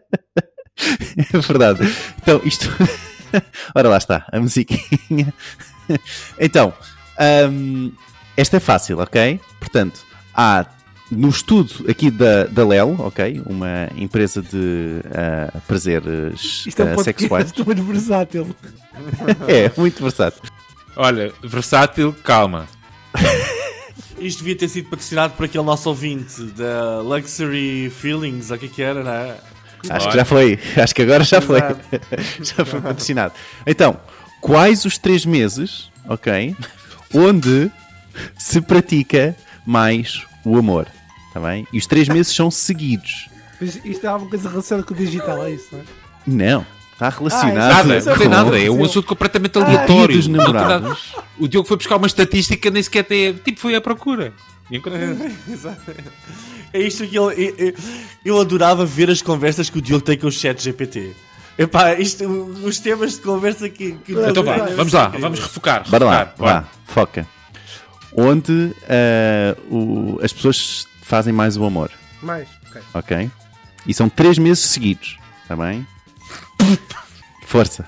é 1.33 1.39
verdade. 1.39 1.81
Então, 2.23 2.41
isto. 2.45 2.71
Ora 3.75 3.89
lá 3.89 3.99
está, 3.99 4.27
a 4.31 4.39
musiquinha. 4.39 5.33
então, 6.39 6.73
um, 7.51 7.93
esta 8.37 8.57
é 8.57 8.61
fácil, 8.61 8.99
ok? 8.99 9.41
Portanto, 9.59 10.05
há 10.35 10.67
no 11.11 11.29
estudo 11.29 11.89
aqui 11.89 12.11
da, 12.11 12.45
da 12.45 12.67
LEL, 12.67 12.97
ok? 12.99 13.43
Uma 13.47 13.89
empresa 13.97 14.43
de 14.43 15.01
uh, 15.07 15.61
prazeres 15.67 16.65
Isto 16.67 16.83
é 16.83 16.85
um 16.85 16.95
uh, 16.95 17.05
sexuais. 17.05 17.47
Isto 17.47 17.63
é 17.63 17.65
muito 17.65 17.83
versátil. 17.85 18.57
é, 19.49 19.73
muito 19.77 20.03
versátil. 20.03 20.43
Olha, 20.97 21.33
versátil, 21.43 22.15
calma. 22.25 22.67
Isto 24.19 24.39
devia 24.39 24.57
ter 24.57 24.69
sido 24.69 24.89
patrocinado 24.89 25.35
por 25.35 25.45
aquele 25.45 25.65
nosso 25.65 25.89
ouvinte 25.89 26.43
da 26.43 27.01
Luxury 27.01 27.91
Feelings, 27.91 28.51
ou 28.51 28.57
o 28.57 28.59
que, 28.61 28.67
é 28.67 28.69
que 28.69 28.83
era, 28.83 29.05
não 29.05 29.13
é? 29.13 29.37
Acho 29.89 30.09
que 30.09 30.17
já 30.17 30.25
foi. 30.25 30.59
Acho 30.77 30.95
que 30.95 31.03
agora 31.03 31.25
já 31.25 31.41
foi. 31.41 31.61
já 32.43 32.65
foi 32.65 32.81
patrocinado. 32.81 33.35
Então, 33.67 33.99
quais 34.41 34.85
os 34.85 34.99
três 34.99 35.25
meses, 35.25 35.91
ok? 36.09 36.57
Onde 37.15 37.71
se 38.39 38.61
pratica 38.61 39.37
mais 39.65 40.25
o 40.45 40.57
amor? 40.57 40.87
Está 41.29 41.41
bem? 41.41 41.67
E 41.73 41.79
os 41.79 41.87
três 41.87 42.09
meses 42.09 42.35
são 42.35 42.51
seguidos. 42.51 43.29
Mas 43.61 43.79
isto 43.85 44.05
é 44.05 44.09
alguma 44.09 44.31
coisa 44.31 44.49
relacionada 44.49 44.87
com 44.87 44.95
o 44.95 44.97
digital, 44.97 45.45
é 45.45 45.53
isso, 45.53 45.69
não 45.73 45.81
é? 45.81 45.85
Não. 46.27 46.67
Está 46.93 47.11
relacionado. 47.11 47.59
Ah, 47.59 47.85
nada, 47.85 48.01
não 48.01 48.17
tem 48.17 48.29
nada. 48.29 48.59
É 48.59 48.71
um 48.71 48.83
assunto 48.83 49.07
completamente 49.07 49.59
ah, 49.59 49.65
aleatório. 49.65 50.19
Ah, 50.57 50.97
o 51.39 51.47
Diogo 51.47 51.69
foi 51.69 51.77
buscar 51.77 51.97
uma 51.97 52.07
estatística, 52.07 52.71
nem 52.71 52.83
sequer 52.83 53.05
tem. 53.05 53.35
Tipo, 53.35 53.61
foi 53.61 53.75
à 53.75 53.81
procura. 53.83 54.33
É 56.77 56.81
isto 56.81 57.07
que 57.07 57.17
eu, 57.17 57.31
eu, 57.33 57.75
eu 58.25 58.41
adorava 58.41 58.85
ver 58.85 59.11
as 59.11 59.23
conversas 59.23 59.71
que 59.71 59.79
o 59.79 59.83
Diogo 59.83 60.05
tem 60.05 60.19
com 60.19 60.27
o 60.27 60.33
chat 60.33 60.63
GPT. 60.63 61.15
Epá, 61.59 61.95
isto, 61.95 62.25
os 62.27 62.79
temas 62.79 63.15
de 63.15 63.21
conversa 63.23 63.69
que. 63.71 63.93
que 63.93 64.13
então 64.13 64.45
vá, 64.45 64.57
vamos 64.77 64.93
lá, 64.93 65.09
vamos 65.09 65.41
refocar. 65.41 65.89
Bora 65.89 66.05
lá, 66.05 66.35
vá, 66.37 66.65
foca. 66.85 67.27
Onde 68.13 68.53
uh, 68.53 69.75
o, 69.75 70.21
as 70.23 70.35
pessoas 70.35 70.87
fazem 71.01 71.33
mais 71.33 71.57
o 71.57 71.65
amor? 71.65 71.91
Mais, 72.23 72.47
ok. 72.69 72.83
Ok. 72.93 73.31
E 73.87 73.95
são 73.95 74.09
três 74.09 74.37
meses 74.37 74.65
seguidos, 74.65 75.17
está 75.43 75.57
bem? 75.57 75.87
Força. 77.47 77.87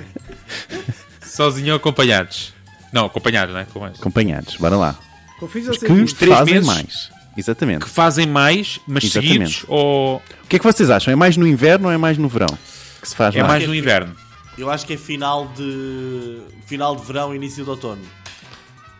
Sozinho 1.20 1.74
ou 1.74 1.76
acompanhados? 1.76 2.54
Não, 2.90 3.04
acompanhados, 3.04 3.52
não 3.52 3.60
é? 3.60 3.66
Acompanhados, 3.90 4.56
bora 4.56 4.76
lá. 4.76 4.98
Confis 5.38 5.68
que 5.78 5.92
os 5.92 6.12
três 6.14 6.36
fazem 6.36 6.54
meses 6.54 6.66
mais. 6.66 7.17
Exatamente. 7.38 7.84
Que 7.84 7.90
fazem 7.90 8.26
mais, 8.26 8.80
mas 8.84 9.04
Exatamente. 9.04 9.32
seguidos 9.32 9.64
ou... 9.68 10.16
O 10.16 10.48
que 10.48 10.56
é 10.56 10.58
que 10.58 10.64
vocês 10.64 10.90
acham? 10.90 11.12
É 11.12 11.16
mais 11.16 11.36
no 11.36 11.46
inverno 11.46 11.86
ou 11.86 11.92
é 11.92 11.96
mais 11.96 12.18
no 12.18 12.28
verão? 12.28 12.58
Que 13.00 13.08
se 13.08 13.14
faz 13.14 13.34
é 13.36 13.38
mais, 13.38 13.50
mais 13.50 13.68
no 13.68 13.74
inverno. 13.74 14.14
Eu 14.58 14.68
acho 14.68 14.84
que 14.84 14.94
é 14.94 14.96
final 14.96 15.46
de 15.56 16.40
final 16.66 16.96
de 16.96 17.06
verão, 17.06 17.32
início 17.32 17.62
de 17.62 17.70
outono. 17.70 18.02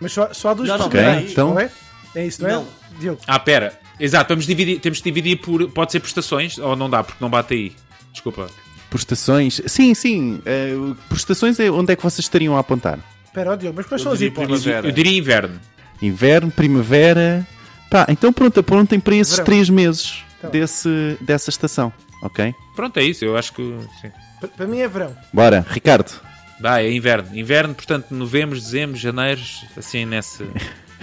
Mas 0.00 0.12
só, 0.12 0.32
só 0.32 0.54
dos 0.54 0.68
não, 0.68 0.78
não, 0.78 0.86
okay, 0.86 1.26
então... 1.28 1.50
não 1.50 1.60
é? 1.60 1.68
É 2.14 2.26
isso, 2.26 2.42
não, 2.42 2.60
é? 2.60 2.64
Diogo. 3.00 3.20
Ah, 3.26 3.40
pera. 3.40 3.78
Exato, 3.98 4.28
vamos 4.28 4.46
dividir, 4.46 4.78
temos 4.78 5.00
que 5.00 5.10
dividir 5.10 5.36
por. 5.38 5.68
Pode 5.70 5.90
ser 5.90 5.98
prestações 5.98 6.58
ou 6.58 6.76
não 6.76 6.88
dá, 6.88 7.02
porque 7.02 7.18
não 7.20 7.28
bate 7.28 7.54
aí. 7.54 7.72
Desculpa. 8.12 8.48
Prestações? 8.88 9.60
Sim, 9.66 9.92
sim. 9.94 10.40
Uh, 10.46 10.94
prestações 11.08 11.58
é 11.58 11.68
onde 11.70 11.92
é 11.92 11.96
que 11.96 12.02
vocês 12.02 12.24
estariam 12.24 12.56
a 12.56 12.60
apontar? 12.60 13.00
Espera, 13.24 13.56
Diogo, 13.56 13.76
mas 13.76 13.86
quais 13.86 14.00
são 14.00 14.12
as 14.12 14.20
hipóteses? 14.20 14.64
Eu 14.66 14.92
diria 14.92 15.18
inverno. 15.18 15.60
Inverno, 16.00 16.50
primavera. 16.52 17.46
Tá, 17.90 18.06
então 18.08 18.32
pronto, 18.32 18.60
apontem 18.60 19.00
para 19.00 19.16
esses 19.16 19.34
Verão. 19.34 19.44
três 19.46 19.70
meses 19.70 20.22
então. 20.38 20.50
desse, 20.50 21.16
dessa 21.20 21.50
estação, 21.50 21.92
ok? 22.22 22.54
Pronto, 22.76 22.96
é 22.98 23.02
isso, 23.02 23.24
eu 23.24 23.36
acho 23.36 23.52
que 23.52 23.62
sim. 24.00 24.10
Para 24.56 24.66
mim 24.66 24.78
é 24.78 24.88
verão. 24.88 25.16
Bora, 25.32 25.66
Ricardo. 25.68 26.12
Vai, 26.60 26.86
é 26.86 26.92
inverno. 26.92 27.36
Inverno, 27.36 27.74
portanto, 27.74 28.12
novembro, 28.12 28.58
dezembro, 28.58 28.96
janeiro, 28.96 29.40
assim 29.76 30.04
nesse. 30.04 30.44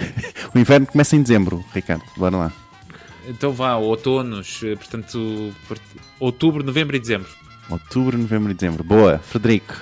o 0.54 0.58
inverno 0.58 0.86
começa 0.86 1.16
em 1.16 1.22
dezembro, 1.22 1.64
Ricardo. 1.74 2.04
Bora 2.16 2.36
lá. 2.36 2.52
Então 3.26 3.52
vá, 3.52 3.74
outonos, 3.76 4.60
portanto, 4.76 5.52
outubro, 6.20 6.62
novembro 6.62 6.96
e 6.96 7.00
dezembro. 7.00 7.28
Outubro, 7.68 8.16
novembro 8.16 8.52
e 8.52 8.54
dezembro. 8.54 8.84
Boa. 8.84 9.18
Frederico. 9.18 9.74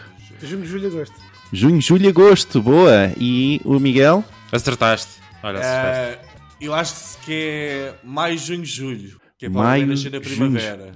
Junho, 0.43 0.65
julho 0.65 0.85
e 0.85 0.87
agosto. 0.87 1.15
Junho, 1.53 1.81
julho 1.81 2.05
e 2.07 2.09
agosto. 2.09 2.63
Boa. 2.63 3.13
E 3.19 3.61
o 3.65 3.79
Miguel? 3.79 4.25
Acertaste. 4.51 5.21
Olha, 5.43 5.59
acertaste. 5.59 6.27
Uh, 6.27 6.34
eu 6.67 6.75
acho 6.75 7.19
que 7.25 7.33
é 7.33 7.95
maio, 8.03 8.39
junho, 8.39 8.65
julho. 8.65 9.21
Que 9.37 9.47
é 9.47 9.51
para 9.51 9.62
Maio, 9.62 9.87
nascer 9.87 10.12
na 10.12 10.21
primavera. 10.21 10.95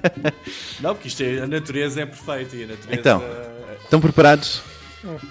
não, 0.80 0.94
porque 0.94 1.08
isto 1.08 1.22
é, 1.22 1.40
a 1.40 1.46
natureza 1.46 2.00
é 2.00 2.06
perfeita 2.06 2.56
e 2.56 2.64
a 2.64 2.66
natureza... 2.68 2.98
Então, 2.98 3.22
estão 3.84 4.00
preparados? 4.00 4.62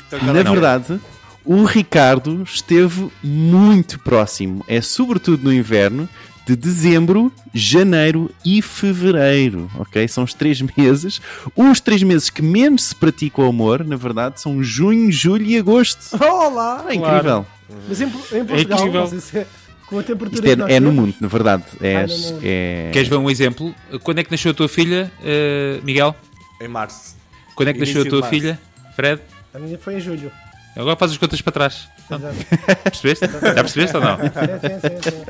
Então, 0.07 0.21
na 0.23 0.43
verdade, 0.43 0.99
o 1.43 1.63
Ricardo 1.63 2.43
esteve 2.43 3.09
muito 3.23 3.99
próximo. 3.99 4.63
É 4.67 4.79
sobretudo 4.81 5.43
no 5.43 5.53
inverno, 5.53 6.07
de 6.45 6.55
dezembro, 6.55 7.31
janeiro 7.53 8.31
e 8.43 8.61
fevereiro, 8.61 9.69
ok? 9.77 10.07
São 10.07 10.23
os 10.23 10.33
três 10.33 10.61
meses. 10.77 11.21
Os 11.55 11.79
três 11.79 12.03
meses 12.03 12.29
que 12.29 12.41
menos 12.41 12.85
se 12.85 12.95
pratica 12.95 13.41
o 13.41 13.45
amor, 13.45 13.83
na 13.83 13.95
verdade, 13.95 14.41
são 14.41 14.63
junho, 14.63 15.11
julho 15.11 15.45
e 15.45 15.57
agosto. 15.57 16.15
Olá! 16.23 16.85
É 16.87 16.95
incrível. 16.95 17.21
Claro. 17.21 17.58
Mas 17.87 18.01
em, 18.01 18.05
em 18.05 18.45
Portugal, 18.45 18.79
é 18.79 18.87
incrível. 18.87 19.45
com 19.87 19.99
a 19.99 20.03
temperatura 20.03 20.49
Isto 20.49 20.67
é, 20.67 20.73
é 20.73 20.79
no 20.79 20.91
mundo, 20.91 21.15
na 21.19 21.27
verdade. 21.27 21.63
É, 21.81 21.97
ah, 21.97 22.05
é... 22.43 22.89
Queres 22.91 23.07
ver 23.07 23.17
um 23.17 23.29
exemplo? 23.29 23.73
Quando 24.03 24.19
é 24.19 24.23
que 24.23 24.31
nasceu 24.31 24.51
a 24.51 24.53
tua 24.53 24.67
filha, 24.67 25.11
uh, 25.19 25.83
Miguel? 25.83 26.15
Em 26.61 26.67
março. 26.67 27.15
Quando 27.55 27.69
é 27.69 27.73
que 27.73 27.79
Início 27.79 27.95
nasceu 27.95 28.17
a 28.17 28.21
tua 28.21 28.29
filha, 28.29 28.59
Fred? 28.95 29.21
A 29.53 29.59
minha 29.59 29.77
foi 29.77 29.95
em 29.95 29.99
julho. 29.99 30.31
Agora 30.75 30.95
faz 30.95 31.11
as 31.11 31.17
contas 31.17 31.41
para 31.41 31.51
trás. 31.51 31.89
Percebeste? 32.83 33.27
Já 33.27 33.53
percebeste 33.55 33.97
ou 33.97 34.03
não? 34.03 34.17
Sim, 34.17 34.29
sim, 34.29 35.11
sim. 35.11 35.23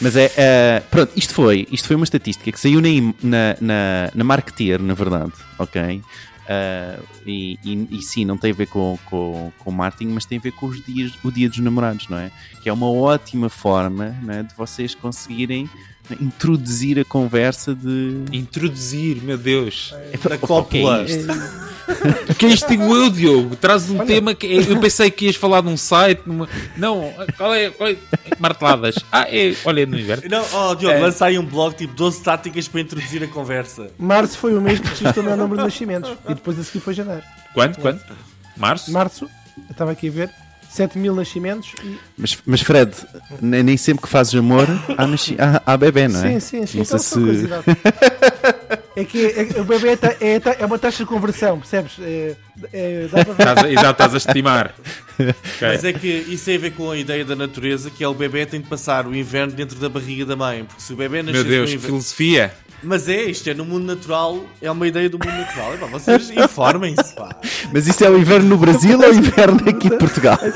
Mas 0.00 0.16
é. 0.16 0.26
Uh, 0.26 0.84
pronto, 0.90 1.12
isto 1.16 1.34
foi, 1.34 1.66
isto 1.70 1.86
foi 1.86 1.96
uma 1.96 2.04
estatística 2.04 2.50
que 2.50 2.60
saiu 2.60 2.80
na, 2.80 2.88
na, 3.22 3.56
na, 3.60 4.10
na 4.14 4.24
Marketeer, 4.24 4.80
na 4.80 4.94
verdade, 4.94 5.32
ok? 5.58 6.02
Uh, 6.48 7.04
e, 7.26 7.58
e, 7.62 7.88
e, 7.90 8.02
sim, 8.02 8.24
não 8.24 8.38
tem 8.38 8.52
a 8.52 8.54
ver 8.54 8.68
com, 8.68 8.98
com, 9.04 9.52
com 9.58 9.70
marketing, 9.70 10.12
mas 10.12 10.24
tem 10.24 10.38
a 10.38 10.40
ver 10.40 10.52
com 10.52 10.66
os 10.66 10.82
dias, 10.82 11.12
o 11.22 11.30
dia 11.30 11.46
dos 11.46 11.58
namorados, 11.58 12.08
não 12.08 12.16
é? 12.16 12.30
Que 12.62 12.70
é 12.70 12.72
uma 12.72 12.90
ótima 12.90 13.50
forma 13.50 14.16
é, 14.28 14.42
de 14.42 14.54
vocês 14.54 14.94
conseguirem 14.94 15.68
introduzir 16.18 16.98
a 16.98 17.04
conversa 17.04 17.74
de. 17.74 18.24
Introduzir, 18.32 19.22
meu 19.22 19.36
Deus. 19.36 19.94
É 20.10 20.16
para 20.16 20.38
cópula. 20.38 21.04
O 21.04 21.67
que 22.38 22.46
é 22.46 22.48
isto 22.48 22.72
igual, 22.72 23.10
Diogo? 23.10 23.56
Traz 23.56 23.88
um 23.90 23.98
Olha. 23.98 24.06
tema 24.06 24.34
que 24.34 24.46
eu 24.46 24.78
pensei 24.80 25.10
que 25.10 25.26
ias 25.26 25.36
falar 25.36 25.62
num 25.62 25.76
site. 25.76 26.22
Numa... 26.26 26.48
Não, 26.76 27.12
qual 27.36 27.54
é, 27.54 27.70
qual 27.70 27.90
é? 27.90 27.96
Marteladas. 28.38 28.96
Ah, 29.10 29.26
é, 29.28 29.54
olha, 29.64 29.86
no 29.86 29.98
inverno. 29.98 30.24
Não, 30.28 30.44
oh, 30.52 30.74
Diogo, 30.74 30.96
é. 30.96 31.00
lança 31.00 31.26
aí 31.26 31.38
um 31.38 31.44
blog 31.44 31.74
tipo 31.74 31.94
12 31.94 32.22
táticas 32.22 32.68
para 32.68 32.80
introduzir 32.80 33.22
a 33.22 33.26
conversa. 33.26 33.90
Março 33.98 34.38
foi 34.38 34.54
o 34.54 34.60
mês 34.60 34.78
que 34.78 34.88
registrou 34.88 35.24
o 35.24 35.28
meu 35.28 35.36
número 35.36 35.58
de 35.58 35.64
nascimentos 35.64 36.10
e 36.28 36.34
depois 36.34 36.58
a 36.58 36.64
seguir 36.64 36.80
foi 36.80 36.94
janeiro. 36.94 37.22
Quando? 37.54 37.76
Quando? 37.78 38.00
Março? 38.56 38.92
Março, 38.92 39.24
eu 39.56 39.70
estava 39.70 39.92
aqui 39.92 40.08
a 40.08 40.12
ver. 40.12 40.47
7 40.68 40.98
mil 40.98 41.14
nascimentos. 41.14 41.72
E... 41.82 41.98
Mas, 42.16 42.38
mas 42.44 42.60
Fred, 42.60 42.92
nem 43.40 43.76
sempre 43.76 44.02
que 44.02 44.08
fazes 44.08 44.34
amor 44.34 44.66
há, 44.96 45.06
nasci... 45.06 45.36
há, 45.38 45.62
há 45.64 45.76
bebê, 45.76 46.08
não 46.08 46.24
é? 46.24 46.38
Sim, 46.38 46.40
sim, 46.40 46.66
sim. 46.66 46.78
Não 46.78 46.84
então, 46.84 46.98
sei 46.98 47.34
se... 47.34 47.48
é 48.96 49.04
que 49.04 49.26
é, 49.26 49.60
o 49.60 49.64
bebê 49.64 49.90
é, 49.90 50.34
é, 50.34 50.42
é, 50.60 50.66
uma 50.66 50.78
taxa 50.78 51.04
de 51.04 51.06
conversão, 51.08 51.58
percebes? 51.58 51.92
É, 52.00 52.36
é, 52.72 53.08
já 53.80 53.90
estás 53.90 54.14
a 54.14 54.18
estimar. 54.18 54.74
okay. 55.18 55.34
Mas 55.60 55.84
é 55.84 55.92
que 55.92 56.06
isso 56.06 56.44
tem 56.44 56.56
a 56.56 56.60
ver 56.60 56.72
com 56.72 56.90
a 56.90 56.96
ideia 56.96 57.24
da 57.24 57.34
natureza, 57.34 57.90
que 57.90 58.04
é 58.04 58.08
o 58.08 58.14
bebê 58.14 58.44
tem 58.44 58.60
de 58.60 58.68
passar 58.68 59.06
o 59.06 59.14
inverno 59.14 59.52
dentro 59.52 59.78
da 59.78 59.88
barriga 59.88 60.26
da 60.26 60.36
mãe. 60.36 60.64
Porque 60.64 60.82
se 60.82 60.92
o 60.92 60.96
bebê 60.96 61.22
nascer 61.22 61.42
Meu 61.42 61.44
Deus, 61.44 61.70
inverno... 61.70 61.86
filosofia! 61.86 62.52
Mas 62.82 63.08
é, 63.08 63.24
isto 63.24 63.50
é 63.50 63.54
no 63.54 63.64
mundo 63.64 63.86
natural, 63.86 64.44
é 64.62 64.70
uma 64.70 64.86
ideia 64.86 65.10
do 65.10 65.18
mundo 65.18 65.36
natural. 65.36 65.74
É, 65.74 65.76
pá, 65.78 65.86
vocês 65.86 66.30
informem-se, 66.36 67.14
pá. 67.14 67.34
Mas 67.72 67.86
isso 67.86 68.04
é 68.04 68.10
o 68.10 68.18
inverno 68.18 68.48
no 68.48 68.56
Brasil 68.56 68.98
ou 68.98 69.10
o 69.10 69.14
inverno 69.14 69.68
aqui 69.68 69.90
de 69.90 69.96
Portugal? 69.96 70.38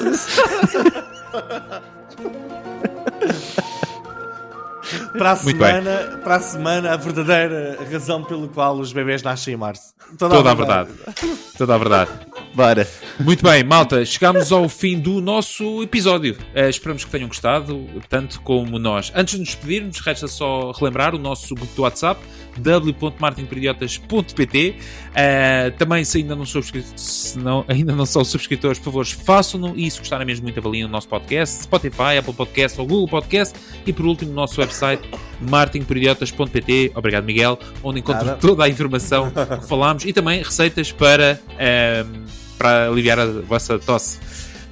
para 5.16 5.30
a, 5.32 5.36
semana, 5.36 6.20
para 6.22 6.36
a 6.36 6.40
semana, 6.40 6.92
a 6.92 6.96
verdadeira 6.96 7.78
razão 7.90 8.22
pelo 8.24 8.48
qual 8.48 8.78
os 8.78 8.92
bebés 8.92 9.22
nascem 9.22 9.54
em 9.54 9.56
março. 9.56 9.94
Toda, 10.18 10.36
Toda 10.36 10.50
a 10.50 10.54
verdade. 10.54 10.90
verdade. 10.92 11.38
Toda 11.56 11.74
a 11.74 11.78
verdade. 11.78 12.10
Bora. 12.54 12.86
Muito 13.18 13.42
bem, 13.42 13.64
malta, 13.64 14.04
chegamos 14.04 14.52
ao 14.52 14.68
fim 14.68 14.98
do 14.98 15.22
nosso 15.22 15.82
episódio. 15.82 16.36
Uh, 16.54 16.68
esperamos 16.68 17.02
que 17.04 17.10
tenham 17.10 17.28
gostado, 17.28 17.86
tanto 18.08 18.40
como 18.42 18.78
nós. 18.78 19.10
Antes 19.14 19.34
de 19.34 19.40
nos 19.40 19.48
despedirmos, 19.48 19.98
resta 20.00 20.28
só 20.28 20.70
relembrar 20.72 21.14
o 21.14 21.18
nosso 21.18 21.54
grupo 21.54 21.74
do 21.74 21.82
WhatsApp 21.82 22.20
w.martinperidiotas.pt 22.58 24.70
uh, 24.70 24.74
eh, 25.14 25.70
Também, 25.78 26.04
se 26.04 26.18
ainda 26.18 26.36
não, 26.36 26.44
se 26.44 27.38
não, 27.38 27.64
ainda 27.68 27.94
não 27.94 28.04
são 28.04 28.22
subscritores, 28.24 28.78
por 28.78 28.86
favor, 28.86 29.06
façam-no 29.06 29.72
e 29.76 29.88
se 29.90 29.98
gostarem 29.98 30.26
mesmo 30.26 30.44
muito, 30.44 30.58
avaliem 30.58 30.84
o 30.84 30.88
nosso 30.88 31.08
podcast, 31.08 31.62
Spotify, 31.62 32.18
Apple 32.18 32.34
Podcast 32.34 32.80
ou 32.80 32.86
Google 32.86 33.08
Podcast 33.08 33.58
e, 33.86 33.92
por 33.92 34.04
último, 34.04 34.32
o 34.32 34.34
nosso 34.34 34.60
website 34.60 35.01
martinperidiotas.pt 35.40 36.92
Obrigado, 36.94 37.24
Miguel, 37.24 37.58
onde 37.82 38.00
encontram 38.00 38.26
Nada. 38.26 38.38
toda 38.38 38.64
a 38.64 38.68
informação 38.68 39.30
que 39.30 39.66
falámos 39.68 40.04
e 40.04 40.12
também 40.12 40.42
receitas 40.42 40.92
para, 40.92 41.40
uh, 41.52 42.22
para 42.58 42.88
aliviar 42.88 43.18
a 43.18 43.26
vossa 43.26 43.78
tosse. 43.78 44.18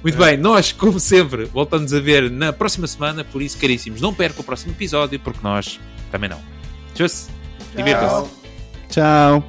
Muito 0.01 0.17
bem, 0.17 0.35
nós, 0.35 0.71
como 0.71 0.99
sempre, 0.99 1.45
voltamos 1.45 1.93
a 1.93 1.99
ver 1.99 2.29
na 2.31 2.51
próxima 2.51 2.87
semana, 2.87 3.23
por 3.23 3.41
isso, 3.41 3.57
caríssimos, 3.57 4.01
não 4.01 4.13
percam 4.13 4.41
o 4.41 4.43
próximo 4.43 4.71
episódio, 4.71 5.19
porque 5.19 5.39
nós 5.43 5.79
também 6.11 6.29
não. 6.29 6.39
Tchau! 6.95 7.07
Divirtam-se. 7.75 8.31
Tchau. 8.89 9.43